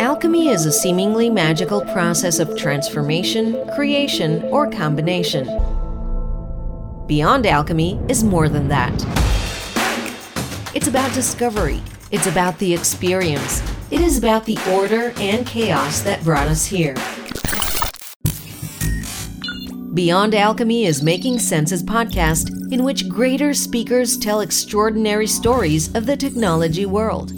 Alchemy 0.00 0.48
is 0.48 0.66
a 0.66 0.72
seemingly 0.72 1.30
magical 1.30 1.80
process 1.86 2.38
of 2.38 2.56
transformation, 2.56 3.66
creation, 3.74 4.42
or 4.44 4.70
combination. 4.70 5.46
Beyond 7.06 7.46
alchemy 7.46 8.00
is 8.08 8.24
more 8.24 8.48
than 8.48 8.68
that. 8.68 8.92
It's 10.74 10.88
about 10.88 11.12
discovery, 11.14 11.82
it's 12.10 12.26
about 12.26 12.58
the 12.58 12.74
experience, 12.74 13.62
it 13.90 14.00
is 14.00 14.18
about 14.18 14.44
the 14.44 14.58
order 14.72 15.12
and 15.18 15.46
chaos 15.46 16.00
that 16.00 16.22
brought 16.24 16.48
us 16.48 16.66
here. 16.66 16.94
Beyond 19.94 20.34
Alchemy 20.34 20.86
is 20.86 21.04
Making 21.04 21.38
Sense's 21.38 21.82
podcast, 21.82 22.72
in 22.72 22.82
which 22.82 23.08
greater 23.08 23.54
speakers 23.54 24.16
tell 24.16 24.40
extraordinary 24.40 25.28
stories 25.28 25.94
of 25.94 26.06
the 26.06 26.16
technology 26.16 26.84
world. 26.84 27.32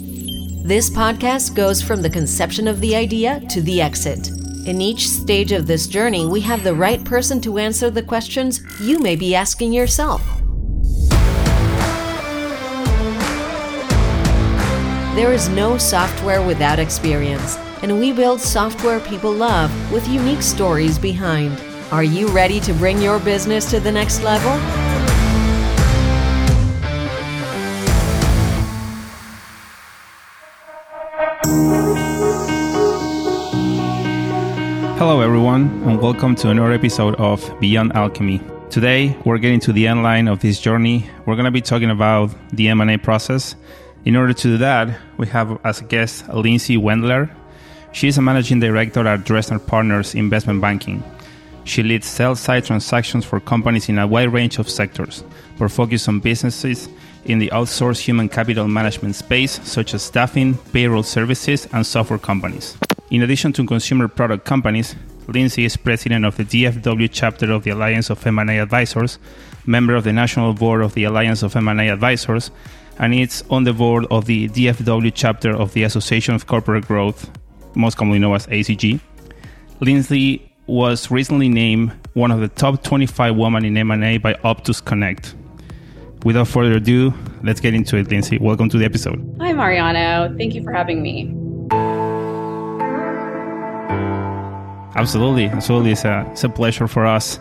This 0.67 0.89
podcast 0.89 1.55
goes 1.55 1.81
from 1.81 2.01
the 2.01 2.09
conception 2.09 2.67
of 2.67 2.81
the 2.81 2.93
idea 2.93 3.39
to 3.51 3.61
the 3.61 3.79
exit. 3.79 4.31
In 4.67 4.81
each 4.81 5.07
stage 5.07 5.53
of 5.53 5.65
this 5.65 5.87
journey, 5.87 6.25
we 6.25 6.41
have 6.41 6.61
the 6.61 6.75
right 6.75 7.01
person 7.05 7.39
to 7.43 7.57
answer 7.57 7.89
the 7.89 8.03
questions 8.03 8.59
you 8.81 8.99
may 8.99 9.15
be 9.15 9.33
asking 9.33 9.71
yourself. 9.71 10.21
There 15.15 15.31
is 15.31 15.47
no 15.47 15.77
software 15.77 16.45
without 16.45 16.79
experience, 16.79 17.55
and 17.81 17.97
we 17.97 18.11
build 18.11 18.41
software 18.41 18.99
people 18.99 19.31
love 19.31 19.71
with 19.89 20.05
unique 20.09 20.41
stories 20.41 20.99
behind. 20.99 21.63
Are 21.93 22.03
you 22.03 22.27
ready 22.27 22.59
to 22.59 22.73
bring 22.73 23.01
your 23.01 23.19
business 23.19 23.71
to 23.71 23.79
the 23.79 23.93
next 23.93 24.21
level? 24.21 24.86
Hello, 34.97 35.21
everyone, 35.21 35.83
and 35.85 36.01
welcome 36.01 36.33
to 36.33 36.49
another 36.49 36.71
episode 36.71 37.13
of 37.17 37.53
Beyond 37.59 37.93
Alchemy. 37.93 38.41
Today, 38.71 39.15
we're 39.25 39.37
getting 39.37 39.59
to 39.59 39.71
the 39.71 39.85
end 39.85 40.01
line 40.01 40.27
of 40.27 40.39
this 40.39 40.59
journey. 40.59 41.07
We're 41.27 41.35
going 41.35 41.45
to 41.45 41.51
be 41.51 41.61
talking 41.61 41.91
about 41.91 42.31
the 42.49 42.67
M&A 42.69 42.97
process. 42.97 43.53
In 44.05 44.15
order 44.15 44.33
to 44.33 44.41
do 44.41 44.57
that, 44.57 44.99
we 45.17 45.27
have 45.27 45.63
as 45.63 45.81
a 45.81 45.83
guest 45.83 46.27
Lindsey 46.29 46.77
Wendler. 46.77 47.29
She 47.91 48.07
is 48.07 48.17
a 48.17 48.23
managing 48.23 48.59
director 48.59 49.05
at 49.05 49.19
Dresner 49.19 49.63
Partners 49.63 50.15
Investment 50.15 50.61
Banking. 50.61 51.03
She 51.63 51.83
leads 51.83 52.07
sales 52.07 52.39
side 52.39 52.65
transactions 52.65 53.23
for 53.23 53.39
companies 53.39 53.89
in 53.89 53.99
a 53.99 54.07
wide 54.07 54.33
range 54.33 54.57
of 54.57 54.67
sectors, 54.67 55.23
but 55.59 55.69
focus 55.69 56.07
on 56.07 56.21
businesses 56.21 56.89
in 57.25 57.37
the 57.37 57.49
outsourced 57.49 57.99
human 57.99 58.29
capital 58.29 58.67
management 58.67 59.13
space, 59.13 59.59
such 59.63 59.93
as 59.93 60.01
staffing, 60.01 60.55
payroll 60.73 61.03
services, 61.03 61.67
and 61.71 61.85
software 61.85 62.17
companies. 62.17 62.75
In 63.09 63.21
addition 63.21 63.53
to 63.53 63.65
consumer 63.65 64.09
product 64.09 64.43
companies, 64.43 64.93
Lindsey 65.29 65.63
is 65.63 65.77
president 65.77 66.25
of 66.25 66.35
the 66.35 66.43
DFW 66.43 67.09
chapter 67.09 67.53
of 67.53 67.63
the 67.63 67.69
Alliance 67.69 68.09
of 68.09 68.25
M&A 68.27 68.59
Advisors, 68.59 69.17
member 69.65 69.95
of 69.95 70.03
the 70.03 70.11
National 70.11 70.53
Board 70.53 70.81
of 70.81 70.93
the 70.93 71.05
Alliance 71.05 71.41
of 71.41 71.55
M&A 71.55 71.87
Advisors, 71.87 72.51
and 72.99 73.13
is 73.13 73.45
on 73.49 73.63
the 73.63 73.71
board 73.71 74.05
of 74.11 74.25
the 74.25 74.49
DFW 74.49 75.13
chapter 75.15 75.51
of 75.51 75.71
the 75.71 75.83
Association 75.83 76.35
of 76.35 76.47
Corporate 76.47 76.85
Growth, 76.85 77.29
most 77.75 77.95
commonly 77.95 78.19
known 78.19 78.35
as 78.35 78.45
ACG. 78.47 78.99
Lindsey 79.79 80.51
was 80.65 81.09
recently 81.09 81.47
named 81.47 81.93
one 82.13 82.29
of 82.31 82.41
the 82.41 82.49
top 82.49 82.83
25 82.83 83.37
women 83.37 83.63
in 83.63 83.77
M&A 83.77 84.17
by 84.17 84.33
Opus 84.43 84.81
Connect. 84.81 85.33
Without 86.25 86.49
further 86.49 86.73
ado, 86.73 87.13
let's 87.41 87.61
get 87.61 87.73
into 87.73 87.95
it, 87.95 88.09
Lindsey. 88.09 88.37
Welcome 88.37 88.67
to 88.67 88.77
the 88.77 88.83
episode. 88.83 89.37
Hi, 89.39 89.53
Mariano. 89.53 90.35
Thank 90.37 90.55
you 90.55 90.63
for 90.63 90.73
having 90.73 91.01
me. 91.01 91.36
Absolutely, 94.95 95.45
absolutely. 95.45 95.91
It's 95.91 96.05
a, 96.05 96.27
it's 96.31 96.43
a 96.43 96.49
pleasure 96.49 96.87
for 96.87 97.05
us. 97.05 97.39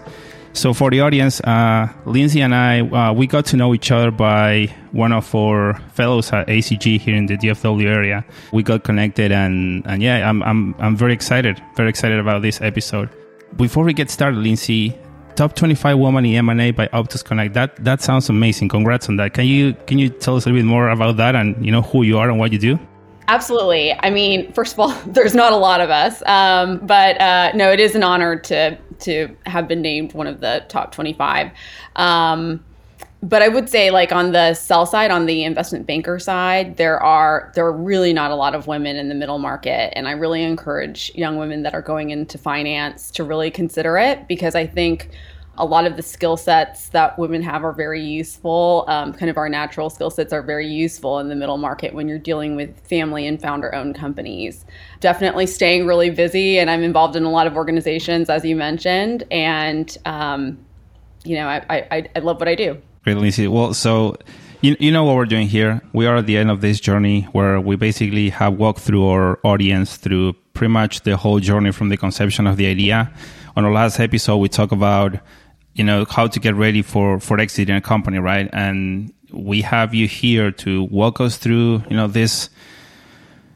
So, 0.52 0.72
for 0.72 0.90
the 0.90 1.02
audience, 1.02 1.40
uh, 1.42 1.88
Lindsey 2.06 2.40
and 2.40 2.54
I, 2.54 2.80
uh, 2.80 3.12
we 3.12 3.26
got 3.26 3.44
to 3.46 3.58
know 3.58 3.74
each 3.74 3.90
other 3.90 4.10
by 4.10 4.74
one 4.92 5.12
of 5.12 5.34
our 5.34 5.74
fellows 5.92 6.32
at 6.32 6.46
ACG 6.46 6.98
here 6.98 7.14
in 7.14 7.26
the 7.26 7.36
DFW 7.36 7.84
area. 7.84 8.24
We 8.52 8.62
got 8.62 8.82
connected, 8.82 9.32
and, 9.32 9.86
and 9.86 10.02
yeah, 10.02 10.26
I'm, 10.26 10.42
I'm, 10.42 10.74
I'm 10.78 10.96
very 10.96 11.12
excited, 11.12 11.62
very 11.76 11.90
excited 11.90 12.18
about 12.18 12.40
this 12.40 12.62
episode. 12.62 13.10
Before 13.56 13.84
we 13.84 13.92
get 13.92 14.08
started, 14.08 14.38
Lindsey, 14.38 14.98
top 15.36 15.54
25 15.54 15.98
woman 15.98 16.24
in 16.24 16.48
M&A 16.48 16.70
by 16.70 16.88
Opus 16.92 17.22
Connect. 17.22 17.52
That 17.54 17.76
that 17.84 18.02
sounds 18.02 18.28
amazing. 18.30 18.70
Congrats 18.70 19.08
on 19.08 19.16
that. 19.16 19.34
Can 19.34 19.44
you 19.46 19.74
can 19.86 19.98
you 19.98 20.08
tell 20.08 20.36
us 20.36 20.46
a 20.46 20.48
little 20.48 20.62
bit 20.62 20.66
more 20.66 20.88
about 20.88 21.18
that 21.18 21.36
and 21.36 21.64
you 21.64 21.70
know 21.70 21.82
who 21.82 22.02
you 22.02 22.18
are 22.18 22.28
and 22.28 22.38
what 22.38 22.52
you 22.52 22.58
do? 22.58 22.78
Absolutely. 23.28 23.92
I 23.92 24.10
mean, 24.10 24.52
first 24.52 24.74
of 24.74 24.80
all, 24.80 24.88
there's 25.06 25.34
not 25.34 25.52
a 25.52 25.56
lot 25.56 25.80
of 25.80 25.90
us, 25.90 26.22
um, 26.26 26.78
but 26.86 27.20
uh, 27.20 27.52
no, 27.54 27.70
it 27.72 27.80
is 27.80 27.94
an 27.94 28.02
honor 28.02 28.36
to 28.36 28.78
to 29.00 29.36
have 29.44 29.68
been 29.68 29.82
named 29.82 30.14
one 30.14 30.26
of 30.26 30.40
the 30.40 30.64
top 30.68 30.90
25. 30.90 31.50
Um, 31.96 32.64
but 33.22 33.42
I 33.42 33.48
would 33.48 33.68
say, 33.68 33.90
like 33.90 34.12
on 34.12 34.32
the 34.32 34.54
sell 34.54 34.86
side, 34.86 35.10
on 35.10 35.26
the 35.26 35.42
investment 35.44 35.86
banker 35.86 36.18
side, 36.18 36.76
there 36.76 37.02
are 37.02 37.50
there 37.54 37.66
are 37.66 37.72
really 37.72 38.12
not 38.12 38.30
a 38.30 38.34
lot 38.36 38.54
of 38.54 38.66
women 38.66 38.96
in 38.96 39.08
the 39.08 39.14
middle 39.14 39.38
market, 39.38 39.96
and 39.96 40.06
I 40.06 40.12
really 40.12 40.42
encourage 40.42 41.10
young 41.14 41.36
women 41.36 41.62
that 41.64 41.74
are 41.74 41.82
going 41.82 42.10
into 42.10 42.38
finance 42.38 43.10
to 43.12 43.24
really 43.24 43.50
consider 43.50 43.98
it 43.98 44.28
because 44.28 44.54
I 44.54 44.66
think 44.66 45.10
a 45.58 45.64
lot 45.64 45.86
of 45.86 45.96
the 45.96 46.02
skill 46.02 46.36
sets 46.36 46.88
that 46.90 47.18
women 47.18 47.42
have 47.42 47.64
are 47.64 47.72
very 47.72 48.02
useful. 48.02 48.84
Um, 48.88 49.12
kind 49.12 49.30
of 49.30 49.36
our 49.36 49.48
natural 49.48 49.90
skill 49.90 50.10
sets 50.10 50.32
are 50.32 50.42
very 50.42 50.66
useful 50.66 51.18
in 51.18 51.28
the 51.28 51.34
middle 51.34 51.56
market 51.56 51.94
when 51.94 52.08
you're 52.08 52.18
dealing 52.18 52.56
with 52.56 52.78
family 52.80 53.26
and 53.26 53.40
founder 53.40 53.74
owned 53.74 53.94
companies. 53.94 54.64
Definitely 55.00 55.46
staying 55.46 55.86
really 55.86 56.10
busy, 56.10 56.58
and 56.58 56.70
I'm 56.70 56.82
involved 56.82 57.16
in 57.16 57.24
a 57.24 57.30
lot 57.30 57.46
of 57.46 57.56
organizations, 57.56 58.28
as 58.28 58.44
you 58.44 58.56
mentioned. 58.56 59.24
And, 59.30 59.96
um, 60.04 60.58
you 61.24 61.36
know, 61.36 61.48
I, 61.48 61.86
I, 61.90 62.08
I 62.14 62.18
love 62.20 62.38
what 62.38 62.48
I 62.48 62.54
do. 62.54 62.80
Great, 63.04 63.16
Lindsey. 63.16 63.48
Well, 63.48 63.72
so 63.72 64.16
you, 64.60 64.76
you 64.80 64.90
know 64.90 65.04
what 65.04 65.16
we're 65.16 65.26
doing 65.26 65.48
here. 65.48 65.80
We 65.92 66.06
are 66.06 66.16
at 66.16 66.26
the 66.26 66.36
end 66.36 66.50
of 66.50 66.60
this 66.60 66.80
journey 66.80 67.22
where 67.32 67.60
we 67.60 67.76
basically 67.76 68.30
have 68.30 68.54
walked 68.54 68.80
through 68.80 69.06
our 69.08 69.38
audience 69.44 69.96
through 69.96 70.34
pretty 70.54 70.72
much 70.72 71.02
the 71.02 71.16
whole 71.16 71.38
journey 71.38 71.70
from 71.72 71.88
the 71.88 71.96
conception 71.96 72.46
of 72.46 72.56
the 72.56 72.66
idea. 72.66 73.12
On 73.56 73.64
our 73.64 73.72
last 73.72 74.00
episode, 74.00 74.38
we 74.38 74.48
talk 74.48 74.72
about 74.72 75.18
you 75.76 75.84
know 75.84 76.04
how 76.08 76.26
to 76.26 76.40
get 76.40 76.54
ready 76.54 76.82
for 76.82 77.20
for 77.20 77.38
exiting 77.38 77.76
a 77.76 77.80
company 77.80 78.18
right? 78.18 78.48
And 78.52 79.12
we 79.32 79.62
have 79.62 79.94
you 79.94 80.08
here 80.08 80.50
to 80.50 80.84
walk 80.84 81.20
us 81.20 81.36
through 81.36 81.82
you 81.90 81.96
know 81.96 82.06
this 82.06 82.48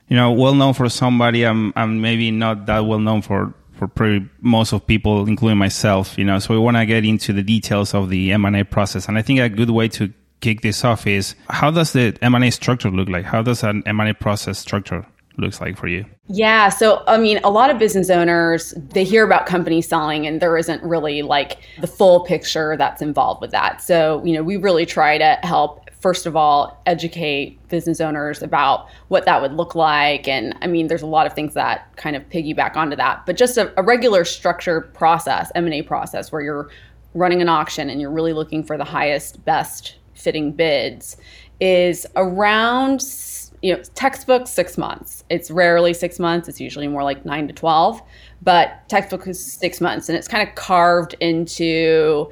you 0.09 0.17
know 0.17 0.33
well 0.33 0.55
known 0.55 0.75
for 0.75 0.89
somebody 0.89 1.45
i'm 1.45 1.73
i'm 1.77 2.01
maybe 2.01 2.31
not 2.33 2.67
that 2.67 2.81
well 2.81 2.99
known 2.99 3.23
for 3.23 3.55
for 3.75 3.87
pretty 3.87 4.27
most 4.41 4.73
of 4.73 4.85
people 4.87 5.27
including 5.27 5.57
myself 5.57 6.19
you 6.19 6.25
know? 6.25 6.39
So 6.41 6.53
we 6.55 6.61
want 6.61 6.77
to 6.77 6.85
get 6.85 7.05
into 7.05 7.33
the 7.33 7.43
details 7.43 7.95
of 7.95 8.11
the 8.11 8.33
m&a 8.33 8.65
process. 8.65 9.09
And 9.09 9.17
i 9.17 9.23
think 9.23 9.41
a 9.41 9.49
good 9.49 9.71
way 9.71 9.89
to 9.89 10.13
kick 10.41 10.63
this 10.63 10.85
off 10.85 11.07
is 11.07 11.35
how 11.49 11.71
does 11.71 11.93
the 11.93 12.17
m&a 12.23 12.51
structure 12.51 12.91
look 12.91 13.09
like? 13.09 13.25
How 13.25 13.43
does 13.43 13.63
an 13.63 13.83
m&a 13.87 14.15
process 14.15 14.59
structure 14.59 15.07
looks 15.37 15.61
like 15.61 15.77
for 15.77 15.89
you? 15.89 16.05
Yeah. 16.27 16.69
So, 16.69 17.03
I 17.07 17.19
mean, 17.19 17.41
a 17.45 17.51
lot 17.51 17.71
of 17.71 17.79
business 17.79 18.11
owners, 18.11 18.73
they 18.77 19.05
hear 19.05 19.25
about 19.25 19.47
companies 19.47 19.89
selling 19.89 20.27
and 20.27 20.41
there 20.41 20.57
isn't 20.57 20.83
really 20.83 21.23
like 21.23 21.59
the 21.81 21.87
full 21.87 22.21
picture 22.25 22.77
that's 22.77 23.03
involved 23.03 23.41
with 23.41 23.51
that. 23.51 23.81
So, 23.81 24.23
you 24.25 24.35
know, 24.35 24.43
we 24.43 24.57
really 24.57 24.87
try 24.87 25.19
to 25.19 25.39
help, 25.43 25.91
first 26.01 26.27
of 26.27 26.37
all, 26.37 26.81
educate 26.87 27.59
business 27.69 28.01
owners 28.01 28.43
about 28.43 28.89
what 29.09 29.25
that 29.25 29.41
would 29.41 29.53
look 29.53 29.75
like. 29.75 30.29
And 30.29 30.55
I 30.63 30.67
mean, 30.67 30.89
there's 30.89 31.03
a 31.03 31.07
lot 31.07 31.27
of 31.27 31.33
things 31.33 31.55
that 31.55 31.95
kind 31.97 32.17
of 32.17 32.29
piggyback 32.29 32.77
onto 32.77 32.97
that, 32.97 33.25
but 33.27 33.37
just 33.37 33.57
a, 33.57 33.73
a 33.79 33.83
regular 33.83 34.25
structured 34.25 34.93
process, 34.95 35.51
M&A 35.55 35.83
process 35.83 36.33
where 36.33 36.43
you're 36.43 36.71
running 37.15 37.43
an 37.43 37.49
auction 37.49 37.91
and 37.91 38.01
you're 38.01 38.11
really 38.11 38.33
looking 38.33 38.63
for 38.63 38.77
the 38.77 38.85
highest, 38.85 39.45
best 39.45 39.97
fitting 40.15 40.53
bids 40.53 41.17
is 41.61 42.07
around 42.17 43.03
you 43.63 43.75
know, 43.75 43.83
textbook 43.95 44.47
six 44.47 44.79
months. 44.79 45.25
It's 45.29 45.51
rarely 45.51 45.93
six 45.95 46.19
months. 46.19 46.49
It's 46.49 46.61
usually 46.61 46.89
more 46.89 47.03
like 47.03 47.25
nine 47.25 47.47
to 47.49 47.55
twelve. 47.55 48.01
But 48.43 48.89
textbook 48.89 49.27
is 49.27 49.53
six 49.53 49.81
months, 49.81 50.09
and 50.09 50.17
it's 50.17 50.29
kind 50.29 50.47
of 50.47 50.55
carved 50.55 51.15
into 51.21 52.31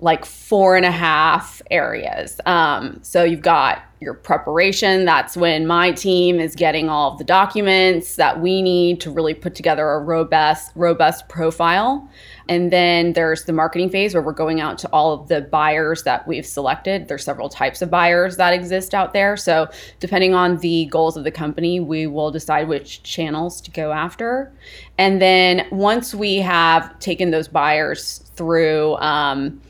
like 0.00 0.26
four 0.26 0.76
and 0.76 0.84
a 0.84 0.90
half 0.90 1.62
areas. 1.70 2.38
Um, 2.44 2.98
so 3.02 3.24
you've 3.24 3.40
got 3.40 3.82
your 4.00 4.12
preparation. 4.12 5.06
That's 5.06 5.36
when 5.36 5.66
my 5.66 5.92
team 5.92 6.38
is 6.38 6.54
getting 6.54 6.90
all 6.90 7.12
of 7.12 7.18
the 7.18 7.24
documents 7.24 8.16
that 8.16 8.40
we 8.40 8.60
need 8.60 9.00
to 9.00 9.10
really 9.10 9.32
put 9.32 9.54
together 9.54 9.88
a 9.88 9.98
robust, 10.00 10.72
robust 10.74 11.28
profile. 11.28 12.06
And 12.48 12.72
then 12.72 13.12
there's 13.12 13.44
the 13.44 13.52
marketing 13.52 13.90
phase 13.90 14.14
where 14.14 14.22
we're 14.22 14.32
going 14.32 14.60
out 14.60 14.78
to 14.78 14.88
all 14.90 15.12
of 15.12 15.28
the 15.28 15.40
buyers 15.40 16.02
that 16.04 16.26
we've 16.26 16.46
selected. 16.46 17.08
There's 17.08 17.24
several 17.24 17.48
types 17.48 17.82
of 17.82 17.90
buyers 17.90 18.36
that 18.36 18.52
exist 18.52 18.94
out 18.94 19.12
there. 19.12 19.36
So, 19.36 19.68
depending 20.00 20.34
on 20.34 20.58
the 20.58 20.86
goals 20.86 21.16
of 21.16 21.24
the 21.24 21.30
company, 21.30 21.80
we 21.80 22.06
will 22.06 22.30
decide 22.30 22.68
which 22.68 23.02
channels 23.02 23.60
to 23.62 23.70
go 23.70 23.92
after. 23.92 24.52
And 24.98 25.20
then 25.20 25.66
once 25.70 26.14
we 26.14 26.36
have 26.36 26.98
taken 26.98 27.30
those 27.30 27.48
buyers 27.48 28.18
through, 28.34 28.96
um, 28.96 29.60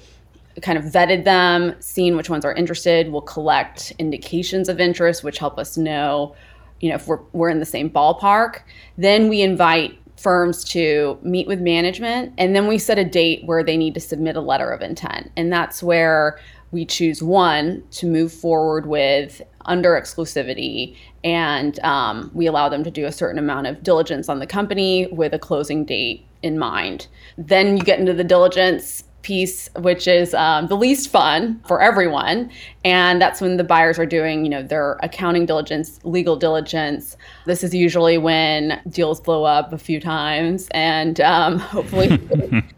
kind 0.62 0.78
of 0.78 0.84
vetted 0.84 1.25
them, 1.25 1.75
seen 1.81 2.17
which 2.17 2.31
ones 2.31 2.44
are 2.44 2.55
interested, 2.55 3.11
we'll 3.11 3.20
collect 3.20 3.93
indications 3.99 4.69
of 4.69 4.81
interest, 4.81 5.23
which 5.23 5.38
help 5.38 5.58
us 5.58 5.76
know 5.76 6.34
you 6.81 6.90
know, 6.90 6.96
if 6.96 7.06
we're, 7.06 7.20
we're 7.32 7.49
in 7.49 7.58
the 7.58 7.67
same 7.67 7.90
ballpark, 7.90 8.61
then 8.99 9.28
we 9.28 9.43
invite 9.43 9.99
firms 10.16 10.64
to 10.64 11.18
meet 11.22 11.46
with 11.46 11.60
management 11.60 12.32
and 12.38 12.56
then 12.56 12.66
we 12.66 12.78
set 12.78 12.98
a 12.98 13.04
date 13.04 13.44
where 13.44 13.62
they 13.62 13.76
need 13.76 13.94
to 13.94 14.00
submit 14.00 14.36
a 14.36 14.40
letter 14.40 14.70
of 14.70 14.82
intent. 14.82 15.30
And 15.36 15.52
that's 15.52 15.82
where 15.82 16.38
we 16.70 16.84
choose 16.84 17.22
one 17.22 17.82
to 17.92 18.06
move 18.06 18.32
forward 18.32 18.86
with 18.86 19.42
under 19.66 19.90
exclusivity 19.92 20.96
and 21.24 21.78
um, 21.80 22.30
we 22.34 22.46
allow 22.46 22.68
them 22.68 22.84
to 22.84 22.90
do 22.90 23.04
a 23.04 23.12
certain 23.12 23.38
amount 23.38 23.66
of 23.66 23.82
diligence 23.82 24.28
on 24.28 24.38
the 24.38 24.46
company 24.46 25.08
with 25.08 25.34
a 25.34 25.38
closing 25.38 25.84
date 25.84 26.24
in 26.42 26.58
mind. 26.58 27.08
Then 27.36 27.76
you 27.76 27.82
get 27.82 27.98
into 27.98 28.14
the 28.14 28.24
diligence 28.24 29.04
piece, 29.26 29.69
which 29.81 30.06
is 30.06 30.34
um, 30.34 30.69
the 30.69 30.76
least 30.76 31.11
fun 31.11 31.61
for 31.67 31.82
everyone. 31.82 32.49
And 32.84 33.20
that's 33.20 33.40
when 33.40 33.56
the 33.56 33.64
buyers 33.64 33.99
are 33.99 34.06
doing, 34.06 34.44
you 34.44 34.49
know, 34.49 34.62
their 34.62 35.00
accounting 35.02 35.46
diligence, 35.46 35.99
legal 36.05 36.37
diligence. 36.37 37.17
This 37.44 37.64
is 37.64 37.75
usually 37.75 38.19
when 38.19 38.81
deals 38.88 39.20
blow 39.20 39.43
up 39.43 39.73
a 39.73 39.78
few 39.78 39.99
times, 39.99 40.69
and 40.70 41.20
um, 41.20 41.58
hopefully 41.75 42.17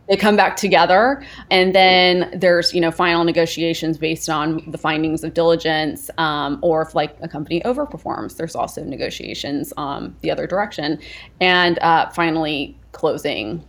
they 0.08 0.16
come 0.16 0.36
back 0.36 0.56
together. 0.56 1.22
And 1.50 1.74
then 1.74 2.30
there's, 2.34 2.72
you 2.72 2.80
know, 2.80 2.90
final 2.90 3.24
negotiations 3.24 3.98
based 3.98 4.30
on 4.30 4.64
the 4.70 4.78
findings 4.78 5.22
of 5.24 5.34
diligence, 5.34 6.08
um, 6.16 6.58
or 6.62 6.80
if 6.80 6.94
like 6.94 7.14
a 7.20 7.28
company 7.28 7.60
overperforms, 7.66 8.38
there's 8.38 8.56
also 8.56 8.82
negotiations 8.82 9.74
um, 9.76 10.16
the 10.22 10.30
other 10.30 10.46
direction, 10.46 10.98
and 11.42 11.78
uh, 11.80 12.08
finally 12.08 12.74
closing, 12.92 13.62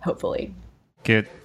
hopefully. 0.00 0.54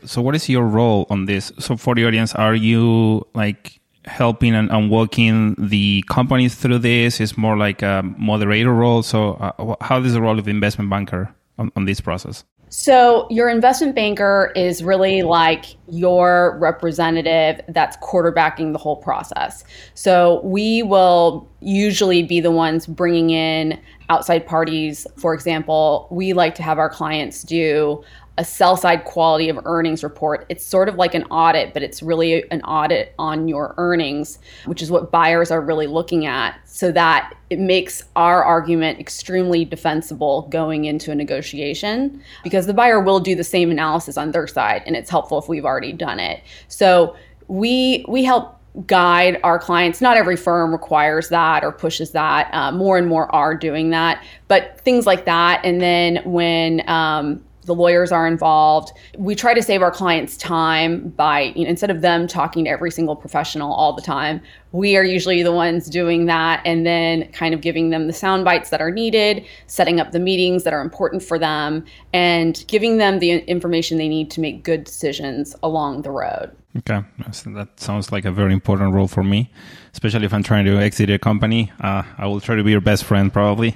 So, 0.06 0.22
what 0.22 0.36
is 0.36 0.50
your 0.50 0.64
role 0.64 1.08
on 1.10 1.26
this? 1.26 1.52
So, 1.60 1.78
for 1.78 1.96
the 1.96 2.06
audience, 2.06 2.36
are 2.36 2.56
you 2.56 3.26
like 3.34 3.80
helping 4.06 4.54
and, 4.54 4.70
and 4.72 4.90
walking 4.90 5.56
the 5.58 6.04
companies 6.10 6.56
through 6.56 6.80
this? 6.80 7.22
Is 7.22 7.38
more 7.38 7.58
like 7.58 7.82
a 7.82 8.04
moderator 8.18 8.74
role. 8.74 9.04
So, 9.04 9.34
uh, 9.34 9.76
how 9.82 10.02
is 10.02 10.14
the 10.14 10.22
role 10.22 10.40
of 10.40 10.48
investment 10.48 10.90
banker 10.90 11.34
on, 11.58 11.72
on 11.76 11.86
this 11.86 12.02
process? 12.02 12.44
So, 12.76 13.28
your 13.30 13.50
investment 13.50 13.94
banker 13.94 14.52
is 14.56 14.84
really 14.84 15.22
like 15.22 15.66
your 15.88 16.58
representative 16.60 17.62
that's 17.68 17.96
quarterbacking 17.98 18.74
the 18.74 18.80
whole 18.80 18.96
process. 18.96 19.64
So, 19.94 20.42
we 20.44 20.82
will 20.82 21.48
usually 21.60 22.24
be 22.24 22.42
the 22.42 22.50
ones 22.50 22.88
bringing 22.88 23.30
in 23.30 23.80
outside 24.10 24.48
parties. 24.48 25.06
For 25.18 25.36
example, 25.36 26.08
we 26.10 26.34
like 26.34 26.56
to 26.56 26.64
have 26.64 26.80
our 26.80 26.90
clients 26.90 27.44
do 27.44 28.04
a 28.38 28.44
sell 28.44 28.76
side 28.76 29.06
quality 29.06 29.48
of 29.48 29.60
earnings 29.66 30.04
report. 30.04 30.46
It's 30.50 30.66
sort 30.66 30.90
of 30.90 30.96
like 30.96 31.14
an 31.14 31.24
audit, 31.26 31.74
but 31.74 31.84
it's 31.84 32.02
really 32.02 32.50
an 32.50 32.62
audit 32.62 33.14
on 33.20 33.48
your 33.48 33.76
earnings, 33.78 34.40
which 34.66 34.82
is 34.82 34.90
what 34.90 35.12
buyers 35.12 35.52
are 35.52 35.62
really 35.62 35.86
looking 35.86 36.26
at, 36.26 36.60
so 36.66 36.92
that 36.94 37.36
it 37.52 37.60
makes 37.60 38.04
our 38.16 38.44
argument 38.44 39.00
extremely 39.00 39.66
defensible 39.66 40.48
going 40.50 40.86
into 40.86 41.12
a 41.12 41.16
negotiation 41.16 42.24
because 42.44 42.66
the 42.66 42.74
buyer 42.74 43.00
will 43.00 43.20
do 43.20 43.36
the 43.36 43.44
same 43.44 43.70
analysis 43.70 44.18
on 44.18 44.32
their 44.32 44.48
side, 44.48 44.82
and 44.88 44.96
it's 44.96 45.12
helpful 45.12 45.38
if 45.38 45.48
we've 45.48 45.66
already 45.66 45.94
done 45.94 46.20
it. 46.20 46.42
So 46.68 47.16
we 47.48 48.04
we 48.08 48.24
help 48.24 48.60
guide 48.88 49.40
our 49.44 49.60
clients. 49.60 50.02
Not 50.02 50.18
every 50.18 50.36
firm 50.36 50.72
requires 50.72 51.30
that 51.30 51.64
or 51.64 51.72
pushes 51.72 52.12
that. 52.12 52.50
Uh, 52.52 52.72
more 52.72 52.98
and 52.98 53.08
more 53.08 53.34
are 53.36 53.56
doing 53.56 53.92
that, 53.92 54.24
but 54.48 54.82
things 54.82 55.06
like 55.06 55.26
that. 55.26 55.64
And 55.64 55.80
then 55.80 56.22
when 56.26 56.88
um, 56.90 57.44
the 57.64 57.76
lawyers 57.76 58.12
are 58.12 58.28
involved. 58.28 58.92
We 59.18 59.36
try 59.36 59.54
to 59.54 59.62
save 59.62 59.82
our 59.82 59.92
clients 59.92 60.38
time 60.38 61.10
by, 61.10 61.54
you 61.56 61.64
know, 61.64 61.70
instead 61.70 61.90
of 61.90 62.02
them 62.02 62.28
talking 62.28 62.66
to 62.66 62.70
every 62.70 62.92
single 62.92 63.16
professional 63.16 63.74
all 63.74 63.94
the 63.94 64.02
time, 64.02 64.42
we 64.72 64.98
are 64.98 65.04
usually 65.04 65.44
the 65.44 65.52
ones 65.52 65.88
doing 65.88 66.26
that 66.26 66.62
and 66.66 66.86
then 66.86 67.32
kind 67.32 67.54
of 67.54 67.62
giving 67.62 67.92
them 67.92 68.08
the 68.08 68.14
sound 68.14 68.44
bites 68.44 68.70
that 68.72 68.82
are 68.82 68.92
needed, 68.92 69.46
setting 69.68 70.00
up 70.00 70.12
the 70.12 70.20
meetings 70.20 70.64
that 70.64 70.74
are 70.74 70.82
important 70.82 71.22
for 71.22 71.38
them, 71.38 71.86
and 72.12 72.66
giving 72.68 72.98
them 72.98 73.20
the 73.20 73.40
information 73.40 73.98
they 73.98 74.10
need 74.10 74.32
to 74.32 74.42
make 74.42 74.64
good 74.64 74.84
decisions 74.84 75.56
along 75.62 76.02
the 76.02 76.12
road. 76.12 76.52
Okay, 76.76 77.04
so 77.32 77.52
that 77.52 77.80
sounds 77.80 78.12
like 78.12 78.26
a 78.26 78.32
very 78.32 78.52
important 78.52 78.94
role 78.94 79.08
for 79.08 79.24
me, 79.24 79.52
especially 79.94 80.26
if 80.26 80.34
I'm 80.34 80.42
trying 80.42 80.66
to 80.66 80.80
exit 80.80 81.08
a 81.12 81.20
company. 81.20 81.72
Uh, 81.80 82.02
I 82.18 82.26
will 82.26 82.42
try 82.42 82.56
to 82.56 82.64
be 82.64 82.72
your 82.72 82.82
best 82.82 83.04
friend, 83.04 83.32
probably. 83.32 83.76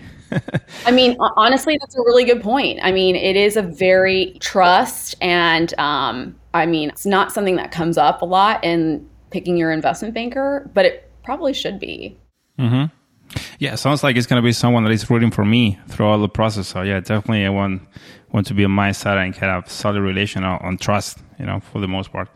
I 0.86 0.92
mean, 0.92 1.18
honestly, 1.20 1.78
that's 1.80 1.96
a 1.96 2.02
really 2.02 2.24
good 2.24 2.42
point. 2.42 2.80
I 2.82 2.92
mean, 2.92 3.16
it 3.16 3.36
is 3.36 3.58
a 3.58 3.62
very 3.62 4.38
trust, 4.40 5.16
and 5.22 5.74
um, 5.80 6.36
I 6.54 6.66
mean, 6.66 6.90
it's 6.90 7.06
not 7.06 7.32
something 7.32 7.56
that 7.58 7.72
comes 7.72 7.98
up 7.98 8.22
a 8.22 8.26
lot 8.26 8.64
in 8.64 9.08
picking 9.30 9.58
your 9.58 9.72
investment 9.72 10.14
banker, 10.14 10.70
but 10.74 10.86
it 10.86 11.12
probably 11.24 11.54
should 11.54 11.80
be. 11.80 12.18
Mm-hmm. 12.60 12.94
Yeah, 13.60 13.76
sounds 13.76 14.04
like 14.04 14.16
it's 14.16 14.28
going 14.28 14.42
to 14.42 14.46
be 14.46 14.54
someone 14.54 14.84
that 14.84 14.92
is 14.92 15.10
rooting 15.10 15.32
for 15.32 15.44
me 15.44 15.80
throughout 15.88 16.18
the 16.18 16.30
process. 16.30 16.68
So 16.68 16.82
yeah, 16.82 17.00
definitely 17.00 17.46
I 17.46 17.50
want 17.50 17.82
want 18.32 18.48
to 18.48 18.54
be 18.54 18.66
on 18.66 18.72
my 18.72 18.92
side 18.92 19.18
and 19.18 19.36
have 19.36 19.70
solid 19.70 20.02
relation 20.02 20.44
on, 20.44 20.60
on 20.64 20.78
trust. 20.78 21.20
You 21.40 21.46
know, 21.46 21.60
for 21.60 21.80
the 21.80 21.88
most 21.88 22.12
part. 22.12 22.30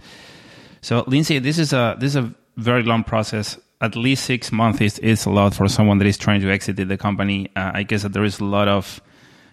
So 0.81 1.03
Lindsey, 1.07 1.39
this 1.39 1.57
is 1.57 1.73
a 1.73 1.95
this 1.99 2.15
is 2.15 2.17
a 2.17 2.35
very 2.57 2.83
long 2.83 3.03
process. 3.03 3.57
At 3.81 3.95
least 3.95 4.25
six 4.25 4.51
months 4.51 4.79
is, 4.81 4.99
is 4.99 5.25
a 5.25 5.29
lot 5.29 5.55
for 5.55 5.67
someone 5.67 5.97
that 5.97 6.07
is 6.07 6.17
trying 6.17 6.41
to 6.41 6.51
exit 6.51 6.75
the 6.75 6.97
company. 6.97 7.49
Uh, 7.55 7.71
I 7.73 7.83
guess 7.83 8.03
that 8.03 8.13
there 8.13 8.23
is 8.23 8.39
a 8.39 8.45
lot 8.45 8.67
of 8.67 9.01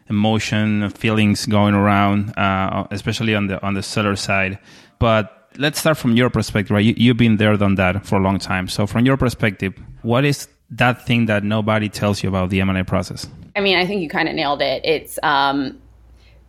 emotion, 0.08 0.90
feelings 0.90 1.46
going 1.46 1.74
around, 1.74 2.36
uh, 2.38 2.86
especially 2.90 3.34
on 3.34 3.46
the 3.46 3.62
on 3.64 3.74
the 3.74 3.82
seller 3.82 4.16
side. 4.16 4.58
But 4.98 5.50
let's 5.56 5.78
start 5.78 5.96
from 5.96 6.16
your 6.16 6.30
perspective. 6.30 6.70
Right, 6.70 6.84
you, 6.84 6.94
you've 6.96 7.16
been 7.16 7.36
there, 7.36 7.56
done 7.56 7.76
that 7.76 8.06
for 8.06 8.16
a 8.16 8.22
long 8.22 8.38
time. 8.38 8.68
So 8.68 8.86
from 8.86 9.06
your 9.06 9.16
perspective, 9.16 9.74
what 10.02 10.24
is 10.24 10.48
that 10.70 11.06
thing 11.06 11.26
that 11.26 11.44
nobody 11.44 11.88
tells 11.88 12.22
you 12.22 12.28
about 12.28 12.50
the 12.50 12.60
M&A 12.60 12.84
process? 12.84 13.28
I 13.56 13.60
mean, 13.60 13.78
I 13.78 13.86
think 13.86 14.02
you 14.02 14.08
kind 14.08 14.28
of 14.28 14.34
nailed 14.34 14.62
it. 14.62 14.84
It's 14.84 15.18
um, 15.22 15.80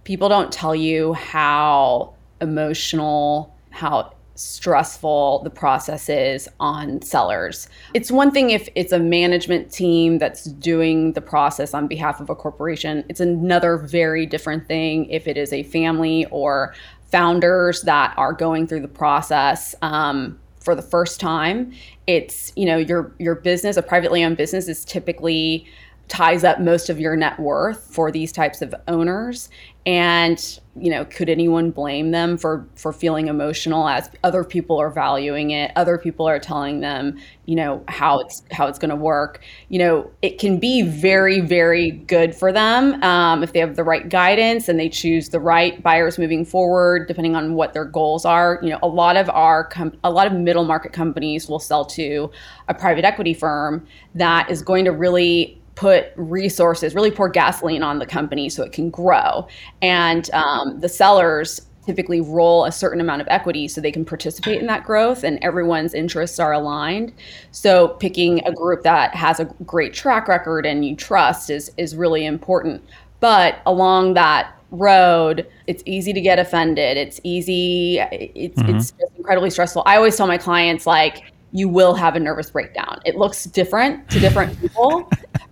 people 0.03 0.29
don't 0.29 0.51
tell 0.51 0.75
you 0.75 1.13
how 1.13 2.13
emotional, 2.41 3.55
how 3.69 4.13
stressful 4.39 5.41
the 5.43 5.49
process 5.49 6.07
is 6.07 6.47
on 6.59 7.01
sellers. 7.01 7.67
It's 7.93 8.09
one 8.09 8.31
thing 8.31 8.51
if 8.51 8.69
it's 8.75 8.93
a 8.93 8.99
management 8.99 9.71
team 9.71 10.17
that's 10.17 10.45
doing 10.45 11.13
the 11.13 11.21
process 11.21 11.73
on 11.73 11.87
behalf 11.87 12.21
of 12.21 12.29
a 12.29 12.35
corporation, 12.35 13.03
it's 13.09 13.19
another 13.19 13.77
very 13.77 14.25
different 14.25 14.67
thing 14.67 15.05
if 15.09 15.27
it 15.27 15.37
is 15.37 15.51
a 15.51 15.63
family 15.63 16.25
or 16.31 16.73
founders 17.11 17.81
that 17.81 18.13
are 18.17 18.33
going 18.33 18.65
through 18.65 18.81
the 18.81 18.87
process. 18.87 19.75
Um, 19.81 20.39
for 20.61 20.75
the 20.75 20.81
first 20.81 21.21
time 21.21 21.71
it's 22.05 22.51
you 22.57 22.65
know 22.65 22.77
your 22.77 23.15
your 23.17 23.35
business 23.35 23.77
a 23.77 23.81
privately 23.81 24.25
owned 24.25 24.35
business 24.35 24.67
is 24.67 24.83
typically 24.83 25.65
ties 26.09 26.43
up 26.43 26.59
most 26.59 26.89
of 26.89 26.99
your 26.99 27.15
net 27.15 27.39
worth 27.39 27.81
for 27.93 28.11
these 28.11 28.31
types 28.31 28.61
of 28.61 28.75
owners 28.89 29.49
and 29.89 30.59
you 30.75 30.91
know 30.91 31.03
could 31.05 31.29
anyone 31.29 31.71
blame 31.71 32.11
them 32.11 32.37
for 32.37 32.67
for 32.75 32.93
feeling 32.93 33.27
emotional 33.27 33.87
as 33.87 34.11
other 34.23 34.43
people 34.43 34.77
are 34.77 34.91
valuing 34.91 35.49
it 35.49 35.71
other 35.75 35.97
people 35.97 36.29
are 36.29 36.37
telling 36.37 36.79
them 36.79 37.17
you 37.49 37.55
know 37.55 37.83
how 37.87 38.19
it's 38.19 38.43
how 38.51 38.67
it's 38.67 38.77
going 38.77 38.91
to 38.91 38.95
work? 38.95 39.43
You 39.69 39.79
know 39.79 40.11
it 40.21 40.37
can 40.37 40.59
be 40.59 40.83
very 40.83 41.39
very 41.39 41.89
good 41.89 42.35
for 42.35 42.51
them 42.51 43.01
um, 43.01 43.41
if 43.41 43.53
they 43.53 43.59
have 43.59 43.75
the 43.75 43.83
right 43.83 44.07
guidance 44.07 44.69
and 44.69 44.79
they 44.79 44.87
choose 44.87 45.29
the 45.29 45.39
right 45.39 45.81
buyers 45.81 46.19
moving 46.19 46.45
forward 46.45 47.07
depending 47.07 47.35
on 47.35 47.55
what 47.55 47.73
their 47.73 47.85
goals 47.85 48.23
are. 48.23 48.59
You 48.61 48.69
know 48.69 48.79
a 48.83 48.87
lot 48.87 49.17
of 49.17 49.31
our 49.31 49.63
com- 49.63 49.97
a 50.03 50.11
lot 50.11 50.27
of 50.27 50.33
middle 50.33 50.63
market 50.63 50.93
companies 50.93 51.49
will 51.49 51.57
sell 51.57 51.85
to 51.85 52.29
a 52.67 52.75
private 52.75 53.03
equity 53.03 53.33
firm 53.33 53.83
that 54.13 54.51
is 54.51 54.61
going 54.61 54.85
to 54.85 54.91
really 54.91 55.58
put 55.79 56.11
resources, 56.17 56.93
really 56.93 57.09
pour 57.09 57.29
gasoline 57.29 57.83
on 57.83 57.99
the 57.99 58.05
company 58.05 58.49
so 58.49 58.63
it 58.63 58.73
can 58.73 58.89
grow. 58.89 59.47
And 59.81 60.29
um, 60.31 60.81
the 60.81 60.89
sellers 60.89 61.61
typically 61.85 62.19
roll 62.19 62.65
a 62.65 62.71
certain 62.71 62.99
amount 62.99 63.21
of 63.21 63.27
equity 63.29 63.65
so 63.69 63.79
they 63.79 63.91
can 63.91 64.03
participate 64.03 64.59
in 64.59 64.67
that 64.67 64.83
growth 64.83 65.23
and 65.23 65.39
everyone's 65.41 65.93
interests 65.93 66.37
are 66.37 66.51
aligned. 66.51 67.13
So 67.51 67.87
picking 67.87 68.45
a 68.45 68.51
group 68.51 68.83
that 68.83 69.15
has 69.15 69.39
a 69.39 69.45
great 69.65 69.93
track 69.93 70.27
record 70.27 70.65
and 70.65 70.85
you 70.85 70.97
trust 70.97 71.49
is 71.49 71.71
is 71.77 71.95
really 71.95 72.25
important. 72.25 72.83
But 73.21 73.61
along 73.65 74.15
that 74.15 74.53
road, 74.71 75.47
it's 75.65 75.81
easy 75.85 76.11
to 76.11 76.19
get 76.19 76.39
offended. 76.39 76.97
It's 76.97 77.21
easy 77.23 77.99
it's 77.99 78.61
mm-hmm. 78.61 78.75
it's 78.75 78.93
incredibly 79.17 79.49
stressful. 79.49 79.83
I 79.85 79.95
always 79.95 80.17
tell 80.17 80.27
my 80.27 80.37
clients 80.37 80.85
like 80.85 81.23
you 81.51 81.67
will 81.67 81.95
have 81.95 82.15
a 82.15 82.19
nervous 82.19 82.51
breakdown. 82.51 82.99
It 83.05 83.15
looks 83.15 83.45
different 83.45 84.09
to 84.11 84.19
different 84.19 84.59
people, 84.59 85.09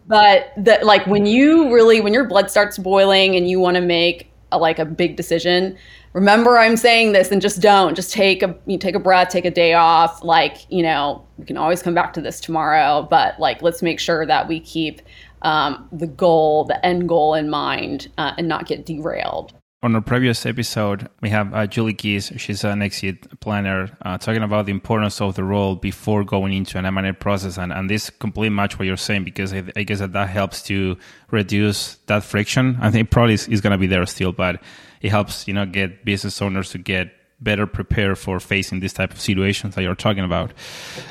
but 0.07 0.53
that 0.57 0.85
like 0.85 1.05
when 1.05 1.25
you 1.25 1.73
really 1.73 1.99
when 1.99 2.13
your 2.13 2.25
blood 2.25 2.49
starts 2.49 2.77
boiling 2.77 3.35
and 3.35 3.49
you 3.49 3.59
want 3.59 3.75
to 3.75 3.81
make 3.81 4.31
a, 4.51 4.57
like 4.57 4.79
a 4.79 4.85
big 4.85 5.15
decision, 5.17 5.77
remember 6.13 6.57
I'm 6.57 6.77
saying 6.77 7.11
this 7.11 7.31
and 7.31 7.41
just 7.41 7.61
don't. 7.61 7.95
Just 7.95 8.13
take 8.13 8.41
a 8.41 8.55
you 8.65 8.77
take 8.77 8.95
a 8.95 8.99
breath, 8.99 9.29
take 9.29 9.45
a 9.45 9.51
day 9.51 9.73
off. 9.73 10.23
Like 10.23 10.65
you 10.69 10.81
know 10.81 11.25
we 11.37 11.45
can 11.45 11.57
always 11.57 11.81
come 11.81 11.93
back 11.93 12.13
to 12.13 12.21
this 12.21 12.39
tomorrow, 12.39 13.05
but 13.09 13.39
like 13.39 13.61
let's 13.61 13.81
make 13.81 13.99
sure 13.99 14.25
that 14.25 14.47
we 14.47 14.59
keep 14.59 15.01
um, 15.41 15.87
the 15.91 16.07
goal, 16.07 16.63
the 16.63 16.83
end 16.85 17.07
goal 17.07 17.33
in 17.33 17.49
mind, 17.49 18.09
uh, 18.17 18.33
and 18.37 18.47
not 18.47 18.65
get 18.65 18.85
derailed. 18.85 19.53
On 19.83 19.93
our 19.93 20.01
previous 20.01 20.43
episode, 20.47 21.07
we 21.21 21.29
have 21.29 21.53
uh, 21.53 21.67
Julie 21.67 21.93
Keys. 21.93 22.31
She's 22.37 22.63
an 22.63 22.81
exit 22.81 23.39
planner 23.39 23.95
uh, 24.01 24.17
talking 24.17 24.41
about 24.41 24.65
the 24.65 24.71
importance 24.71 25.21
of 25.21 25.35
the 25.35 25.43
role 25.43 25.75
before 25.75 26.23
going 26.23 26.53
into 26.53 26.79
an 26.79 26.87
M&A 26.87 27.13
process. 27.13 27.59
And, 27.59 27.71
and 27.71 27.87
this 27.87 28.09
completely 28.09 28.49
match 28.49 28.79
what 28.79 28.87
you're 28.87 28.97
saying 28.97 29.23
because 29.23 29.53
I, 29.53 29.63
I, 29.75 29.83
guess 29.83 29.99
that 29.99 30.13
that 30.13 30.29
helps 30.29 30.63
to 30.63 30.97
reduce 31.29 31.97
that 32.07 32.23
friction. 32.23 32.75
I 32.81 32.89
think 32.89 33.11
probably 33.11 33.35
is, 33.35 33.47
is 33.49 33.61
going 33.61 33.71
to 33.71 33.77
be 33.77 33.85
there 33.85 34.03
still, 34.07 34.31
but 34.31 34.63
it 35.03 35.09
helps, 35.09 35.47
you 35.47 35.53
know, 35.53 35.67
get 35.67 36.03
business 36.03 36.41
owners 36.41 36.71
to 36.71 36.79
get 36.79 37.11
better 37.39 37.67
prepared 37.67 38.17
for 38.17 38.39
facing 38.39 38.79
this 38.79 38.93
type 38.93 39.11
of 39.11 39.21
situations 39.21 39.75
that 39.75 39.83
you're 39.83 39.93
talking 39.93 40.23
about. 40.23 40.53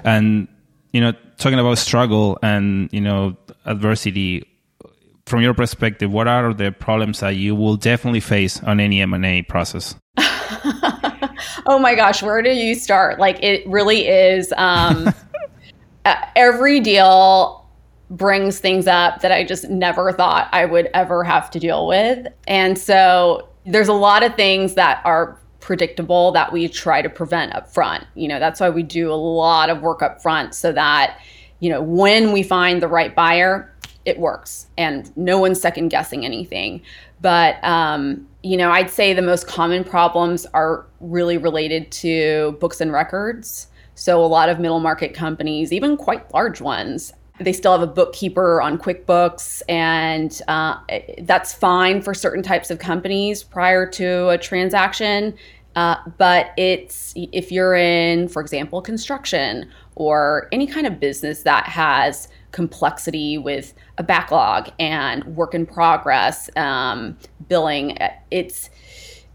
And, 0.02 0.48
you 0.92 1.00
know, 1.00 1.12
talking 1.38 1.60
about 1.60 1.78
struggle 1.78 2.36
and, 2.42 2.92
you 2.92 3.00
know, 3.00 3.36
adversity, 3.64 4.44
from 5.26 5.42
your 5.42 5.54
perspective, 5.54 6.10
what 6.10 6.28
are 6.28 6.54
the 6.54 6.70
problems 6.70 7.20
that 7.20 7.36
you 7.36 7.54
will 7.54 7.76
definitely 7.76 8.20
face 8.20 8.62
on 8.62 8.80
any 8.80 9.00
M&A 9.02 9.42
process? 9.42 9.96
oh 11.66 11.78
my 11.80 11.94
gosh, 11.94 12.22
where 12.22 12.42
do 12.42 12.50
you 12.50 12.74
start? 12.74 13.18
Like 13.18 13.42
it 13.42 13.66
really 13.66 14.06
is 14.06 14.52
um, 14.56 15.12
every 16.36 16.80
deal 16.80 17.64
brings 18.08 18.60
things 18.60 18.86
up 18.86 19.20
that 19.22 19.32
I 19.32 19.44
just 19.44 19.68
never 19.68 20.12
thought 20.12 20.48
I 20.52 20.64
would 20.64 20.88
ever 20.94 21.24
have 21.24 21.50
to 21.50 21.58
deal 21.58 21.88
with. 21.88 22.28
And 22.46 22.78
so 22.78 23.48
there's 23.64 23.88
a 23.88 23.94
lot 23.94 24.22
of 24.22 24.36
things 24.36 24.74
that 24.74 25.02
are 25.04 25.40
predictable 25.58 26.30
that 26.30 26.52
we 26.52 26.68
try 26.68 27.02
to 27.02 27.10
prevent 27.10 27.52
up 27.52 27.68
front. 27.68 28.04
You 28.14 28.28
know, 28.28 28.38
that's 28.38 28.60
why 28.60 28.70
we 28.70 28.84
do 28.84 29.12
a 29.12 29.14
lot 29.14 29.70
of 29.70 29.82
work 29.82 30.02
up 30.02 30.22
front 30.22 30.54
so 30.54 30.70
that, 30.70 31.18
you 31.58 31.68
know, 31.68 31.82
when 31.82 32.30
we 32.30 32.44
find 32.44 32.80
the 32.80 32.86
right 32.86 33.12
buyer, 33.12 33.74
it 34.06 34.18
works 34.18 34.68
and 34.78 35.14
no 35.16 35.38
one's 35.38 35.60
second 35.60 35.88
guessing 35.88 36.24
anything. 36.24 36.80
But, 37.20 37.62
um, 37.64 38.26
you 38.42 38.56
know, 38.56 38.70
I'd 38.70 38.88
say 38.88 39.12
the 39.12 39.20
most 39.20 39.46
common 39.46 39.84
problems 39.84 40.46
are 40.54 40.86
really 41.00 41.36
related 41.36 41.90
to 41.92 42.56
books 42.60 42.80
and 42.80 42.92
records. 42.92 43.66
So 43.96 44.24
a 44.24 44.26
lot 44.26 44.48
of 44.48 44.60
middle 44.60 44.80
market 44.80 45.12
companies, 45.12 45.72
even 45.72 45.96
quite 45.96 46.32
large 46.32 46.60
ones, 46.60 47.12
they 47.40 47.52
still 47.52 47.72
have 47.72 47.82
a 47.82 47.86
bookkeeper 47.86 48.62
on 48.62 48.78
QuickBooks, 48.78 49.60
and 49.68 50.40
uh, 50.48 50.78
that's 51.22 51.52
fine 51.52 52.00
for 52.00 52.14
certain 52.14 52.42
types 52.42 52.70
of 52.70 52.78
companies 52.78 53.42
prior 53.42 53.86
to 53.90 54.30
a 54.30 54.38
transaction. 54.38 55.34
Uh, 55.74 55.96
but 56.16 56.52
it's 56.56 57.12
if 57.14 57.52
you're 57.52 57.74
in, 57.74 58.28
for 58.28 58.40
example, 58.40 58.80
construction 58.80 59.70
or 59.94 60.48
any 60.50 60.66
kind 60.66 60.86
of 60.86 60.98
business 60.98 61.42
that 61.42 61.66
has 61.66 62.28
complexity 62.52 63.38
with 63.38 63.74
a 63.98 64.02
backlog 64.02 64.70
and 64.78 65.24
work 65.36 65.54
in 65.54 65.66
progress 65.66 66.50
um, 66.56 67.16
billing, 67.48 67.96
it's 68.30 68.70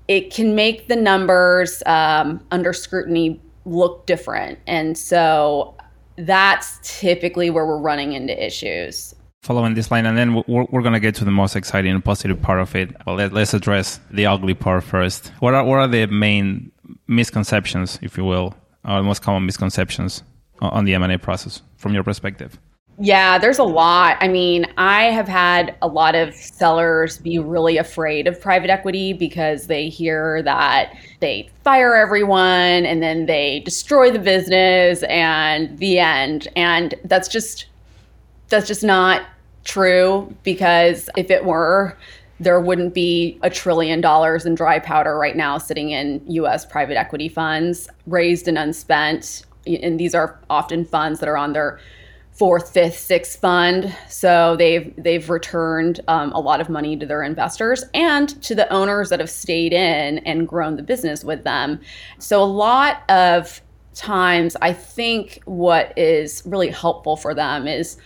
it 0.07 0.33
can 0.33 0.55
make 0.55 0.87
the 0.87 0.95
numbers 0.95 1.81
um, 1.85 2.45
under 2.51 2.73
scrutiny 2.73 3.39
look 3.65 4.05
different, 4.05 4.59
and 4.67 4.97
so 4.97 5.75
that's 6.17 6.79
typically 6.99 7.49
where 7.49 7.65
we're 7.65 7.77
running 7.77 8.13
into 8.13 8.33
issues. 8.43 9.15
Following 9.43 9.73
this 9.73 9.89
line, 9.89 10.05
and 10.05 10.15
then 10.15 10.35
we're, 10.35 10.65
we're 10.69 10.81
going 10.81 10.93
to 10.93 10.99
get 10.99 11.15
to 11.15 11.25
the 11.25 11.31
most 11.31 11.55
exciting 11.55 11.91
and 11.91 12.05
positive 12.05 12.39
part 12.41 12.59
of 12.59 12.75
it. 12.75 12.95
Well, 13.07 13.15
let, 13.15 13.33
us 13.33 13.55
address 13.55 13.99
the 14.11 14.27
ugly 14.27 14.53
part 14.53 14.83
first. 14.83 15.29
What 15.39 15.55
are, 15.55 15.63
what 15.63 15.79
are 15.79 15.87
the 15.87 16.05
main 16.05 16.71
misconceptions, 17.07 17.97
if 18.03 18.17
you 18.17 18.25
will, 18.25 18.55
or 18.85 19.01
most 19.01 19.23
common 19.23 19.45
misconceptions 19.45 20.21
on 20.59 20.85
the 20.85 20.93
M&A 20.93 21.17
process 21.17 21.63
from 21.77 21.95
your 21.95 22.03
perspective? 22.03 22.59
Yeah, 22.99 23.39
there's 23.39 23.57
a 23.57 23.63
lot. 23.63 24.17
I 24.19 24.27
mean, 24.27 24.67
I 24.77 25.05
have 25.05 25.27
had 25.27 25.75
a 25.81 25.87
lot 25.87 26.13
of 26.13 26.35
sellers 26.35 27.17
be 27.17 27.39
really 27.39 27.77
afraid 27.77 28.27
of 28.27 28.39
private 28.39 28.69
equity 28.69 29.13
because 29.13 29.67
they 29.67 29.89
hear 29.89 30.43
that 30.43 30.93
they 31.19 31.49
fire 31.63 31.95
everyone 31.95 32.85
and 32.85 33.01
then 33.01 33.25
they 33.25 33.61
destroy 33.61 34.11
the 34.11 34.19
business 34.19 35.03
and 35.03 35.75
the 35.79 35.97
end. 35.97 36.47
And 36.55 36.93
that's 37.05 37.27
just 37.27 37.65
that's 38.49 38.67
just 38.67 38.83
not 38.83 39.23
true 39.63 40.35
because 40.43 41.09
if 41.15 41.31
it 41.31 41.45
were, 41.45 41.97
there 42.39 42.59
wouldn't 42.59 42.93
be 42.93 43.39
a 43.41 43.49
trillion 43.49 44.01
dollars 44.01 44.45
in 44.45 44.53
dry 44.53 44.77
powder 44.79 45.17
right 45.17 45.37
now 45.37 45.57
sitting 45.57 45.91
in 45.91 46.21
US 46.27 46.65
private 46.65 46.97
equity 46.97 47.29
funds 47.29 47.89
raised 48.05 48.47
and 48.47 48.57
unspent. 48.57 49.43
And 49.65 49.99
these 49.99 50.13
are 50.13 50.39
often 50.49 50.85
funds 50.85 51.19
that 51.19 51.29
are 51.29 51.37
on 51.37 51.53
their 51.53 51.79
fourth, 52.41 52.73
fifth, 52.73 52.97
sixth 52.97 53.39
fund. 53.39 53.95
So 54.09 54.55
they've 54.55 54.91
they've 54.97 55.29
returned 55.29 55.99
um, 56.07 56.31
a 56.31 56.39
lot 56.39 56.59
of 56.59 56.69
money 56.69 56.97
to 56.97 57.05
their 57.05 57.21
investors 57.21 57.83
and 57.93 58.29
to 58.41 58.55
the 58.55 58.67
owners 58.73 59.09
that 59.09 59.19
have 59.19 59.29
stayed 59.29 59.73
in 59.73 60.17
and 60.25 60.47
grown 60.47 60.75
the 60.75 60.81
business 60.81 61.23
with 61.23 61.43
them. 61.43 61.79
So 62.17 62.41
a 62.41 62.45
lot 62.45 63.07
of 63.11 63.61
times, 63.93 64.55
I 64.59 64.73
think 64.73 65.39
what 65.45 65.95
is 65.95 66.41
really 66.43 66.69
helpful 66.69 67.15
for 67.15 67.35
them 67.35 67.67
is 67.67 67.97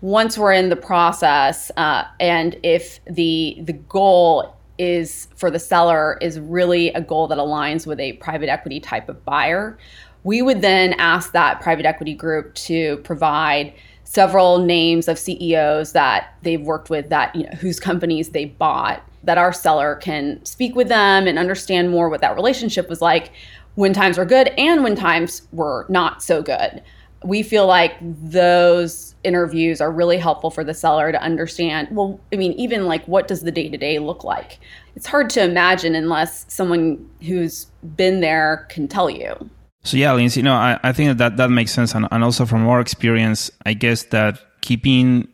once 0.00 0.38
we're 0.38 0.54
in 0.54 0.70
the 0.70 0.76
process, 0.76 1.70
uh, 1.76 2.04
and 2.20 2.58
if 2.62 3.04
the 3.04 3.58
the 3.60 3.74
goal 3.74 4.56
is 4.78 5.28
for 5.36 5.50
the 5.50 5.58
seller 5.58 6.16
is 6.22 6.40
really 6.40 6.88
a 6.94 7.02
goal 7.02 7.26
that 7.26 7.36
aligns 7.36 7.86
with 7.86 8.00
a 8.00 8.14
private 8.14 8.48
equity 8.48 8.80
type 8.80 9.10
of 9.10 9.22
buyer 9.26 9.76
we 10.24 10.42
would 10.42 10.60
then 10.60 10.94
ask 10.94 11.32
that 11.32 11.60
private 11.60 11.86
equity 11.86 12.14
group 12.14 12.54
to 12.54 12.98
provide 12.98 13.72
several 14.04 14.58
names 14.58 15.06
of 15.06 15.18
CEOs 15.18 15.92
that 15.92 16.34
they've 16.42 16.62
worked 16.62 16.90
with 16.90 17.10
that 17.10 17.34
you 17.36 17.44
know 17.44 17.56
whose 17.58 17.78
companies 17.78 18.30
they 18.30 18.46
bought 18.46 19.02
that 19.24 19.38
our 19.38 19.52
seller 19.52 19.96
can 19.96 20.44
speak 20.44 20.74
with 20.74 20.88
them 20.88 21.26
and 21.26 21.38
understand 21.38 21.90
more 21.90 22.08
what 22.08 22.20
that 22.20 22.34
relationship 22.34 22.88
was 22.88 23.02
like 23.02 23.30
when 23.74 23.92
times 23.92 24.18
were 24.18 24.24
good 24.24 24.48
and 24.58 24.82
when 24.82 24.96
times 24.96 25.46
were 25.52 25.86
not 25.88 26.22
so 26.22 26.42
good. 26.42 26.82
We 27.24 27.42
feel 27.42 27.66
like 27.66 27.96
those 28.00 29.14
interviews 29.24 29.80
are 29.80 29.90
really 29.90 30.18
helpful 30.18 30.50
for 30.50 30.64
the 30.64 30.72
seller 30.72 31.10
to 31.12 31.20
understand. 31.20 31.88
Well, 31.90 32.20
I 32.32 32.36
mean, 32.36 32.52
even 32.52 32.86
like 32.86 33.06
what 33.06 33.28
does 33.28 33.42
the 33.42 33.50
day 33.50 33.68
to 33.68 33.76
day 33.76 33.98
look 33.98 34.24
like? 34.24 34.60
It's 34.96 35.06
hard 35.06 35.28
to 35.30 35.42
imagine 35.42 35.94
unless 35.94 36.46
someone 36.48 37.08
who's 37.20 37.66
been 37.96 38.20
there 38.20 38.66
can 38.70 38.88
tell 38.88 39.10
you. 39.10 39.50
So 39.84 39.96
yeah, 39.96 40.12
Lindsey, 40.12 40.42
know, 40.42 40.54
I, 40.54 40.78
I 40.82 40.92
think 40.92 41.08
that, 41.08 41.18
that 41.18 41.36
that 41.36 41.50
makes 41.50 41.72
sense. 41.72 41.94
And, 41.94 42.06
and 42.10 42.24
also 42.24 42.44
from 42.44 42.66
our 42.66 42.80
experience, 42.80 43.50
I 43.64 43.74
guess 43.74 44.04
that 44.04 44.38
keeping 44.60 45.28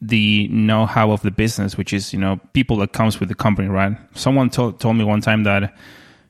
the 0.00 0.48
know-how 0.48 1.10
of 1.10 1.22
the 1.22 1.30
business, 1.30 1.76
which 1.76 1.92
is, 1.92 2.12
you 2.12 2.18
know, 2.18 2.40
people 2.52 2.76
that 2.78 2.92
comes 2.92 3.18
with 3.18 3.28
the 3.28 3.34
company, 3.34 3.68
right? 3.68 3.96
Someone 4.14 4.48
told, 4.48 4.80
told 4.80 4.96
me 4.96 5.04
one 5.04 5.20
time 5.20 5.42
that 5.42 5.74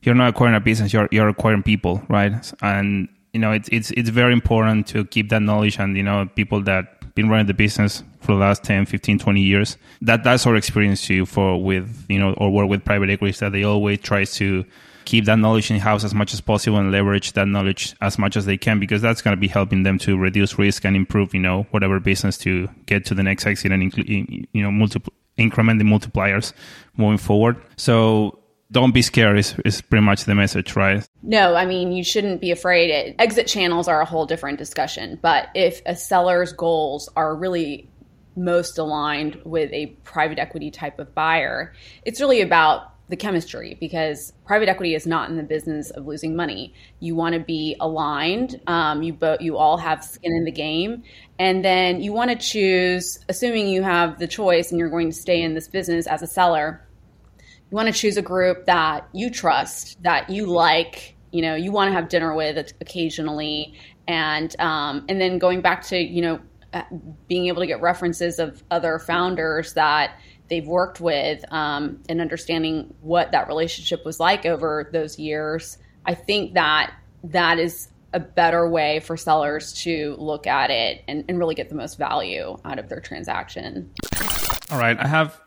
you're 0.03 0.15
not 0.15 0.31
acquiring 0.31 0.55
a 0.55 0.61
business, 0.61 0.93
you're, 0.93 1.09
you're 1.13 1.29
acquiring 1.29 1.63
people, 1.63 2.03
right? 2.09 2.51
And, 2.63 3.09
you 3.33 3.41
know, 3.41 3.53
it's, 3.53 3.69
it's, 3.71 3.91
it's 3.91 4.09
very 4.09 4.33
important 4.33 4.87
to 4.89 5.05
keep 5.05 5.29
that 5.29 5.43
knowledge 5.43 5.79
and, 5.79 5.97
you 5.97 6.03
know, 6.03 6.27
people 6.35 6.63
that 6.63 7.15
been 7.15 7.29
running 7.29 7.47
the 7.47 7.55
business 7.55 8.03
for 8.21 8.33
the 8.33 8.39
last 8.39 8.63
10, 8.65 8.87
15, 8.87 9.19
20 9.19 9.41
years, 9.41 9.77
that 10.01 10.23
that's 10.23 10.47
our 10.47 10.55
experience 10.55 11.05
too 11.05 11.27
for 11.27 11.63
with, 11.63 12.07
you 12.09 12.19
know, 12.19 12.33
or 12.35 12.51
work 12.51 12.69
with 12.69 12.85
private 12.85 13.11
equities 13.11 13.41
that 13.41 13.53
they 13.53 13.65
always 13.65 13.99
try 13.99 14.25
to 14.25 14.65
keep 15.09 15.25
that 15.25 15.39
knowledge 15.39 15.71
in 15.71 15.79
house 15.81 16.05
as 16.05 16.15
much 16.15 16.35
as 16.35 16.41
possible 16.43 16.77
and 16.77 16.93
leverage 16.93 17.33
that 17.33 17.49
knowledge 17.49 17.97
as 18.03 18.19
much 18.19 18.37
as 18.37 18.45
they 18.45 18.59
can 18.59 18.79
because 18.79 19.01
that's 19.01 19.23
going 19.23 19.35
to 19.35 19.41
be 19.41 19.49
helping 19.49 19.83
them 19.83 19.97
to 19.97 20.19
reduce 20.19 20.59
risk 20.59 20.85
and 20.85 20.95
improve 20.95 21.33
you 21.33 21.41
know 21.41 21.63
whatever 21.71 21.99
business 21.99 22.37
to 22.37 22.69
get 22.85 23.07
to 23.07 23.15
the 23.15 23.23
next 23.23 23.47
exit 23.47 23.73
and 23.73 23.83
you 24.53 24.63
know 24.63 24.71
multiple 24.71 25.13
increment 25.39 25.79
the 25.79 25.85
multipliers 25.85 26.53
moving 26.99 27.17
forward. 27.17 27.57
So 27.77 28.39
don't 28.71 28.93
be 28.93 29.01
scared 29.01 29.39
is, 29.39 29.55
is 29.65 29.81
pretty 29.81 30.05
much 30.05 30.25
the 30.25 30.35
message 30.35 30.77
right? 30.77 31.09
No 31.23 31.55
i 31.55 31.65
mean 31.65 31.91
you 31.93 32.05
shouldn't 32.05 32.43
be 32.43 32.51
afraid. 32.51 33.15
Exit 33.19 33.47
channels 33.47 33.89
are 33.89 34.03
a 34.03 34.05
whole 34.05 34.27
different 34.27 34.59
discussion 34.59 35.19
but 35.23 35.49
if 35.55 35.81
a 35.87 35.97
seller's 35.97 36.53
goals 36.53 37.09
are 37.17 37.35
really 37.35 37.89
most 38.37 38.77
aligned 38.77 39.41
with 39.45 39.73
a 39.73 39.87
private 40.05 40.39
equity 40.39 40.71
type 40.71 40.99
of 40.99 41.13
buyer 41.15 41.73
it's 42.05 42.21
really 42.21 42.43
about 42.43 42.98
the 43.09 43.17
chemistry 43.17 43.77
because 43.81 44.33
private 44.45 44.69
equity 44.69 44.95
is 44.95 45.07
not 45.07 45.31
in 45.31 45.37
the 45.37 45.43
business 45.43 45.91
of 45.91 46.07
losing 46.07 46.37
money. 46.37 46.75
You 47.01 47.15
want 47.15 47.35
to 47.35 47.41
be 47.41 47.77
aligned. 47.81 48.61
Um, 48.67 49.03
you 49.03 49.13
both 49.13 49.41
you 49.41 49.57
all 49.57 49.79
have 49.79 50.05
skin 50.05 50.33
in 50.33 50.45
the 50.45 50.53
game, 50.53 51.03
and 51.39 51.65
then 51.65 52.03
you 52.03 52.13
want 52.13 52.31
to 52.31 52.37
choose. 52.37 53.19
Assuming 53.29 53.69
you 53.69 53.83
have 53.83 54.19
the 54.19 54.27
choice 54.27 54.71
and 54.71 54.79
you're 54.79 54.91
going 54.91 55.11
to 55.11 55.17
stay 55.17 55.43
in 55.43 55.55
this 55.55 55.69
business 55.69 56.07
as 56.07 56.23
a 56.23 56.27
seller, 56.27 56.87
you 57.39 57.75
want 57.75 57.87
to 57.87 57.99
choose 57.99 58.17
a 58.17 58.23
group 58.23 58.67
that 58.67 59.09
you 59.13 59.31
trust, 59.31 60.03
that 60.03 60.29
you 60.29 60.47
like. 60.47 61.15
You 61.33 61.43
know, 61.43 61.55
you 61.55 61.73
want 61.73 61.89
to 61.89 61.93
have 61.93 62.09
dinner 62.09 62.35
with 62.35 62.73
occasionally, 62.81 63.75
and 64.07 64.55
um, 64.61 65.07
and 65.09 65.21
then 65.21 65.39
going 65.39 65.63
back 65.63 65.83
to 65.85 65.99
you 65.99 66.23
know 66.23 66.41
uh, 66.75 66.83
being 67.29 67.47
able 67.47 67.63
to 67.63 67.67
get 67.67 67.81
references 67.81 68.39
of 68.39 68.63
other 68.71 68.99
founders 68.99 69.73
that 69.73 70.19
they've 70.49 70.67
worked 70.67 71.01
with 71.01 71.45
um, 71.53 72.03
and 72.09 72.21
understanding 72.21 72.95
what 73.01 73.33
that 73.33 73.49
relationship 73.49 74.05
was 74.05 74.19
like 74.19 74.47
over 74.47 74.89
those 74.93 75.19
years, 75.19 75.79
I 76.05 76.15
think 76.15 76.55
that 76.55 76.93
that 77.25 77.59
is 77.59 77.89
a 78.15 78.21
better 78.21 78.69
way 78.69 79.01
for 79.01 79.17
sellers 79.17 79.73
to 79.73 80.17
look 80.19 80.47
at 80.47 80.71
it 80.71 81.05
and, 81.07 81.25
and 81.29 81.39
really 81.39 81.55
get 81.55 81.69
the 81.69 81.75
most 81.75 81.99
value 81.99 82.57
out 82.65 82.79
of 82.79 82.89
their 82.89 83.01
transaction. 83.01 83.91
All 84.71 84.79
right. 84.79 84.99
I 84.99 85.07
have 85.07 85.39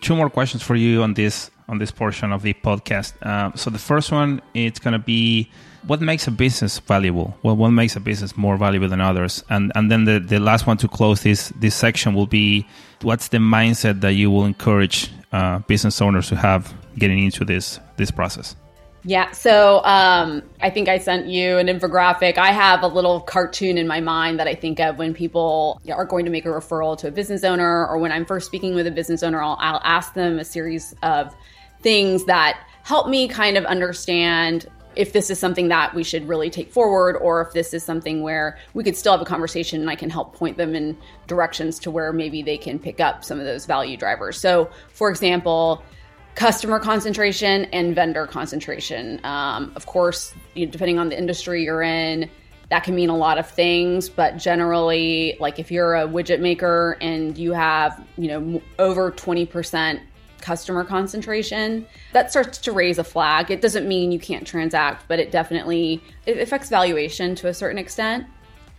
two 0.00 0.14
more 0.14 0.30
questions 0.30 0.62
for 0.62 0.74
you 0.74 1.02
on 1.02 1.14
this 1.14 1.50
on 1.68 1.78
this 1.78 1.90
portion 1.90 2.32
of 2.32 2.42
the 2.42 2.52
podcast. 2.52 3.12
Uh, 3.22 3.54
so 3.54 3.70
the 3.70 3.78
first 3.78 4.10
one, 4.10 4.42
it's 4.54 4.80
going 4.80 4.92
to 4.92 4.98
be 4.98 5.50
what 5.86 6.00
makes 6.00 6.26
a 6.26 6.30
business 6.30 6.78
valuable? 6.78 7.36
Well, 7.42 7.56
what 7.56 7.70
makes 7.70 7.96
a 7.96 8.00
business 8.00 8.36
more 8.36 8.56
valuable 8.56 8.88
than 8.88 9.00
others? 9.00 9.44
And 9.48 9.72
and 9.74 9.90
then 9.90 10.04
the, 10.04 10.18
the 10.20 10.38
last 10.38 10.66
one 10.66 10.76
to 10.78 10.88
close 10.88 11.22
this 11.22 11.48
this 11.60 11.74
section 11.74 12.14
will 12.14 12.26
be 12.26 12.66
what's 13.02 13.28
the 13.28 13.38
mindset 13.38 14.00
that 14.00 14.12
you 14.12 14.30
will 14.30 14.44
encourage 14.44 15.10
uh, 15.32 15.60
business 15.60 16.00
owners 16.00 16.28
to 16.28 16.36
have 16.36 16.74
getting 16.98 17.18
into 17.18 17.44
this 17.44 17.80
this 17.96 18.10
process? 18.10 18.56
Yeah, 19.02 19.30
so 19.30 19.82
um, 19.84 20.42
I 20.60 20.68
think 20.68 20.90
I 20.90 20.98
sent 20.98 21.26
you 21.26 21.56
an 21.56 21.68
infographic. 21.68 22.36
I 22.36 22.52
have 22.52 22.82
a 22.82 22.86
little 22.86 23.20
cartoon 23.20 23.78
in 23.78 23.86
my 23.86 24.00
mind 24.00 24.38
that 24.38 24.46
I 24.46 24.54
think 24.54 24.78
of 24.78 24.98
when 24.98 25.14
people 25.14 25.80
are 25.90 26.04
going 26.04 26.26
to 26.26 26.30
make 26.30 26.44
a 26.44 26.50
referral 26.50 26.98
to 26.98 27.08
a 27.08 27.10
business 27.10 27.42
owner, 27.42 27.86
or 27.86 27.96
when 27.96 28.12
I'm 28.12 28.26
first 28.26 28.46
speaking 28.46 28.74
with 28.74 28.86
a 28.86 28.90
business 28.90 29.22
owner, 29.22 29.40
I'll, 29.40 29.56
I'll 29.58 29.80
ask 29.84 30.12
them 30.12 30.38
a 30.38 30.44
series 30.44 30.94
of 31.02 31.34
things 31.80 32.26
that 32.26 32.62
help 32.82 33.08
me 33.08 33.26
kind 33.26 33.56
of 33.56 33.64
understand 33.64 34.66
if 34.96 35.12
this 35.12 35.30
is 35.30 35.38
something 35.38 35.68
that 35.68 35.94
we 35.94 36.02
should 36.02 36.26
really 36.28 36.50
take 36.50 36.72
forward 36.72 37.16
or 37.16 37.40
if 37.40 37.52
this 37.52 37.72
is 37.72 37.82
something 37.82 38.22
where 38.22 38.58
we 38.74 38.82
could 38.82 38.96
still 38.96 39.12
have 39.12 39.20
a 39.20 39.24
conversation 39.24 39.80
and 39.80 39.88
I 39.88 39.94
can 39.94 40.10
help 40.10 40.34
point 40.34 40.56
them 40.56 40.74
in 40.74 40.96
directions 41.26 41.78
to 41.80 41.90
where 41.90 42.12
maybe 42.12 42.42
they 42.42 42.58
can 42.58 42.78
pick 42.78 43.00
up 43.00 43.24
some 43.24 43.38
of 43.38 43.44
those 43.44 43.66
value 43.66 43.96
drivers. 43.96 44.38
So, 44.38 44.70
for 44.92 45.08
example, 45.08 45.84
customer 46.34 46.78
concentration 46.78 47.66
and 47.66 47.94
vendor 47.94 48.26
concentration. 48.26 49.20
Um, 49.24 49.72
of 49.76 49.86
course, 49.86 50.34
you 50.54 50.66
know, 50.66 50.72
depending 50.72 50.98
on 50.98 51.08
the 51.08 51.18
industry 51.18 51.64
you're 51.64 51.82
in, 51.82 52.30
that 52.70 52.84
can 52.84 52.94
mean 52.94 53.10
a 53.10 53.16
lot 53.16 53.36
of 53.36 53.50
things, 53.50 54.08
but 54.08 54.36
generally, 54.36 55.36
like 55.40 55.58
if 55.58 55.72
you're 55.72 55.96
a 55.96 56.06
widget 56.06 56.40
maker 56.40 56.96
and 57.00 57.36
you 57.36 57.52
have, 57.52 58.02
you 58.16 58.28
know, 58.28 58.62
over 58.78 59.10
20% 59.10 60.00
customer 60.40 60.84
concentration, 60.84 61.86
that 62.12 62.30
starts 62.30 62.58
to 62.58 62.72
raise 62.72 62.98
a 62.98 63.04
flag. 63.04 63.50
It 63.50 63.60
doesn't 63.60 63.86
mean 63.86 64.12
you 64.12 64.18
can't 64.18 64.46
transact, 64.46 65.06
but 65.08 65.18
it 65.18 65.30
definitely 65.30 66.02
it 66.26 66.38
affects 66.38 66.68
valuation 66.68 67.34
to 67.36 67.48
a 67.48 67.54
certain 67.54 67.78
extent. 67.78 68.26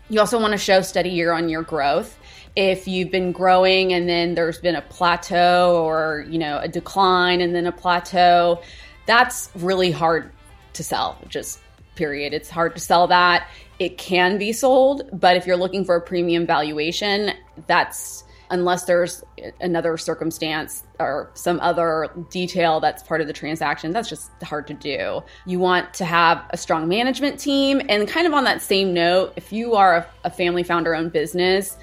You 0.10 0.20
also 0.20 0.40
want 0.40 0.52
to 0.52 0.58
show 0.58 0.82
steady 0.82 1.10
year 1.10 1.32
on 1.32 1.48
year 1.48 1.62
growth. 1.62 2.18
If 2.56 2.88
you've 2.88 3.12
been 3.12 3.32
growing 3.32 3.94
and 3.94 4.10
then 4.10 4.36
there's 4.36 4.60
been 4.60 4.76
a 4.76 4.82
plateau 4.82 5.82
or, 5.86 6.26
you 6.30 6.38
know, 6.38 6.60
a 6.60 6.68
decline 6.68 7.40
and 7.40 7.56
then 7.56 7.66
a 7.66 7.72
plateau, 7.72 8.62
that's 9.06 9.50
really 9.56 9.92
hard 9.92 10.32
to 10.74 10.84
sell. 10.84 11.18
Just 11.30 11.60
period. 11.96 12.34
It's 12.34 12.50
hard 12.50 12.76
to 12.76 12.82
sell 12.82 13.08
that. 13.08 13.48
It 13.80 13.98
can 13.98 14.38
be 14.38 14.54
sold, 14.54 15.10
but 15.14 15.38
if 15.38 15.48
you're 15.48 15.58
looking 15.58 15.86
for 15.86 15.96
a 15.96 16.02
premium 16.02 16.46
valuation, 16.46 17.32
that's 17.68 18.24
unless 18.52 18.84
there's 18.84 19.24
another 19.62 19.98
circumstance 19.98 20.84
or 21.00 21.32
some 21.34 21.60
other 21.62 22.10
detail 22.30 22.80
that's 22.80 23.02
part 23.02 23.22
of 23.22 23.28
the 23.28 23.34
transaction. 23.34 23.92
That's 23.92 24.10
just 24.10 24.30
hard 24.44 24.68
to 24.68 24.74
do. 24.74 25.24
You 25.46 25.60
want 25.60 25.94
to 25.96 26.06
have 26.06 26.44
a 26.52 26.58
strong 26.58 26.88
management 26.88 27.40
team. 27.40 27.82
And 27.90 28.08
kind 28.08 28.28
of 28.28 28.34
on 28.34 28.44
that 28.44 28.62
same 28.62 28.94
note, 28.94 29.34
if 29.36 29.52
you 29.52 29.74
are 29.76 29.98
a, 29.98 30.08
a 30.26 30.30
family 30.30 30.64
founder 30.64 30.94
owned 30.94 31.14
business, 31.14 31.78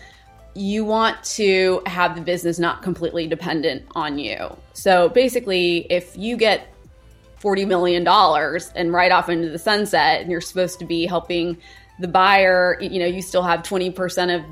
you 0.55 0.85
want 0.85 1.23
to 1.23 1.83
have 1.87 2.15
the 2.15 2.21
business 2.21 2.59
not 2.59 2.83
completely 2.83 3.27
dependent 3.27 3.85
on 3.95 4.19
you. 4.19 4.57
So 4.75 5.09
basically, 5.09 5.87
if 5.91 6.17
you 6.17 6.37
get 6.37 6.73
$40 7.41 7.67
million 7.67 8.07
and 8.75 8.93
right 8.93 9.13
off 9.13 9.29
into 9.29 9.49
the 9.49 9.59
sunset 9.59 10.21
and 10.21 10.31
you're 10.31 10.41
supposed 10.41 10.79
to 10.81 10.85
be 10.85 11.07
helping 11.07 11.57
the 12.01 12.09
buyer, 12.09 12.79
you 12.81 12.99
know, 12.99 13.07
you 13.07 13.23
still 13.23 13.43
have 13.43 13.61
20% 13.61 14.35
of 14.35 14.43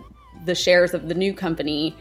the 0.47 0.55
shares 0.55 0.95
of 0.95 1.09
the 1.09 1.15
new 1.15 1.35
company, 1.35 1.97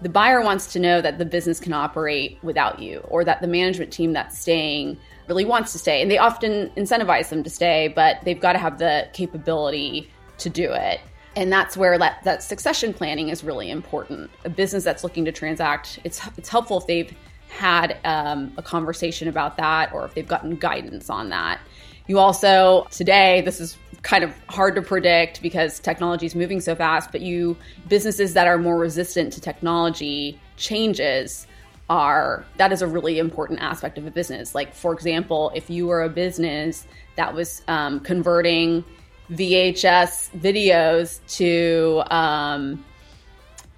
the 0.00 0.08
buyer 0.08 0.40
wants 0.40 0.72
to 0.72 0.78
know 0.78 1.00
that 1.00 1.18
the 1.18 1.24
business 1.24 1.58
can 1.58 1.72
operate 1.72 2.38
without 2.42 2.78
you 2.78 3.00
or 3.08 3.24
that 3.24 3.40
the 3.40 3.48
management 3.48 3.92
team 3.92 4.12
that's 4.12 4.38
staying 4.38 4.96
really 5.28 5.44
wants 5.44 5.72
to 5.72 5.78
stay. 5.78 6.00
And 6.00 6.10
they 6.10 6.18
often 6.18 6.70
incentivize 6.70 7.28
them 7.28 7.42
to 7.42 7.50
stay, 7.50 7.88
but 7.88 8.18
they've 8.22 8.40
got 8.40 8.52
to 8.52 8.58
have 8.58 8.78
the 8.78 9.08
capability 9.12 10.10
to 10.38 10.48
do 10.48 10.72
it. 10.72 11.00
And 11.36 11.52
that's 11.52 11.76
where 11.76 11.98
that, 11.98 12.22
that 12.24 12.42
succession 12.42 12.94
planning 12.94 13.28
is 13.28 13.44
really 13.44 13.70
important. 13.70 14.30
A 14.44 14.48
business 14.48 14.84
that's 14.84 15.04
looking 15.04 15.24
to 15.24 15.32
transact, 15.32 15.98
it's, 16.04 16.20
it's 16.36 16.48
helpful 16.48 16.78
if 16.78 16.86
they've 16.86 17.14
had 17.48 17.98
um, 18.04 18.52
a 18.56 18.62
conversation 18.62 19.28
about 19.28 19.56
that 19.56 19.92
or 19.92 20.04
if 20.06 20.14
they've 20.14 20.26
gotten 20.26 20.56
guidance 20.56 21.10
on 21.10 21.28
that. 21.30 21.60
You 22.06 22.18
also, 22.18 22.86
today, 22.90 23.42
this 23.42 23.60
is 23.60 23.76
kind 24.02 24.24
of 24.24 24.32
hard 24.48 24.74
to 24.76 24.82
predict 24.82 25.42
because 25.42 25.80
technology 25.80 26.26
is 26.26 26.34
moving 26.34 26.60
so 26.60 26.74
fast, 26.74 27.10
but 27.10 27.20
you, 27.20 27.56
businesses 27.88 28.34
that 28.34 28.46
are 28.46 28.58
more 28.58 28.78
resistant 28.78 29.32
to 29.32 29.40
technology 29.40 30.38
changes 30.56 31.46
are, 31.90 32.44
that 32.58 32.72
is 32.72 32.82
a 32.82 32.86
really 32.86 33.18
important 33.18 33.60
aspect 33.60 33.98
of 33.98 34.06
a 34.06 34.10
business. 34.10 34.54
Like, 34.54 34.74
for 34.74 34.92
example, 34.92 35.50
if 35.54 35.68
you 35.70 35.86
were 35.86 36.02
a 36.02 36.08
business 36.08 36.86
that 37.16 37.34
was 37.34 37.62
um, 37.66 38.00
converting 38.00 38.84
VHS 39.30 40.30
videos 40.38 41.20
to, 41.36 42.02
um, 42.14 42.84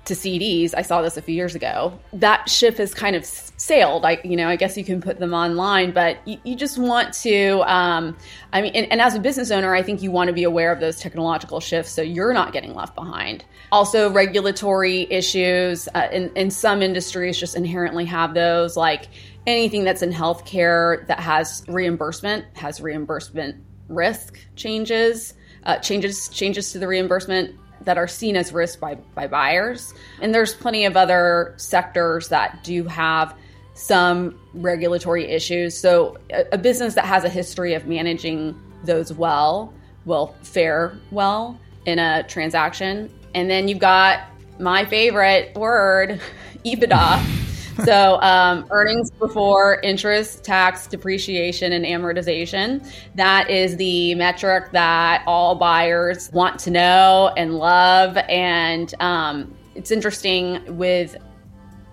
to 0.06 0.14
CDs. 0.14 0.74
I 0.74 0.82
saw 0.82 1.02
this 1.02 1.16
a 1.16 1.22
few 1.22 1.34
years 1.34 1.54
ago. 1.54 1.98
That 2.12 2.48
ship 2.48 2.78
has 2.78 2.94
kind 2.94 3.14
of 3.14 3.24
sailed. 3.24 4.04
I, 4.04 4.20
you 4.24 4.36
know, 4.36 4.48
I 4.48 4.56
guess 4.56 4.76
you 4.76 4.84
can 4.84 5.00
put 5.00 5.18
them 5.18 5.34
online, 5.34 5.92
but 5.92 6.16
you, 6.26 6.38
you 6.44 6.56
just 6.56 6.78
want 6.78 7.12
to. 7.14 7.60
Um, 7.70 8.16
I 8.52 8.62
mean, 8.62 8.72
and, 8.74 8.90
and, 8.90 9.00
as 9.00 9.14
a 9.14 9.20
business 9.20 9.50
owner, 9.50 9.74
I 9.74 9.82
think 9.82 10.02
you 10.02 10.10
want 10.10 10.28
to 10.28 10.34
be 10.34 10.44
aware 10.44 10.72
of 10.72 10.80
those 10.80 10.98
technological 10.98 11.60
shifts 11.60 11.92
so 11.92 12.02
you're 12.02 12.32
not 12.32 12.52
getting 12.52 12.74
left 12.74 12.94
behind. 12.94 13.44
Also, 13.72 14.10
regulatory 14.10 15.06
issues 15.10 15.88
uh, 15.94 16.08
in 16.10 16.30
in 16.34 16.50
some 16.50 16.82
industries 16.82 17.38
just 17.38 17.54
inherently 17.54 18.06
have 18.06 18.34
those. 18.34 18.76
Like 18.76 19.08
anything 19.46 19.84
that's 19.84 20.02
in 20.02 20.12
healthcare 20.12 21.06
that 21.06 21.20
has 21.20 21.62
reimbursement 21.68 22.46
has 22.56 22.80
reimbursement 22.80 23.56
risk 23.88 24.38
changes. 24.56 25.34
Uh, 25.64 25.76
changes 25.76 26.30
changes 26.30 26.72
to 26.72 26.78
the 26.78 26.88
reimbursement 26.88 27.54
that 27.82 27.98
are 27.98 28.08
seen 28.08 28.36
as 28.36 28.52
risk 28.52 28.80
by, 28.80 28.94
by 29.14 29.26
buyers. 29.26 29.94
And 30.20 30.34
there's 30.34 30.54
plenty 30.54 30.84
of 30.84 30.96
other 30.96 31.54
sectors 31.56 32.28
that 32.28 32.62
do 32.62 32.84
have 32.84 33.34
some 33.74 34.38
regulatory 34.54 35.26
issues. 35.26 35.76
So 35.76 36.18
a, 36.30 36.44
a 36.52 36.58
business 36.58 36.94
that 36.94 37.06
has 37.06 37.24
a 37.24 37.28
history 37.28 37.74
of 37.74 37.86
managing 37.86 38.60
those 38.84 39.12
well 39.12 39.72
will 40.04 40.34
fare 40.42 40.98
well 41.10 41.58
in 41.86 41.98
a 41.98 42.22
transaction. 42.24 43.12
And 43.34 43.50
then 43.50 43.68
you've 43.68 43.78
got 43.78 44.20
my 44.58 44.84
favorite 44.84 45.54
word, 45.56 46.20
EBITDA. 46.64 47.49
So 47.84 48.20
um, 48.20 48.66
earnings 48.70 49.10
before 49.10 49.80
interest, 49.80 50.44
tax, 50.44 50.86
depreciation, 50.86 51.72
and 51.72 51.84
amortization. 51.84 52.86
That 53.14 53.50
is 53.50 53.76
the 53.76 54.14
metric 54.14 54.72
that 54.72 55.22
all 55.26 55.54
buyers 55.54 56.30
want 56.32 56.58
to 56.60 56.70
know 56.70 57.32
and 57.36 57.58
love. 57.58 58.16
And 58.28 58.92
um, 59.00 59.54
it's 59.74 59.90
interesting 59.90 60.76
with 60.76 61.16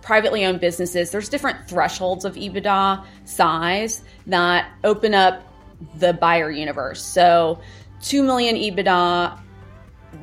privately 0.07 0.45
owned 0.45 0.61
businesses, 0.61 1.11
there's 1.11 1.27
different 1.27 1.67
thresholds 1.67 2.23
of 2.23 2.35
EBITDA 2.35 3.05
size 3.25 4.03
that 4.25 4.71
open 4.85 5.13
up 5.13 5.43
the 5.95 6.13
buyer 6.13 6.49
universe. 6.49 7.03
So 7.03 7.59
2 8.03 8.23
million 8.23 8.55
EBITDA, 8.55 9.37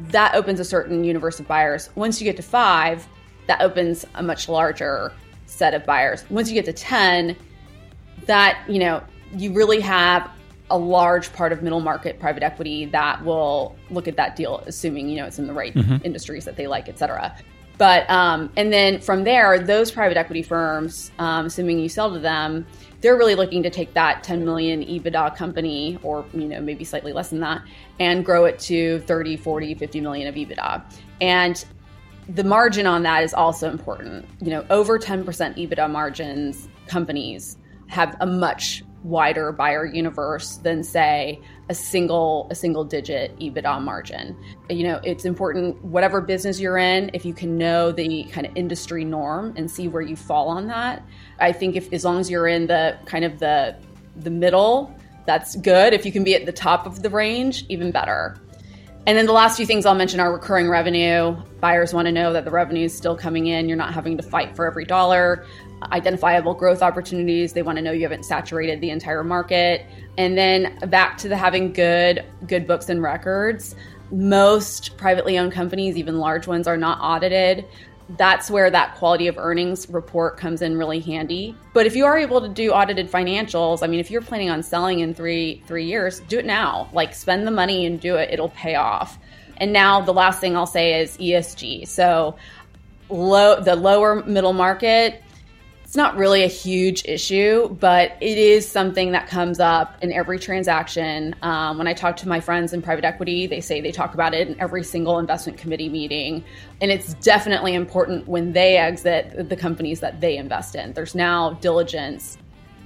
that 0.04 0.34
opens 0.34 0.58
a 0.58 0.64
certain 0.64 1.04
universe 1.04 1.38
of 1.38 1.46
buyers. 1.46 1.90
Once 1.96 2.18
you 2.18 2.24
get 2.24 2.36
to 2.36 2.42
five, 2.42 3.06
that 3.46 3.60
opens 3.60 4.06
a 4.14 4.22
much 4.22 4.48
larger 4.48 5.12
set 5.46 5.74
of 5.74 5.84
buyers. 5.84 6.24
Once 6.30 6.48
you 6.48 6.54
get 6.54 6.64
to 6.64 6.72
10, 6.72 7.36
that, 8.26 8.58
you 8.68 8.78
know, 8.78 9.02
you 9.36 9.52
really 9.52 9.80
have 9.80 10.30
a 10.70 10.78
large 10.78 11.32
part 11.32 11.52
of 11.52 11.62
middle 11.62 11.80
market 11.80 12.18
private 12.18 12.42
equity 12.42 12.86
that 12.86 13.22
will 13.24 13.76
look 13.90 14.08
at 14.08 14.16
that 14.16 14.34
deal, 14.34 14.62
assuming, 14.66 15.08
you 15.08 15.16
know, 15.16 15.26
it's 15.26 15.38
in 15.38 15.46
the 15.46 15.52
right 15.52 15.74
mm-hmm. 15.74 15.96
industries 16.04 16.44
that 16.44 16.56
they 16.56 16.66
like, 16.66 16.88
et 16.88 16.98
cetera. 16.98 17.36
But, 17.76 18.08
um, 18.08 18.50
and 18.56 18.72
then 18.72 19.00
from 19.00 19.24
there, 19.24 19.58
those 19.58 19.90
private 19.90 20.16
equity 20.16 20.42
firms, 20.42 21.10
um, 21.18 21.46
assuming 21.46 21.80
you 21.80 21.88
sell 21.88 22.12
to 22.12 22.20
them, 22.20 22.66
they're 23.00 23.16
really 23.16 23.34
looking 23.34 23.62
to 23.64 23.70
take 23.70 23.92
that 23.94 24.22
10 24.22 24.44
million 24.44 24.82
EBITDA 24.82 25.36
company, 25.36 25.98
or, 26.02 26.24
you 26.32 26.46
know, 26.46 26.60
maybe 26.60 26.84
slightly 26.84 27.12
less 27.12 27.30
than 27.30 27.40
that, 27.40 27.62
and 27.98 28.24
grow 28.24 28.44
it 28.44 28.58
to 28.60 29.00
30, 29.00 29.36
40, 29.36 29.74
50 29.74 30.00
million 30.00 30.28
of 30.28 30.34
EBITDA. 30.36 30.82
And 31.20 31.64
the 32.28 32.44
margin 32.44 32.86
on 32.86 33.02
that 33.02 33.22
is 33.24 33.34
also 33.34 33.70
important. 33.70 34.26
You 34.40 34.50
know, 34.50 34.66
over 34.70 34.98
10% 34.98 35.24
EBITDA 35.24 35.90
margins 35.90 36.68
companies 36.86 37.56
have 37.88 38.16
a 38.20 38.26
much 38.26 38.82
wider 39.04 39.52
buyer 39.52 39.84
universe 39.84 40.56
than 40.58 40.82
say 40.82 41.38
a 41.68 41.74
single 41.74 42.48
a 42.50 42.54
single 42.54 42.84
digit 42.84 43.38
EBITDA 43.38 43.82
margin. 43.82 44.36
You 44.70 44.84
know, 44.84 45.00
it's 45.04 45.26
important 45.26 45.82
whatever 45.84 46.20
business 46.22 46.58
you're 46.58 46.78
in 46.78 47.10
if 47.12 47.24
you 47.24 47.34
can 47.34 47.58
know 47.58 47.92
the 47.92 48.24
kind 48.24 48.46
of 48.46 48.56
industry 48.56 49.04
norm 49.04 49.52
and 49.56 49.70
see 49.70 49.88
where 49.88 50.02
you 50.02 50.16
fall 50.16 50.48
on 50.48 50.66
that. 50.68 51.04
I 51.38 51.52
think 51.52 51.76
if 51.76 51.92
as 51.92 52.04
long 52.04 52.18
as 52.18 52.30
you're 52.30 52.48
in 52.48 52.66
the 52.66 52.98
kind 53.04 53.24
of 53.24 53.38
the 53.38 53.76
the 54.16 54.30
middle, 54.30 54.94
that's 55.26 55.56
good. 55.56 55.92
If 55.92 56.06
you 56.06 56.12
can 56.12 56.24
be 56.24 56.34
at 56.34 56.46
the 56.46 56.52
top 56.52 56.86
of 56.86 57.02
the 57.02 57.10
range, 57.10 57.66
even 57.68 57.90
better. 57.90 58.38
And 59.06 59.18
then 59.18 59.26
the 59.26 59.32
last 59.32 59.58
few 59.58 59.66
things 59.66 59.84
I'll 59.84 59.94
mention 59.94 60.18
are 60.18 60.32
recurring 60.32 60.68
revenue. 60.68 61.36
Buyers 61.60 61.92
want 61.92 62.06
to 62.06 62.12
know 62.12 62.32
that 62.32 62.46
the 62.46 62.50
revenue 62.50 62.86
is 62.86 62.96
still 62.96 63.14
coming 63.14 63.48
in. 63.48 63.68
You're 63.68 63.76
not 63.76 63.92
having 63.92 64.16
to 64.16 64.22
fight 64.22 64.56
for 64.56 64.66
every 64.66 64.86
dollar. 64.86 65.46
Identifiable 65.92 66.54
growth 66.54 66.80
opportunities. 66.80 67.52
They 67.52 67.60
want 67.60 67.76
to 67.76 67.82
know 67.82 67.92
you 67.92 68.02
haven't 68.02 68.24
saturated 68.24 68.80
the 68.80 68.88
entire 68.88 69.22
market. 69.22 69.84
And 70.16 70.38
then 70.38 70.78
back 70.88 71.18
to 71.18 71.28
the 71.28 71.36
having 71.36 71.74
good 71.74 72.24
good 72.46 72.66
books 72.66 72.88
and 72.88 73.02
records. 73.02 73.74
Most 74.10 74.96
privately 74.96 75.38
owned 75.38 75.52
companies, 75.52 75.98
even 75.98 76.18
large 76.18 76.46
ones, 76.46 76.66
are 76.66 76.76
not 76.78 76.98
audited 77.00 77.66
that's 78.10 78.50
where 78.50 78.70
that 78.70 78.94
quality 78.96 79.28
of 79.28 79.38
earnings 79.38 79.88
report 79.88 80.36
comes 80.36 80.62
in 80.62 80.76
really 80.76 81.00
handy. 81.00 81.56
But 81.72 81.86
if 81.86 81.96
you 81.96 82.04
are 82.04 82.18
able 82.18 82.40
to 82.40 82.48
do 82.48 82.70
audited 82.70 83.10
financials, 83.10 83.82
I 83.82 83.86
mean, 83.86 84.00
if 84.00 84.10
you're 84.10 84.22
planning 84.22 84.50
on 84.50 84.62
selling 84.62 85.00
in 85.00 85.14
three 85.14 85.62
three 85.66 85.86
years, 85.86 86.20
do 86.20 86.38
it 86.38 86.44
now. 86.44 86.88
Like 86.92 87.14
spend 87.14 87.46
the 87.46 87.50
money 87.50 87.86
and 87.86 88.00
do 88.00 88.16
it; 88.16 88.30
it'll 88.30 88.50
pay 88.50 88.74
off. 88.74 89.18
And 89.56 89.72
now 89.72 90.00
the 90.00 90.12
last 90.12 90.40
thing 90.40 90.56
I'll 90.56 90.66
say 90.66 91.00
is 91.00 91.16
ESG. 91.16 91.88
So 91.88 92.36
low 93.08 93.60
the 93.60 93.76
lower 93.76 94.24
middle 94.24 94.52
market 94.52 95.22
it's 95.94 95.96
not 95.96 96.16
really 96.16 96.42
a 96.42 96.48
huge 96.48 97.04
issue, 97.04 97.68
but 97.68 98.16
it 98.20 98.36
is 98.36 98.68
something 98.68 99.12
that 99.12 99.28
comes 99.28 99.60
up 99.60 99.96
in 100.02 100.12
every 100.12 100.40
transaction. 100.40 101.36
Um, 101.40 101.78
when 101.78 101.86
I 101.86 101.92
talk 101.92 102.16
to 102.16 102.28
my 102.28 102.40
friends 102.40 102.72
in 102.72 102.82
private 102.82 103.04
equity, 103.04 103.46
they 103.46 103.60
say 103.60 103.80
they 103.80 103.92
talk 103.92 104.12
about 104.12 104.34
it 104.34 104.48
in 104.48 104.60
every 104.60 104.82
single 104.82 105.20
investment 105.20 105.56
committee 105.56 105.88
meeting. 105.88 106.42
And 106.80 106.90
it's 106.90 107.14
definitely 107.14 107.74
important 107.74 108.26
when 108.26 108.54
they 108.54 108.76
exit 108.76 109.48
the 109.48 109.54
companies 109.54 110.00
that 110.00 110.20
they 110.20 110.36
invest 110.36 110.74
in. 110.74 110.94
There's 110.94 111.14
now 111.14 111.52
diligence 111.60 112.38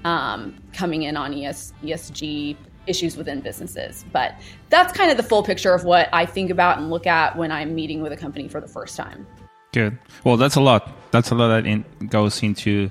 um, 0.04 0.58
coming 0.74 1.04
in 1.04 1.16
on 1.16 1.32
ES, 1.32 1.72
ESG 1.82 2.58
issues 2.86 3.16
within 3.16 3.40
businesses. 3.40 4.04
But 4.12 4.34
that's 4.68 4.92
kind 4.92 5.10
of 5.10 5.16
the 5.16 5.22
full 5.22 5.42
picture 5.42 5.72
of 5.72 5.84
what 5.84 6.10
I 6.12 6.26
think 6.26 6.50
about 6.50 6.76
and 6.76 6.90
look 6.90 7.06
at 7.06 7.38
when 7.38 7.52
I'm 7.52 7.74
meeting 7.74 8.02
with 8.02 8.12
a 8.12 8.18
company 8.18 8.48
for 8.48 8.60
the 8.60 8.68
first 8.68 8.98
time. 8.98 9.26
Good. 9.72 9.98
Well, 10.24 10.36
that's 10.36 10.56
a 10.56 10.60
lot. 10.60 10.97
That's 11.10 11.30
a 11.30 11.34
lot 11.34 11.48
that 11.48 11.66
in, 11.66 11.84
goes 12.08 12.42
into 12.42 12.90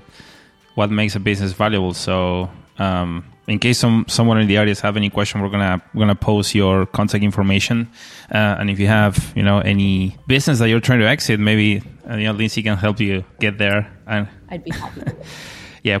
what 0.74 0.90
makes 0.90 1.14
a 1.14 1.20
business 1.20 1.52
valuable. 1.52 1.94
So, 1.94 2.50
um, 2.78 3.24
in 3.46 3.58
case 3.58 3.78
some 3.78 4.04
someone 4.08 4.38
in 4.38 4.46
the 4.46 4.58
audience 4.58 4.80
have 4.80 4.96
any 4.96 5.10
question, 5.10 5.40
we're 5.40 5.48
gonna 5.48 5.82
we're 5.94 6.00
gonna 6.00 6.14
post 6.14 6.54
your 6.54 6.86
contact 6.86 7.24
information, 7.24 7.88
uh, 8.30 8.56
and 8.58 8.70
if 8.70 8.78
you 8.78 8.86
have 8.86 9.32
you 9.34 9.42
know 9.42 9.58
any 9.60 10.16
business 10.26 10.58
that 10.58 10.68
you're 10.68 10.80
trying 10.80 11.00
to 11.00 11.08
exit, 11.08 11.40
maybe 11.40 11.82
uh, 12.08 12.16
you 12.16 12.24
know 12.24 12.32
Lindsey 12.32 12.62
can 12.62 12.76
help 12.76 13.00
you 13.00 13.24
get 13.40 13.58
there. 13.58 13.90
And 14.06 14.28
I'd 14.50 14.64
be 14.64 14.70
happy. 14.70 15.02
yeah, 15.82 15.98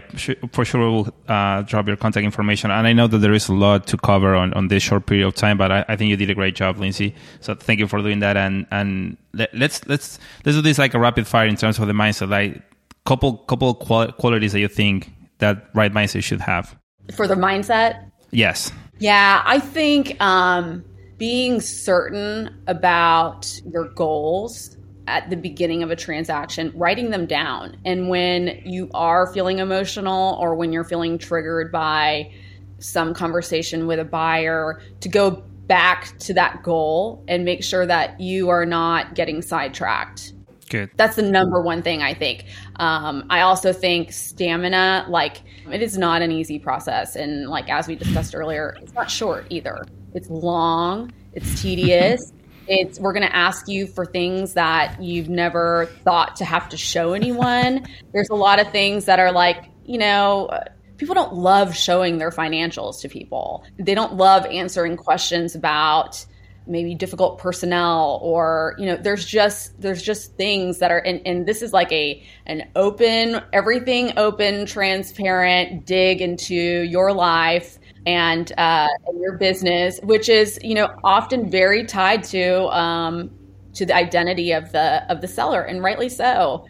for 0.52 0.64
sure 0.64 0.80
we'll 0.80 1.14
uh, 1.28 1.62
drop 1.62 1.86
your 1.86 1.96
contact 1.96 2.24
information. 2.24 2.70
And 2.70 2.86
I 2.86 2.92
know 2.92 3.06
that 3.06 3.18
there 3.18 3.32
is 3.32 3.48
a 3.48 3.54
lot 3.54 3.86
to 3.88 3.96
cover 3.96 4.34
on, 4.34 4.52
on 4.54 4.68
this 4.68 4.82
short 4.82 5.06
period 5.06 5.26
of 5.26 5.34
time, 5.34 5.58
but 5.58 5.70
I, 5.70 5.84
I 5.88 5.96
think 5.96 6.10
you 6.10 6.16
did 6.16 6.30
a 6.30 6.34
great 6.34 6.54
job, 6.54 6.78
Lindsey. 6.78 7.14
So 7.40 7.54
thank 7.54 7.80
you 7.80 7.86
for 7.86 8.00
doing 8.00 8.20
that. 8.20 8.36
And 8.36 8.66
and 8.70 9.16
let, 9.32 9.54
us 9.54 9.80
let's 9.86 10.18
let's 10.44 10.56
do 10.56 10.62
this 10.62 10.78
like 10.78 10.94
a 10.94 10.98
rapid 10.98 11.26
fire 11.26 11.46
in 11.46 11.56
terms 11.56 11.78
of 11.78 11.86
the 11.86 11.92
mindset. 11.92 12.28
Like 12.28 12.62
couple 13.06 13.38
couple 13.38 13.74
qual- 13.74 14.12
qualities 14.12 14.52
that 14.52 14.60
you 14.60 14.68
think 14.68 15.10
that 15.38 15.70
right 15.74 15.92
mindset 15.92 16.22
should 16.22 16.40
have 16.40 16.76
for 17.14 17.26
the 17.26 17.34
mindset. 17.34 18.10
Yes. 18.30 18.70
Yeah, 18.98 19.42
I 19.46 19.60
think 19.60 20.20
um, 20.20 20.84
being 21.16 21.60
certain 21.60 22.62
about 22.66 23.60
your 23.72 23.88
goals 23.88 24.76
at 25.08 25.30
the 25.30 25.36
beginning 25.36 25.82
of 25.82 25.90
a 25.90 25.96
transaction, 25.96 26.70
writing 26.74 27.10
them 27.10 27.26
down. 27.26 27.76
And 27.84 28.08
when 28.08 28.60
you 28.64 28.90
are 28.92 29.32
feeling 29.32 29.58
emotional 29.58 30.36
or 30.40 30.54
when 30.54 30.72
you're 30.72 30.84
feeling 30.84 31.18
triggered 31.18 31.72
by 31.72 32.30
some 32.78 33.14
conversation 33.14 33.86
with 33.86 33.98
a 33.98 34.04
buyer, 34.04 34.80
to 35.00 35.08
go 35.08 35.30
back 35.66 36.16
to 36.18 36.34
that 36.34 36.62
goal 36.62 37.24
and 37.26 37.44
make 37.44 37.64
sure 37.64 37.86
that 37.86 38.20
you 38.20 38.48
are 38.48 38.66
not 38.66 39.14
getting 39.14 39.42
sidetracked. 39.42 40.32
Good. 40.68 40.90
That's 40.96 41.16
the 41.16 41.22
number 41.22 41.62
one 41.62 41.82
thing 41.82 42.02
I 42.02 42.12
think. 42.12 42.44
Um, 42.76 43.24
I 43.30 43.40
also 43.40 43.72
think 43.72 44.12
stamina, 44.12 45.06
like, 45.08 45.42
it 45.72 45.80
is 45.80 45.96
not 45.96 46.20
an 46.20 46.30
easy 46.30 46.58
process. 46.58 47.16
And, 47.16 47.48
like, 47.48 47.70
as 47.70 47.88
we 47.88 47.94
discussed 47.96 48.34
earlier, 48.34 48.76
it's 48.82 48.92
not 48.92 49.10
short 49.10 49.46
either. 49.48 49.86
It's 50.14 50.28
long, 50.28 51.12
it's 51.32 51.62
tedious. 51.62 52.32
It's 52.68 53.00
we're 53.00 53.12
going 53.12 53.26
to 53.26 53.34
ask 53.34 53.68
you 53.68 53.86
for 53.86 54.04
things 54.04 54.54
that 54.54 55.02
you've 55.02 55.28
never 55.28 55.86
thought 56.04 56.36
to 56.36 56.44
have 56.44 56.68
to 56.70 56.76
show 56.76 57.14
anyone. 57.14 57.86
There's 58.12 58.30
a 58.30 58.34
lot 58.34 58.60
of 58.60 58.70
things 58.70 59.06
that 59.06 59.18
are 59.18 59.32
like, 59.32 59.64
you 59.84 59.98
know, 59.98 60.50
people 60.98 61.14
don't 61.14 61.34
love 61.34 61.74
showing 61.74 62.18
their 62.18 62.30
financials 62.30 63.00
to 63.00 63.08
people. 63.08 63.64
They 63.78 63.94
don't 63.94 64.14
love 64.14 64.44
answering 64.46 64.96
questions 64.96 65.54
about 65.54 66.24
maybe 66.68 66.94
difficult 66.94 67.38
personnel 67.38 68.20
or 68.22 68.76
you 68.78 68.84
know 68.84 68.96
there's 68.96 69.24
just 69.24 69.80
there's 69.80 70.02
just 70.02 70.36
things 70.36 70.78
that 70.78 70.90
are 70.90 70.98
and, 70.98 71.20
and 71.26 71.46
this 71.46 71.62
is 71.62 71.72
like 71.72 71.90
a 71.92 72.22
an 72.46 72.68
open 72.76 73.40
everything 73.52 74.12
open 74.18 74.66
transparent 74.66 75.86
dig 75.86 76.20
into 76.20 76.54
your 76.54 77.12
life 77.12 77.78
and, 78.06 78.52
uh, 78.58 78.88
your 79.18 79.36
business, 79.36 80.00
which 80.02 80.28
is 80.28 80.58
you 80.62 80.74
know 80.74 80.94
often 81.04 81.50
very 81.50 81.84
tied 81.84 82.24
to 82.24 82.66
um, 82.68 83.30
to 83.74 83.84
the 83.84 83.94
identity 83.94 84.52
of 84.52 84.72
the 84.72 85.04
of 85.10 85.20
the 85.20 85.28
seller, 85.28 85.62
and 85.62 85.82
rightly 85.82 86.08
so. 86.08 86.66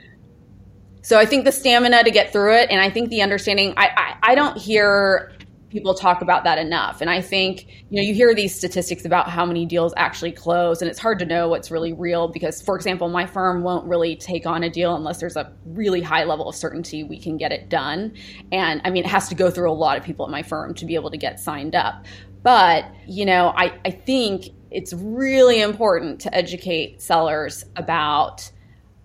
So 1.02 1.18
I 1.18 1.24
think 1.24 1.44
the 1.44 1.52
stamina 1.52 2.04
to 2.04 2.10
get 2.10 2.32
through 2.32 2.56
it, 2.56 2.70
and 2.70 2.80
I 2.80 2.90
think 2.90 3.10
the 3.10 3.22
understanding. 3.22 3.74
I, 3.76 3.88
I, 3.96 4.32
I 4.32 4.34
don't 4.34 4.58
hear 4.58 5.32
people 5.70 5.94
talk 5.94 6.22
about 6.22 6.44
that 6.44 6.58
enough. 6.58 7.00
And 7.00 7.10
I 7.10 7.20
think, 7.20 7.66
you 7.90 8.00
know, 8.00 8.02
you 8.02 8.14
hear 8.14 8.34
these 8.34 8.54
statistics 8.54 9.04
about 9.04 9.28
how 9.28 9.44
many 9.44 9.66
deals 9.66 9.92
actually 9.96 10.32
close, 10.32 10.80
and 10.80 10.90
it's 10.90 10.98
hard 10.98 11.18
to 11.18 11.26
know 11.26 11.48
what's 11.48 11.70
really 11.70 11.92
real 11.92 12.28
because, 12.28 12.62
for 12.62 12.74
example, 12.74 13.08
my 13.08 13.26
firm 13.26 13.62
won't 13.62 13.86
really 13.86 14.16
take 14.16 14.46
on 14.46 14.62
a 14.62 14.70
deal 14.70 14.96
unless 14.96 15.20
there's 15.20 15.36
a 15.36 15.52
really 15.66 16.00
high 16.00 16.24
level 16.24 16.48
of 16.48 16.54
certainty 16.54 17.02
we 17.02 17.18
can 17.18 17.36
get 17.36 17.52
it 17.52 17.68
done. 17.68 18.14
And 18.50 18.80
I 18.84 18.90
mean, 18.90 19.04
it 19.04 19.10
has 19.10 19.28
to 19.28 19.34
go 19.34 19.50
through 19.50 19.70
a 19.70 19.72
lot 19.72 19.98
of 19.98 20.04
people 20.04 20.24
at 20.24 20.30
my 20.30 20.42
firm 20.42 20.74
to 20.74 20.86
be 20.86 20.94
able 20.94 21.10
to 21.10 21.18
get 21.18 21.38
signed 21.38 21.74
up. 21.74 22.06
But, 22.42 22.84
you 23.06 23.26
know, 23.26 23.52
I, 23.54 23.78
I 23.84 23.90
think 23.90 24.50
it's 24.70 24.92
really 24.92 25.60
important 25.60 26.20
to 26.22 26.34
educate 26.34 27.02
sellers 27.02 27.64
about 27.76 28.50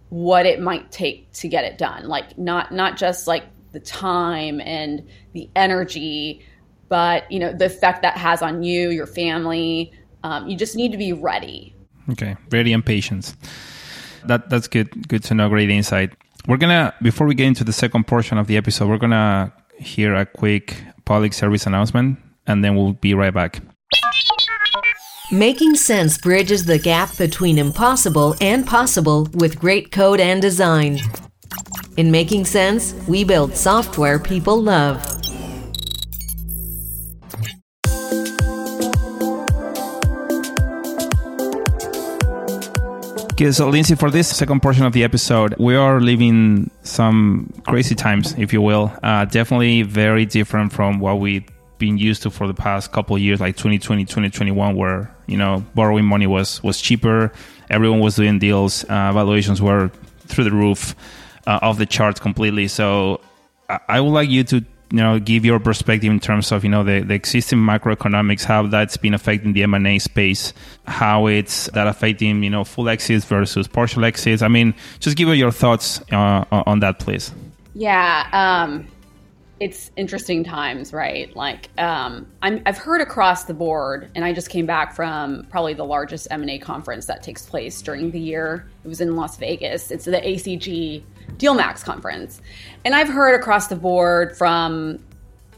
what 0.09 0.45
it 0.45 0.61
might 0.61 0.91
take 0.91 1.31
to 1.33 1.47
get 1.47 1.65
it 1.65 1.77
done. 1.77 2.07
Like 2.07 2.37
not 2.37 2.71
not 2.71 2.97
just 2.97 3.27
like 3.27 3.45
the 3.71 3.79
time 3.79 4.61
and 4.61 5.07
the 5.33 5.49
energy 5.55 6.45
but 6.93 7.25
you 7.31 7.39
know 7.39 7.51
the 7.51 7.65
effect 7.65 8.03
that 8.03 8.17
has 8.17 8.43
on 8.43 8.61
you, 8.61 8.91
your 8.91 9.07
family. 9.07 9.91
Um, 10.21 10.47
you 10.47 10.55
just 10.55 10.75
need 10.75 10.91
to 10.91 10.97
be 10.99 11.11
ready. 11.11 11.75
Okay, 12.11 12.37
ready 12.51 12.71
and 12.71 12.85
patience. 12.85 13.35
That 14.27 14.51
that's 14.51 14.67
good. 14.67 15.07
Good 15.07 15.23
to 15.23 15.33
know. 15.33 15.49
Great 15.49 15.71
insight. 15.71 16.11
We're 16.47 16.57
gonna 16.57 16.93
before 17.01 17.25
we 17.25 17.33
get 17.33 17.47
into 17.47 17.63
the 17.63 17.73
second 17.73 18.05
portion 18.05 18.37
of 18.37 18.45
the 18.45 18.57
episode, 18.57 18.89
we're 18.89 18.99
gonna 18.99 19.51
hear 19.79 20.13
a 20.13 20.27
quick 20.27 20.83
public 21.03 21.33
service 21.33 21.65
announcement, 21.65 22.19
and 22.45 22.63
then 22.63 22.75
we'll 22.75 22.93
be 22.93 23.15
right 23.15 23.33
back. 23.33 23.59
Making 25.31 25.73
Sense 25.73 26.19
bridges 26.19 26.65
the 26.65 26.77
gap 26.77 27.17
between 27.17 27.57
impossible 27.57 28.35
and 28.39 28.67
possible 28.67 29.27
with 29.33 29.59
great 29.59 29.91
code 29.91 30.19
and 30.19 30.39
design. 30.39 30.99
In 31.97 32.11
Making 32.11 32.45
Sense, 32.45 32.93
we 33.07 33.23
build 33.23 33.55
software 33.55 34.19
people 34.19 34.61
love. 34.61 35.22
Okay, 43.43 43.51
so 43.51 43.67
Lindsey, 43.67 43.95
for 43.95 44.09
this 44.09 44.33
second 44.33 44.61
portion 44.61 44.85
of 44.85 44.93
the 44.93 45.03
episode, 45.03 45.53
we 45.59 45.75
are 45.75 45.99
living 45.99 46.71
some 46.83 47.51
crazy 47.67 47.93
times, 47.93 48.33
if 48.37 48.53
you 48.53 48.61
will. 48.61 48.89
Uh, 49.03 49.25
definitely 49.25 49.81
very 49.81 50.25
different 50.25 50.71
from 50.71 51.01
what 51.01 51.19
we've 51.19 51.43
been 51.77 51.97
used 51.97 52.23
to 52.23 52.29
for 52.29 52.47
the 52.47 52.53
past 52.53 52.93
couple 52.93 53.17
years, 53.17 53.41
like 53.41 53.57
2020, 53.57 54.05
2021, 54.05 54.77
where 54.77 55.13
you 55.27 55.35
know 55.35 55.61
borrowing 55.75 56.05
money 56.05 56.25
was 56.25 56.63
was 56.63 56.79
cheaper, 56.79 57.33
everyone 57.69 57.99
was 57.99 58.15
doing 58.15 58.39
deals, 58.39 58.85
uh, 58.85 59.11
valuations 59.11 59.61
were 59.61 59.91
through 60.27 60.45
the 60.45 60.51
roof, 60.51 60.95
uh, 61.45 61.59
off 61.61 61.77
the 61.77 61.85
charts 61.85 62.21
completely. 62.21 62.69
So 62.69 63.19
I 63.89 63.99
would 63.99 64.11
like 64.11 64.29
you 64.29 64.45
to 64.45 64.63
you 64.93 64.99
know 64.99 65.19
give 65.19 65.43
your 65.43 65.59
perspective 65.59 66.11
in 66.11 66.19
terms 66.19 66.51
of 66.51 66.63
you 66.63 66.69
know 66.69 66.83
the, 66.83 67.01
the 67.01 67.15
existing 67.15 67.57
macroeconomics 67.57 68.43
how 68.43 68.67
that's 68.67 68.95
been 68.95 69.15
affecting 69.15 69.53
the 69.53 69.63
m&a 69.63 69.97
space 69.97 70.53
how 70.85 71.25
it's 71.25 71.65
that 71.71 71.87
affecting 71.87 72.43
you 72.43 72.49
know 72.49 72.63
full 72.63 72.87
exits 72.87 73.25
versus 73.25 73.67
partial 73.67 74.05
exits. 74.05 74.43
I 74.43 74.47
mean 74.47 74.75
just 74.99 75.17
give 75.17 75.27
your 75.29 75.51
thoughts 75.51 75.99
uh, 76.11 76.45
on 76.51 76.79
that 76.81 76.99
please. 76.99 77.31
Yeah 77.73 78.29
um, 78.31 78.87
it's 79.59 79.89
interesting 79.95 80.43
times 80.43 80.93
right? 80.93 81.35
Like 81.35 81.69
um, 81.79 82.27
i 82.43 82.61
have 82.67 82.77
heard 82.77 83.01
across 83.01 83.45
the 83.45 83.55
board 83.55 84.11
and 84.13 84.23
i 84.23 84.31
just 84.31 84.51
came 84.51 84.67
back 84.67 84.93
from 84.93 85.47
probably 85.49 85.73
the 85.73 85.85
largest 85.85 86.27
m&a 86.29 86.59
conference 86.59 87.07
that 87.07 87.23
takes 87.23 87.43
place 87.47 87.81
during 87.81 88.11
the 88.11 88.19
year. 88.19 88.67
It 88.83 88.89
was 88.89 89.01
in 89.01 89.15
las 89.15 89.37
vegas. 89.37 89.89
It's 89.89 90.05
the 90.05 90.21
acg 90.21 91.01
DealMax 91.37 91.83
conference. 91.83 92.41
And 92.85 92.95
I've 92.95 93.09
heard 93.09 93.39
across 93.39 93.67
the 93.67 93.75
board 93.75 94.37
from 94.37 94.99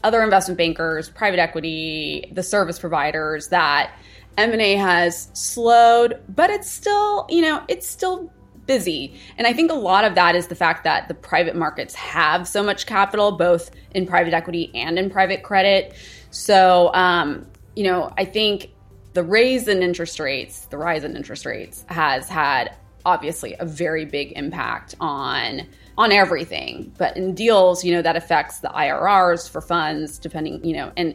other 0.04 0.22
investment 0.22 0.58
bankers, 0.58 1.08
private 1.08 1.40
equity, 1.40 2.30
the 2.32 2.42
service 2.42 2.78
providers 2.78 3.48
that 3.48 3.90
M&A 4.36 4.74
has 4.74 5.30
slowed, 5.32 6.20
but 6.28 6.50
it's 6.50 6.70
still, 6.70 7.26
you 7.28 7.42
know, 7.42 7.64
it's 7.68 7.86
still 7.86 8.30
busy. 8.66 9.18
And 9.38 9.46
I 9.46 9.52
think 9.52 9.70
a 9.70 9.74
lot 9.74 10.04
of 10.04 10.14
that 10.16 10.34
is 10.34 10.48
the 10.48 10.54
fact 10.54 10.84
that 10.84 11.08
the 11.08 11.14
private 11.14 11.56
markets 11.56 11.94
have 11.94 12.46
so 12.46 12.62
much 12.62 12.86
capital, 12.86 13.32
both 13.32 13.70
in 13.92 14.06
private 14.06 14.34
equity 14.34 14.70
and 14.74 14.98
in 14.98 15.08
private 15.08 15.42
credit. 15.42 15.94
So, 16.30 16.92
um, 16.92 17.46
you 17.74 17.84
know, 17.84 18.12
I 18.18 18.24
think 18.24 18.70
the 19.14 19.22
raise 19.22 19.68
in 19.68 19.82
interest 19.82 20.20
rates, 20.20 20.66
the 20.66 20.78
rise 20.78 21.04
in 21.04 21.16
interest 21.16 21.46
rates 21.46 21.84
has 21.88 22.28
had 22.28 22.76
obviously 23.06 23.54
a 23.58 23.64
very 23.64 24.04
big 24.04 24.32
impact 24.32 24.94
on 25.00 25.66
on 25.96 26.12
everything. 26.12 26.92
But 26.98 27.16
in 27.16 27.34
deals, 27.34 27.82
you 27.82 27.92
know, 27.92 28.02
that 28.02 28.16
affects 28.16 28.60
the 28.60 28.68
IRRs 28.68 29.48
for 29.48 29.62
funds, 29.62 30.18
depending, 30.18 30.62
you 30.62 30.76
know, 30.76 30.92
and 30.94 31.14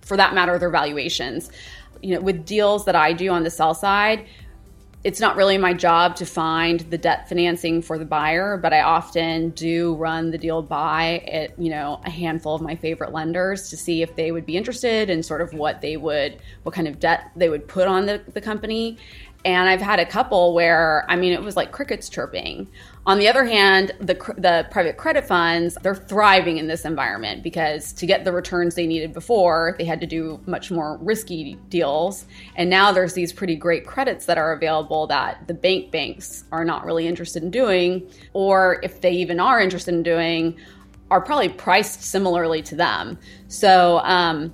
for 0.00 0.16
that 0.16 0.34
matter, 0.34 0.58
their 0.58 0.70
valuations. 0.70 1.48
You 2.02 2.16
know, 2.16 2.20
with 2.20 2.44
deals 2.44 2.86
that 2.86 2.96
I 2.96 3.12
do 3.12 3.30
on 3.30 3.44
the 3.44 3.50
sell 3.50 3.74
side, 3.74 4.26
it's 5.06 5.20
not 5.20 5.36
really 5.36 5.56
my 5.56 5.72
job 5.72 6.16
to 6.16 6.26
find 6.26 6.80
the 6.80 6.98
debt 6.98 7.28
financing 7.28 7.80
for 7.80 7.96
the 7.96 8.04
buyer, 8.04 8.56
but 8.56 8.72
I 8.72 8.80
often 8.80 9.50
do 9.50 9.94
run 9.94 10.32
the 10.32 10.38
deal 10.38 10.62
by 10.62 11.18
at, 11.30 11.56
you 11.60 11.70
know, 11.70 12.00
a 12.04 12.10
handful 12.10 12.56
of 12.56 12.60
my 12.60 12.74
favorite 12.74 13.12
lenders 13.12 13.70
to 13.70 13.76
see 13.76 14.02
if 14.02 14.16
they 14.16 14.32
would 14.32 14.44
be 14.44 14.56
interested 14.56 15.08
in 15.08 15.22
sort 15.22 15.42
of 15.42 15.54
what 15.54 15.80
they 15.80 15.96
would, 15.96 16.40
what 16.64 16.74
kind 16.74 16.88
of 16.88 16.98
debt 16.98 17.30
they 17.36 17.48
would 17.48 17.68
put 17.68 17.86
on 17.86 18.06
the, 18.06 18.20
the 18.32 18.40
company. 18.40 18.98
And 19.46 19.68
I've 19.68 19.80
had 19.80 20.00
a 20.00 20.04
couple 20.04 20.54
where, 20.54 21.06
I 21.08 21.14
mean, 21.14 21.32
it 21.32 21.40
was 21.40 21.54
like 21.54 21.70
crickets 21.70 22.08
chirping. 22.08 22.66
On 23.06 23.16
the 23.20 23.28
other 23.28 23.44
hand, 23.44 23.92
the, 24.00 24.14
the 24.36 24.66
private 24.72 24.96
credit 24.96 25.24
funds, 25.24 25.78
they're 25.82 25.94
thriving 25.94 26.58
in 26.58 26.66
this 26.66 26.84
environment 26.84 27.44
because 27.44 27.92
to 27.92 28.06
get 28.06 28.24
the 28.24 28.32
returns 28.32 28.74
they 28.74 28.88
needed 28.88 29.12
before, 29.12 29.76
they 29.78 29.84
had 29.84 30.00
to 30.00 30.06
do 30.06 30.40
much 30.46 30.72
more 30.72 30.98
risky 31.00 31.54
deals. 31.68 32.26
And 32.56 32.68
now 32.68 32.90
there's 32.90 33.14
these 33.14 33.32
pretty 33.32 33.54
great 33.54 33.86
credits 33.86 34.26
that 34.26 34.36
are 34.36 34.52
available 34.52 35.06
that 35.06 35.46
the 35.46 35.54
bank 35.54 35.92
banks 35.92 36.42
are 36.50 36.64
not 36.64 36.84
really 36.84 37.06
interested 37.06 37.44
in 37.44 37.52
doing, 37.52 38.10
or 38.32 38.80
if 38.82 39.00
they 39.00 39.12
even 39.12 39.38
are 39.38 39.60
interested 39.60 39.94
in 39.94 40.02
doing, 40.02 40.56
are 41.08 41.20
probably 41.20 41.50
priced 41.50 42.02
similarly 42.02 42.62
to 42.62 42.74
them. 42.74 43.16
So, 43.46 43.98
um, 43.98 44.52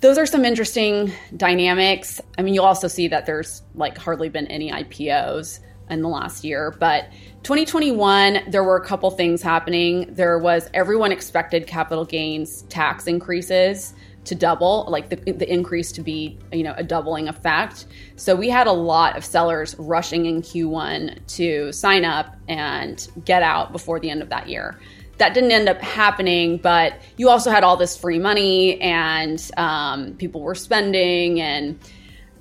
those 0.00 0.18
are 0.18 0.26
some 0.26 0.44
interesting 0.44 1.12
dynamics. 1.36 2.20
I 2.38 2.42
mean, 2.42 2.54
you'll 2.54 2.64
also 2.64 2.88
see 2.88 3.08
that 3.08 3.26
there's 3.26 3.62
like 3.74 3.96
hardly 3.96 4.28
been 4.28 4.46
any 4.48 4.70
IPOs 4.70 5.60
in 5.88 6.02
the 6.02 6.08
last 6.08 6.44
year, 6.44 6.74
but 6.78 7.08
2021 7.44 8.50
there 8.50 8.64
were 8.64 8.76
a 8.76 8.84
couple 8.84 9.10
things 9.10 9.40
happening. 9.40 10.12
There 10.14 10.38
was 10.38 10.68
everyone 10.74 11.12
expected 11.12 11.66
capital 11.66 12.04
gains 12.04 12.62
tax 12.62 13.06
increases 13.06 13.94
to 14.24 14.34
double, 14.34 14.86
like 14.88 15.08
the, 15.08 15.16
the 15.32 15.50
increase 15.50 15.92
to 15.92 16.00
be, 16.00 16.36
you 16.52 16.64
know, 16.64 16.74
a 16.76 16.82
doubling 16.82 17.28
effect. 17.28 17.86
So 18.16 18.34
we 18.34 18.48
had 18.48 18.66
a 18.66 18.72
lot 18.72 19.16
of 19.16 19.24
sellers 19.24 19.76
rushing 19.78 20.26
in 20.26 20.42
Q1 20.42 21.24
to 21.36 21.72
sign 21.72 22.04
up 22.04 22.36
and 22.48 23.06
get 23.24 23.44
out 23.44 23.70
before 23.70 24.00
the 24.00 24.10
end 24.10 24.22
of 24.22 24.28
that 24.30 24.48
year 24.48 24.80
that 25.18 25.34
didn't 25.34 25.52
end 25.52 25.68
up 25.68 25.80
happening, 25.80 26.58
but 26.58 26.94
you 27.16 27.28
also 27.28 27.50
had 27.50 27.64
all 27.64 27.76
this 27.76 27.96
free 27.96 28.18
money 28.18 28.80
and 28.80 29.50
um, 29.56 30.14
people 30.14 30.40
were 30.40 30.54
spending 30.54 31.40
and 31.40 31.78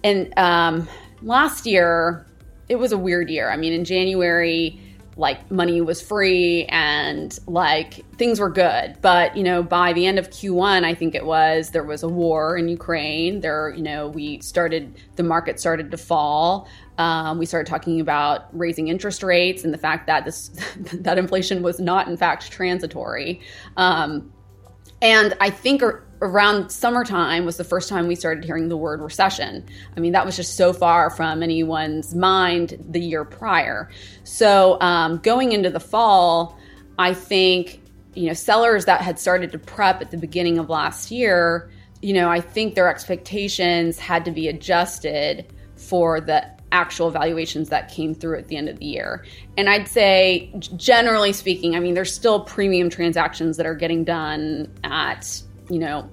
and 0.03 0.37
um, 0.37 0.87
last 1.21 1.65
year 1.65 2.25
it 2.67 2.75
was 2.75 2.91
a 2.91 2.97
weird 2.97 3.29
year. 3.29 3.49
I 3.49 3.57
mean, 3.57 3.73
in 3.73 3.85
January 3.85 4.79
like 5.17 5.49
money 5.49 5.79
was 5.79 6.01
free 6.01 6.65
and 6.65 7.39
like 7.47 8.05
things 8.17 8.39
were 8.39 8.49
good. 8.49 8.97
But 9.01 9.35
you 9.37 9.43
know 9.43 9.63
by 9.63 9.93
the 9.93 10.05
end 10.05 10.19
of 10.19 10.29
q1 10.29 10.83
i 10.83 10.93
think 10.93 11.15
it 11.15 11.25
was 11.25 11.69
there 11.69 11.83
was 11.83 12.03
a 12.03 12.09
war 12.09 12.57
in 12.57 12.67
ukraine. 12.67 13.39
There 13.41 13.73
you 13.75 13.83
know 13.83 14.09
we 14.09 14.41
started 14.41 14.93
the 15.15 15.23
market 15.23 15.59
started 15.59 15.91
to 15.91 15.97
fall 15.97 16.67
um, 16.97 17.37
we 17.37 17.45
started 17.45 17.69
talking 17.69 17.99
about 17.99 18.47
raising 18.57 18.87
interest 18.87 19.23
rates 19.23 19.63
and 19.63 19.73
the 19.73 19.77
fact 19.77 20.07
that 20.07 20.25
this 20.25 20.49
that 20.93 21.17
inflation 21.17 21.61
was 21.61 21.79
not 21.79 22.07
in 22.07 22.17
fact 22.17 22.51
transitory 22.51 23.41
um, 23.77 24.31
and 25.01 25.35
i 25.39 25.49
think 25.49 25.81
around 26.21 26.69
summertime 26.69 27.45
was 27.45 27.57
the 27.57 27.63
first 27.63 27.89
time 27.89 28.07
we 28.07 28.15
started 28.15 28.43
hearing 28.43 28.69
the 28.69 28.77
word 28.77 29.01
recession. 29.01 29.65
I 29.95 29.99
mean, 29.99 30.13
that 30.13 30.25
was 30.25 30.35
just 30.35 30.55
so 30.55 30.73
far 30.73 31.09
from 31.09 31.43
anyone's 31.43 32.15
mind 32.15 32.83
the 32.89 32.99
year 32.99 33.25
prior. 33.25 33.89
So 34.23 34.79
um, 34.81 35.17
going 35.17 35.51
into 35.51 35.69
the 35.69 35.79
fall, 35.79 36.57
I 36.97 37.13
think 37.13 37.81
you 38.13 38.27
know 38.27 38.33
sellers 38.33 38.85
that 38.85 39.01
had 39.01 39.19
started 39.19 39.51
to 39.51 39.59
prep 39.59 40.01
at 40.01 40.11
the 40.11 40.17
beginning 40.17 40.57
of 40.57 40.69
last 40.69 41.11
year, 41.11 41.69
you 42.01 42.13
know, 42.13 42.29
I 42.29 42.39
think 42.39 42.75
their 42.75 42.89
expectations 42.89 43.99
had 43.99 44.25
to 44.25 44.31
be 44.31 44.47
adjusted 44.47 45.53
for 45.75 46.21
the 46.21 46.54
actual 46.75 47.09
valuations 47.09 47.69
that 47.69 47.89
came 47.89 48.13
through 48.13 48.37
at 48.37 48.49
the 48.49 48.57
end 48.57 48.69
of 48.69 48.77
the 48.79 48.85
year. 48.85 49.25
And 49.57 49.69
I'd 49.69 49.87
say, 49.87 50.51
generally 50.75 51.33
speaking, 51.33 51.75
I 51.75 51.79
mean, 51.79 51.95
there's 51.95 52.13
still 52.13 52.41
premium 52.41 52.89
transactions 52.89 53.57
that 53.57 53.65
are 53.65 53.75
getting 53.75 54.03
done 54.03 54.71
at 54.83 55.41
you 55.69 55.79
know, 55.79 56.09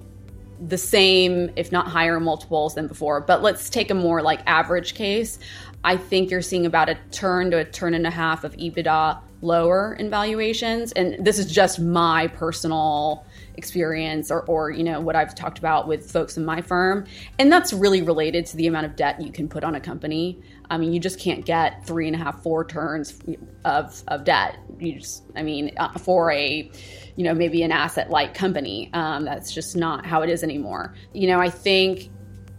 the 0.59 0.77
same, 0.77 1.51
if 1.55 1.71
not 1.71 1.87
higher 1.87 2.19
multiples 2.19 2.75
than 2.75 2.87
before. 2.87 3.21
But 3.21 3.41
let's 3.41 3.69
take 3.69 3.91
a 3.91 3.95
more 3.95 4.21
like 4.21 4.41
average 4.45 4.95
case. 4.95 5.39
I 5.83 5.97
think 5.97 6.31
you're 6.31 6.41
seeing 6.41 6.65
about 6.65 6.89
a 6.89 6.97
turn 7.11 7.51
to 7.51 7.57
a 7.57 7.65
turn 7.65 7.93
and 7.93 8.07
a 8.07 8.11
half 8.11 8.43
of 8.43 8.55
EBITDA 8.55 9.19
lower 9.41 9.93
in 9.95 10.09
valuations. 10.09 10.93
And 10.93 11.23
this 11.23 11.37
is 11.37 11.51
just 11.51 11.79
my 11.79 12.27
personal 12.27 13.25
experience 13.55 14.31
or, 14.31 14.41
or 14.43 14.71
you 14.71 14.83
know 14.83 14.99
what 14.99 15.15
I've 15.15 15.35
talked 15.35 15.59
about 15.59 15.87
with 15.87 16.09
folks 16.09 16.37
in 16.37 16.45
my 16.45 16.61
firm. 16.61 17.05
And 17.37 17.51
that's 17.51 17.73
really 17.73 18.01
related 18.01 18.45
to 18.47 18.57
the 18.57 18.67
amount 18.67 18.85
of 18.85 18.95
debt 18.95 19.21
you 19.21 19.31
can 19.31 19.49
put 19.49 19.63
on 19.63 19.75
a 19.75 19.81
company. 19.81 20.39
I 20.73 20.77
mean, 20.77 20.93
you 20.93 20.99
just 20.99 21.19
can't 21.19 21.45
get 21.45 21.85
three 21.85 22.07
and 22.07 22.15
a 22.15 22.19
half, 22.19 22.41
four 22.43 22.65
turns 22.65 23.19
of, 23.63 24.01
of 24.07 24.23
debt. 24.23 24.57
You 24.79 24.99
just, 24.99 25.23
I 25.35 25.43
mean, 25.43 25.71
uh, 25.77 25.97
for 25.99 26.31
a 26.31 26.71
you 27.15 27.23
know, 27.23 27.33
maybe 27.33 27.61
an 27.63 27.71
asset 27.71 28.09
light 28.09 28.33
company. 28.33 28.89
Um, 28.93 29.25
that's 29.25 29.53
just 29.53 29.75
not 29.75 30.05
how 30.05 30.21
it 30.21 30.29
is 30.29 30.43
anymore. 30.43 30.95
You 31.13 31.27
know, 31.27 31.39
I 31.39 31.49
think 31.49 32.09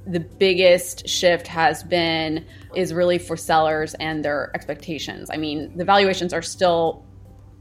the 0.06 0.20
biggest 0.20 1.08
shift 1.08 1.46
has 1.48 1.82
been 1.82 2.44
is 2.74 2.92
really 2.92 3.18
for 3.18 3.36
sellers 3.36 3.94
and 3.94 4.24
their 4.24 4.50
expectations. 4.54 5.30
I 5.32 5.36
mean, 5.36 5.76
the 5.76 5.84
valuations 5.84 6.32
are 6.32 6.42
still 6.42 7.04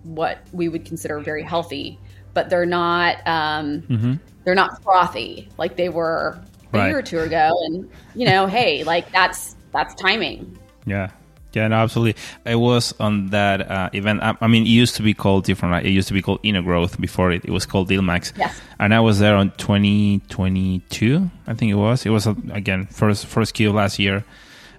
what 0.04 0.40
we 0.52 0.68
would 0.68 0.86
consider 0.86 1.20
very 1.20 1.44
healthy, 1.44 2.00
but 2.34 2.50
they're 2.50 2.66
not 2.66 3.26
um, 3.26 3.82
mm-hmm. 3.84 4.14
they're 4.44 4.56
not 4.56 4.84
frothy 4.84 5.50
like 5.58 5.78
they 5.78 5.90
were 5.90 6.40
a 6.74 6.78
right. 6.78 6.88
year 6.88 6.98
or 6.98 7.02
two 7.02 7.20
ago. 7.20 7.50
And 7.66 7.90
you 8.14 8.28
know, 8.28 8.46
hey, 8.46 8.84
like 8.84 9.12
that's 9.12 9.56
that's 9.74 9.94
timing. 9.96 10.58
Yeah, 10.86 11.12
yeah, 11.54 11.68
no, 11.68 11.76
absolutely. 11.76 12.22
I 12.46 12.56
was 12.56 12.94
on 13.00 13.28
that 13.28 13.70
uh, 13.70 13.90
event. 13.94 14.22
I, 14.24 14.36
I, 14.42 14.48
mean, 14.48 14.64
it 14.64 14.70
used 14.70 14.96
to 14.96 15.04
be 15.04 15.14
called 15.14 15.46
different, 15.46 15.72
right? 15.72 15.86
It 15.86 15.92
used 15.92 16.08
to 16.08 16.14
be 16.14 16.22
called 16.22 16.42
InterGrowth 16.42 17.00
before 17.00 17.32
it, 17.32 17.46
it 17.46 17.52
was 17.52 17.66
called 17.66 17.90
DealMax. 17.90 18.34
Yes. 18.38 18.60
And 18.80 18.94
I 18.94 19.00
was 19.00 19.20
there 19.20 19.36
on 19.36 19.52
2022, 19.52 21.30
I 21.46 21.54
think 21.54 21.72
it 21.72 21.76
was. 21.76 22.06
It 22.06 22.10
was, 22.10 22.26
uh, 22.26 22.34
again, 22.52 22.88
first 22.88 23.28
first 23.28 23.54
Q 23.54 23.72
last 23.72 24.00
year. 24.00 24.26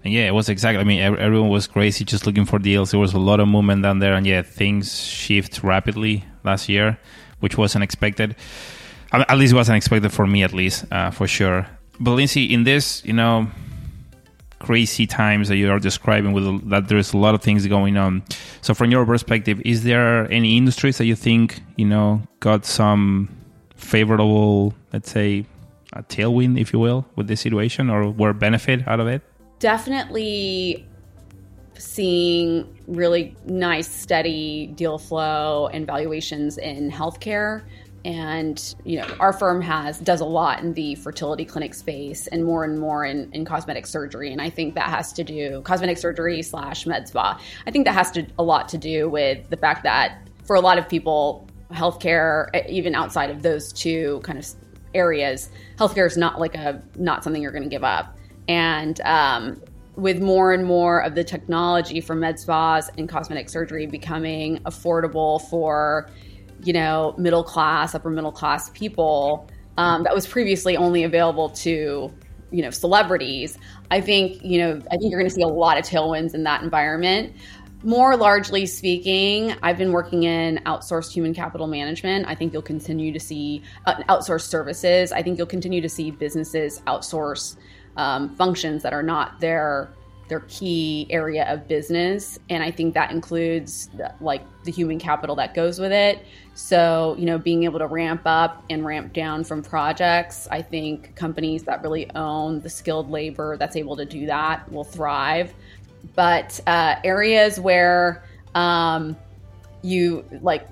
And 0.03 0.13
yeah, 0.13 0.27
it 0.27 0.35
was 0.35 0.49
exactly, 0.49 0.81
I 0.81 0.85
mean, 0.85 1.01
everyone 1.01 1.49
was 1.49 1.67
crazy 1.67 2.05
just 2.05 2.27
looking 2.27 2.45
for 2.45 2.59
deals. 2.59 2.91
There 2.91 3.01
was 3.01 3.15
a 3.15 3.19
lot 3.19 3.41
of 3.41 3.49
movement 3.49 3.83
down 3.83 4.01
there. 4.01 4.15
And 4.15 4.27
yeah, 4.27 4.43
things 4.43 5.01
shift 5.01 5.63
rapidly 5.63 6.25
last 6.43 6.69
year, 6.69 6.99
which 7.41 7.57
wasn't 7.57 7.85
expected. 7.85 8.37
At 9.13 9.39
least 9.39 9.53
it 9.53 9.57
wasn't 9.57 9.77
expected 9.77 10.13
for 10.13 10.27
me, 10.27 10.43
at 10.43 10.53
least, 10.53 10.85
uh, 10.91 11.11
for 11.11 11.29
sure. 11.29 11.69
But 12.01 12.13
Lindsey, 12.13 12.53
in 12.53 12.65
this, 12.65 13.05
you 13.05 13.13
know, 13.13 13.47
crazy 14.65 15.07
times 15.07 15.49
that 15.49 15.57
you 15.57 15.71
are 15.71 15.79
describing 15.79 16.33
with 16.33 16.71
that 16.71 16.89
there's 16.89 17.13
a 17.13 17.19
lot 17.19 17.35
of 17.35 17.43
things 17.43 17.67
going 17.67 17.97
on. 17.97 18.23
So 18.63 18.73
from 18.73 18.91
your 18.91 19.05
perspective 19.05 19.61
is 19.65 19.85
there 19.85 20.31
any 20.33 20.57
industries 20.57 20.97
that 20.99 21.05
you 21.05 21.17
think 21.17 21.61
you 21.77 21.85
know 21.85 22.23
got 22.41 22.65
some 22.65 23.29
favorable 23.77 24.73
let's 24.93 25.11
say 25.11 25.45
a 25.93 26.03
tailwind 26.03 26.59
if 26.59 26.73
you 26.73 26.79
will 26.79 27.07
with 27.17 27.29
this 27.29 27.41
situation 27.41 27.91
or 27.91 28.11
were 28.11 28.33
benefit 28.33 28.89
out 28.89 29.01
of 29.01 29.07
it? 29.07 29.21
Definitely 29.59 30.87
seeing 31.77 32.67
really 32.87 33.37
nice 33.47 33.89
steady 33.89 34.69
deal 34.69 34.97
flow 34.99 35.69
and 35.69 35.87
valuations 35.87 36.57
in 36.59 36.91
healthcare 36.91 37.63
and 38.05 38.75
you 38.85 38.99
know 38.99 39.07
our 39.19 39.33
firm 39.33 39.61
has 39.61 39.99
does 40.01 40.21
a 40.21 40.25
lot 40.25 40.61
in 40.61 40.75
the 40.75 40.95
fertility 40.97 41.45
clinic 41.45 41.75
space 41.75 42.27
and 42.27 42.45
more 42.45 42.65
and 42.65 42.79
more 42.79 43.05
in, 43.05 43.31
in 43.33 43.45
cosmetic 43.45 43.87
surgery. 43.87 44.33
And 44.33 44.41
i 44.41 44.51
think 44.51 44.75
that 44.75 44.89
has 44.89 45.13
to 45.15 45.25
do 45.25 45.63
cosmetic 45.63 45.99
surgery 45.99 46.43
slash 46.43 46.87
med 46.87 47.09
spa 47.09 47.41
i 47.67 47.71
think 47.71 47.87
that 47.87 47.95
has 47.95 48.11
to 48.13 48.27
a 48.39 48.43
lot 48.43 48.69
to 48.71 48.79
do 48.79 49.09
with 49.09 49.49
the 49.51 49.57
fact 49.57 49.83
that 49.85 50.29
for 50.45 50.57
a 50.57 50.61
lot 50.61 50.79
of 50.79 50.89
people 50.89 51.49
healthcare 51.71 52.49
even 52.69 52.95
outside 52.95 53.31
of 53.31 53.43
those 53.43 53.73
two 53.73 54.21
kind 54.23 54.39
of 54.39 54.47
areas 54.95 55.51
healthcare 55.77 56.07
is 56.07 56.17
not 56.17 56.41
like 56.41 56.55
a 56.55 56.83
not 56.97 57.25
something 57.25 57.43
you're 57.43 57.53
going 57.53 57.65
to 57.65 57.69
give 57.69 57.85
up. 57.85 58.17
And 58.49 59.01
um, 59.03 59.61
with 59.97 60.21
more 60.21 60.53
and 60.53 60.65
more 60.65 61.01
of 61.01 61.15
the 61.15 61.25
technology 61.25 62.01
for 62.01 62.15
med 62.15 62.39
spas 62.39 62.91
and 62.99 63.09
cosmetic 63.09 63.49
surgery 63.49 63.87
becoming 63.87 64.59
affordable 64.65 65.41
for 65.49 66.11
you 66.63 66.73
know, 66.73 67.15
middle 67.19 67.45
class, 67.45 67.95
upper 67.95 68.11
middle 68.11 68.33
class 68.33 68.71
people 68.71 69.49
um, 69.77 70.05
that 70.05 70.15
was 70.15 70.27
previously 70.27 70.77
only 70.77 71.03
available 71.03 71.51
to 71.51 72.13
you 72.51 72.63
know 72.63 72.71
celebrities. 72.71 73.59
I 73.91 74.01
think 74.01 74.43
you 74.45 74.59
know 74.59 74.81
i 74.91 74.97
think 74.97 75.11
you're 75.11 75.21
going 75.21 75.29
to 75.29 75.35
see 75.35 75.43
a 75.43 75.49
lot 75.49 75.79
of 75.79 75.85
tailwinds 75.85 76.35
in 76.35 76.45
that 76.45 76.63
environment. 76.63 77.35
More 77.83 78.17
largely 78.17 78.65
speaking 78.65 79.55
i've 79.63 79.77
been 79.77 79.93
working 79.93 80.23
in 80.23 80.59
outsourced 80.65 81.13
human 81.13 81.35
capital 81.35 81.67
management. 81.67 82.27
I 82.29 82.35
think 82.35 82.53
you'll 82.53 82.63
continue 82.63 83.13
to 83.13 83.21
see 83.21 83.63
uh, 83.87 83.97
outsourced 84.09 84.49
services. 84.49 85.13
I 85.13 85.23
think 85.23 85.37
you'll 85.37 85.47
continue 85.47 85.81
to 85.81 85.89
see 85.89 86.11
businesses 86.11 86.81
outsource 86.87 87.57
um, 87.97 88.35
functions 88.37 88.83
that 88.83 88.93
are 88.93 89.03
not 89.03 89.41
their 89.41 89.93
their 90.35 90.45
key 90.49 91.07
area 91.11 91.45
of 91.53 91.69
business 91.69 92.41
and 92.51 92.61
i 92.61 92.69
think 92.69 92.93
that 92.93 93.13
includes 93.13 93.89
the, 93.97 94.13
like 94.21 94.43
the 94.65 94.73
human 94.73 94.99
capital 94.99 95.37
that 95.37 95.55
goes 95.55 95.79
with 95.79 95.93
it. 95.93 96.25
So 96.55 97.15
you 97.17 97.25
know 97.25 97.39
being 97.39 97.63
able 97.63 97.79
to 97.79 97.87
ramp 97.87 98.23
up 98.25 98.65
and 98.69 98.85
ramp 98.85 99.13
down 99.13 99.45
from 99.45 99.63
projects 99.63 100.49
i 100.51 100.61
think 100.61 101.15
companies 101.15 101.63
that 101.65 101.83
really 101.83 102.11
own 102.17 102.61
the 102.61 102.71
skilled 102.71 103.11
labor 103.11 103.57
that's 103.57 103.77
able 103.77 103.97
to 103.97 104.05
do 104.05 104.27
that 104.27 104.71
will 104.73 104.85
thrive. 104.85 105.55
But 106.17 106.61
uh, 106.67 106.97
areas 107.05 107.61
where 107.61 108.25
um, 108.55 109.17
you 109.83 110.25
like 110.43 110.67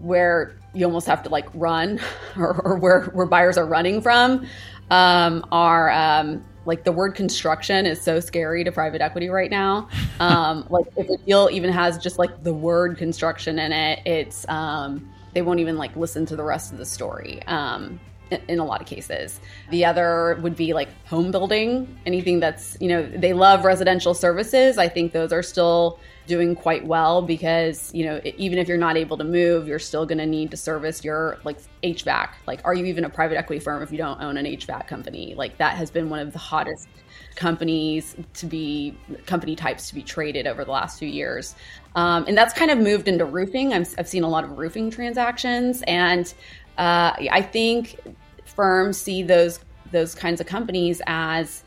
where 0.00 0.56
you 0.74 0.86
almost 0.86 1.06
have 1.06 1.22
to 1.24 1.28
like 1.28 1.48
run 1.54 2.00
or, 2.36 2.60
or 2.62 2.76
where 2.76 3.04
where 3.06 3.26
buyers 3.26 3.58
are 3.58 3.66
running 3.66 4.00
from 4.00 4.46
um, 4.90 5.44
are 5.50 5.90
um, 5.90 6.44
like 6.66 6.84
the 6.84 6.92
word 6.92 7.14
construction 7.14 7.86
is 7.86 8.00
so 8.00 8.20
scary 8.20 8.64
to 8.64 8.72
private 8.72 9.00
equity 9.00 9.28
right 9.28 9.50
now. 9.50 9.88
Um, 10.20 10.66
like 10.70 10.86
if 10.96 11.08
a 11.08 11.16
deal 11.24 11.48
even 11.50 11.72
has 11.72 11.96
just 11.98 12.18
like 12.18 12.42
the 12.42 12.52
word 12.52 12.98
construction 12.98 13.58
in 13.58 13.72
it, 13.72 14.00
it's 14.04 14.46
um, 14.48 15.08
they 15.32 15.42
won't 15.42 15.60
even 15.60 15.78
like 15.78 15.94
listen 15.96 16.26
to 16.26 16.36
the 16.36 16.44
rest 16.44 16.72
of 16.72 16.78
the 16.78 16.86
story. 16.86 17.42
Um, 17.44 18.00
in, 18.30 18.58
a 18.58 18.64
lot 18.64 18.80
of 18.80 18.86
cases, 18.86 19.40
the 19.70 19.84
other 19.84 20.38
would 20.42 20.56
be 20.56 20.72
like 20.72 20.88
home 21.06 21.30
building. 21.30 21.98
Anything 22.06 22.40
that's 22.40 22.76
you 22.80 22.88
know 22.88 23.06
they 23.06 23.32
love 23.32 23.64
residential 23.64 24.14
services. 24.14 24.78
I 24.78 24.88
think 24.88 25.12
those 25.12 25.32
are 25.32 25.42
still 25.42 25.98
doing 26.26 26.56
quite 26.56 26.84
well 26.84 27.22
because 27.22 27.94
you 27.94 28.04
know 28.04 28.20
even 28.24 28.58
if 28.58 28.66
you're 28.66 28.76
not 28.76 28.96
able 28.96 29.16
to 29.16 29.22
move 29.22 29.68
you're 29.68 29.78
still 29.78 30.04
going 30.04 30.18
to 30.18 30.26
need 30.26 30.50
to 30.50 30.56
service 30.56 31.04
your 31.04 31.38
like 31.44 31.56
hvac 31.84 32.30
like 32.48 32.60
are 32.64 32.74
you 32.74 32.84
even 32.86 33.04
a 33.04 33.08
private 33.08 33.38
equity 33.38 33.60
firm 33.60 33.80
if 33.80 33.92
you 33.92 33.98
don't 33.98 34.20
own 34.20 34.36
an 34.36 34.44
hvac 34.44 34.86
company? 34.86 35.34
Like 35.36 35.56
that 35.58 35.76
has 35.76 35.90
been 35.90 36.10
one 36.10 36.20
of 36.20 36.32
the 36.32 36.38
hottest 36.38 36.88
companies 37.36 38.16
to 38.34 38.46
be 38.46 38.96
company 39.26 39.54
types 39.54 39.88
to 39.88 39.94
be 39.94 40.02
traded 40.02 40.46
over 40.46 40.64
the 40.64 40.70
last 40.70 40.98
few 40.98 41.08
years. 41.08 41.54
Um, 41.94 42.24
and 42.26 42.36
that's 42.36 42.52
kind 42.52 42.70
of 42.70 42.78
moved 42.78 43.08
into 43.08 43.24
roofing. 43.24 43.72
I 43.72 43.76
have 43.96 44.08
seen 44.08 44.24
a 44.24 44.28
lot 44.28 44.44
of 44.44 44.58
roofing 44.58 44.90
transactions. 44.90 45.82
And 45.86 46.32
uh, 46.78 47.12
i 47.30 47.42
think 47.42 47.98
firms 48.44 48.96
see 48.98 49.22
those 49.22 49.60
those 49.92 50.14
kinds 50.14 50.40
of 50.40 50.46
companies 50.46 51.00
as 51.06 51.62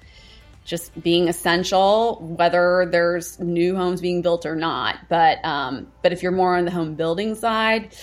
just 0.70 1.02
being 1.02 1.28
essential, 1.28 2.18
whether 2.38 2.88
there's 2.92 3.40
new 3.40 3.76
homes 3.76 4.02
being 4.02 4.22
built 4.22 4.46
or 4.46 4.56
not. 4.56 4.98
But 5.10 5.44
um, 5.44 5.92
but 6.04 6.14
if 6.14 6.22
you're 6.22 6.32
more 6.32 6.56
on 6.56 6.66
the 6.66 6.72
home 6.72 6.94
building 6.94 7.34
side, 7.34 7.96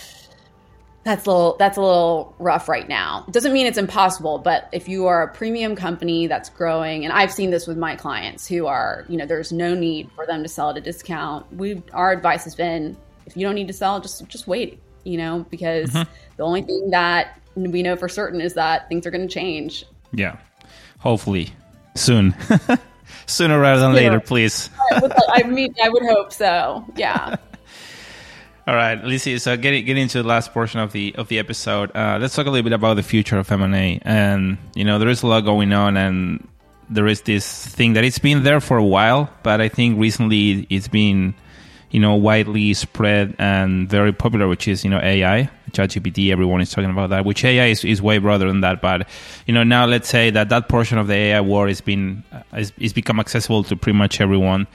that's 1.04 1.26
a 1.26 1.30
little 1.30 1.56
that's 1.58 1.78
a 1.78 1.80
little 1.80 2.34
rough 2.40 2.68
right 2.68 2.88
now. 2.88 3.24
It 3.28 3.32
doesn't 3.32 3.52
mean 3.52 3.66
it's 3.66 3.78
impossible, 3.78 4.38
but 4.38 4.68
if 4.72 4.88
you 4.88 5.06
are 5.06 5.22
a 5.22 5.32
premium 5.32 5.76
company 5.76 6.26
that's 6.26 6.48
growing, 6.50 7.04
and 7.04 7.12
I've 7.12 7.32
seen 7.32 7.50
this 7.50 7.68
with 7.68 7.78
my 7.78 7.94
clients 7.94 8.48
who 8.48 8.66
are, 8.66 9.04
you 9.08 9.16
know, 9.16 9.26
there's 9.26 9.52
no 9.52 9.74
need 9.74 10.10
for 10.16 10.26
them 10.26 10.42
to 10.42 10.48
sell 10.48 10.70
at 10.70 10.76
a 10.76 10.80
discount. 10.80 11.50
We 11.54 11.82
our 11.92 12.10
advice 12.10 12.42
has 12.44 12.56
been 12.56 12.96
if 13.26 13.36
you 13.36 13.46
don't 13.46 13.54
need 13.54 13.68
to 13.68 13.74
sell, 13.74 14.00
just 14.00 14.26
just 14.26 14.48
wait, 14.48 14.80
you 15.06 15.16
know, 15.16 15.46
because 15.50 15.90
mm-hmm. 15.90 16.10
the 16.36 16.42
only 16.42 16.62
thing 16.62 16.90
that 16.90 17.40
we 17.54 17.82
know 17.82 17.96
for 17.96 18.08
certain 18.08 18.40
is 18.40 18.54
that 18.54 18.88
things 18.88 19.06
are 19.06 19.10
going 19.10 19.26
to 19.26 19.32
change. 19.32 19.84
Yeah. 20.12 20.36
Hopefully 20.98 21.52
soon. 21.94 22.34
Sooner 23.26 23.58
rather 23.58 23.80
than 23.80 23.92
later, 23.92 24.20
please. 24.20 24.70
I 24.90 25.42
mean, 25.44 25.74
I 25.82 25.88
would 25.88 26.04
hope 26.04 26.32
so. 26.32 26.84
Yeah. 26.96 27.36
All 28.68 28.74
right, 28.74 29.02
Lizzie. 29.04 29.38
So 29.38 29.56
getting 29.56 29.84
getting 29.84 30.02
into 30.02 30.22
the 30.22 30.28
last 30.28 30.52
portion 30.52 30.80
of 30.80 30.90
the 30.92 31.14
of 31.16 31.28
the 31.28 31.38
episode, 31.38 31.94
uh, 31.94 32.18
let's 32.20 32.34
talk 32.34 32.46
a 32.46 32.50
little 32.50 32.64
bit 32.64 32.72
about 32.72 32.94
the 32.94 33.02
future 33.02 33.38
of 33.38 33.50
M 33.50 33.62
and 33.62 33.74
A. 33.74 34.00
And 34.02 34.58
you 34.74 34.84
know, 34.84 34.98
there 34.98 35.08
is 35.08 35.22
a 35.22 35.28
lot 35.28 35.42
going 35.42 35.72
on, 35.72 35.96
and 35.96 36.46
there 36.90 37.06
is 37.06 37.22
this 37.22 37.66
thing 37.66 37.92
that 37.92 38.04
it's 38.04 38.18
been 38.18 38.42
there 38.42 38.60
for 38.60 38.76
a 38.76 38.84
while, 38.84 39.30
but 39.44 39.60
I 39.60 39.68
think 39.68 40.00
recently 40.00 40.66
it's 40.68 40.88
been 40.88 41.34
you 41.90 42.00
know 42.00 42.14
widely 42.14 42.74
spread 42.74 43.34
and 43.38 43.88
very 43.88 44.12
popular, 44.12 44.48
which 44.48 44.68
is 44.68 44.84
you 44.84 44.90
know 44.90 45.00
AI, 45.00 45.50
ChatGPT. 45.70 46.30
Everyone 46.30 46.60
is 46.60 46.70
talking 46.70 46.90
about 46.90 47.10
that. 47.10 47.24
Which 47.24 47.44
AI 47.44 47.66
is, 47.66 47.84
is 47.84 48.02
way 48.02 48.18
broader 48.18 48.46
than 48.46 48.60
that. 48.62 48.80
But 48.80 49.08
you 49.46 49.54
know 49.54 49.62
now 49.62 49.86
let's 49.86 50.08
say 50.08 50.30
that 50.30 50.48
that 50.48 50.68
portion 50.68 50.98
of 50.98 51.06
the 51.06 51.14
AI 51.14 51.40
war 51.40 51.68
has 51.68 51.80
been 51.80 52.24
uh, 52.32 52.42
is, 52.78 52.92
become 52.92 53.20
accessible 53.20 53.64
to 53.64 53.76
pretty 53.76 53.96
much 53.96 54.20
everyone. 54.20 54.66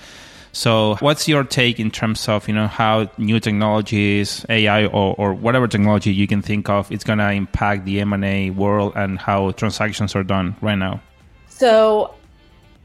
So, 0.54 0.98
what's 1.00 1.30
your 1.30 1.46
take 1.46 1.80
in 1.80 1.92
terms 1.92 2.28
of 2.28 2.48
you 2.48 2.54
know 2.54 2.68
how 2.68 3.10
new 3.18 3.40
technologies, 3.40 4.46
AI 4.50 4.86
or, 4.86 5.16
or 5.18 5.34
whatever 5.34 5.68
technology 5.68 6.14
you 6.14 6.28
can 6.28 6.42
think 6.42 6.70
of, 6.70 6.92
it's 6.92 7.06
going 7.06 7.20
to 7.20 7.32
impact 7.32 7.86
the 7.86 8.02
M 8.02 8.14
and 8.14 8.26
A 8.26 8.50
world 8.50 8.94
and 8.96 9.18
how 9.18 9.52
transactions 9.52 10.16
are 10.16 10.24
done 10.24 10.56
right 10.62 10.76
now? 10.76 11.02
So, 11.48 12.16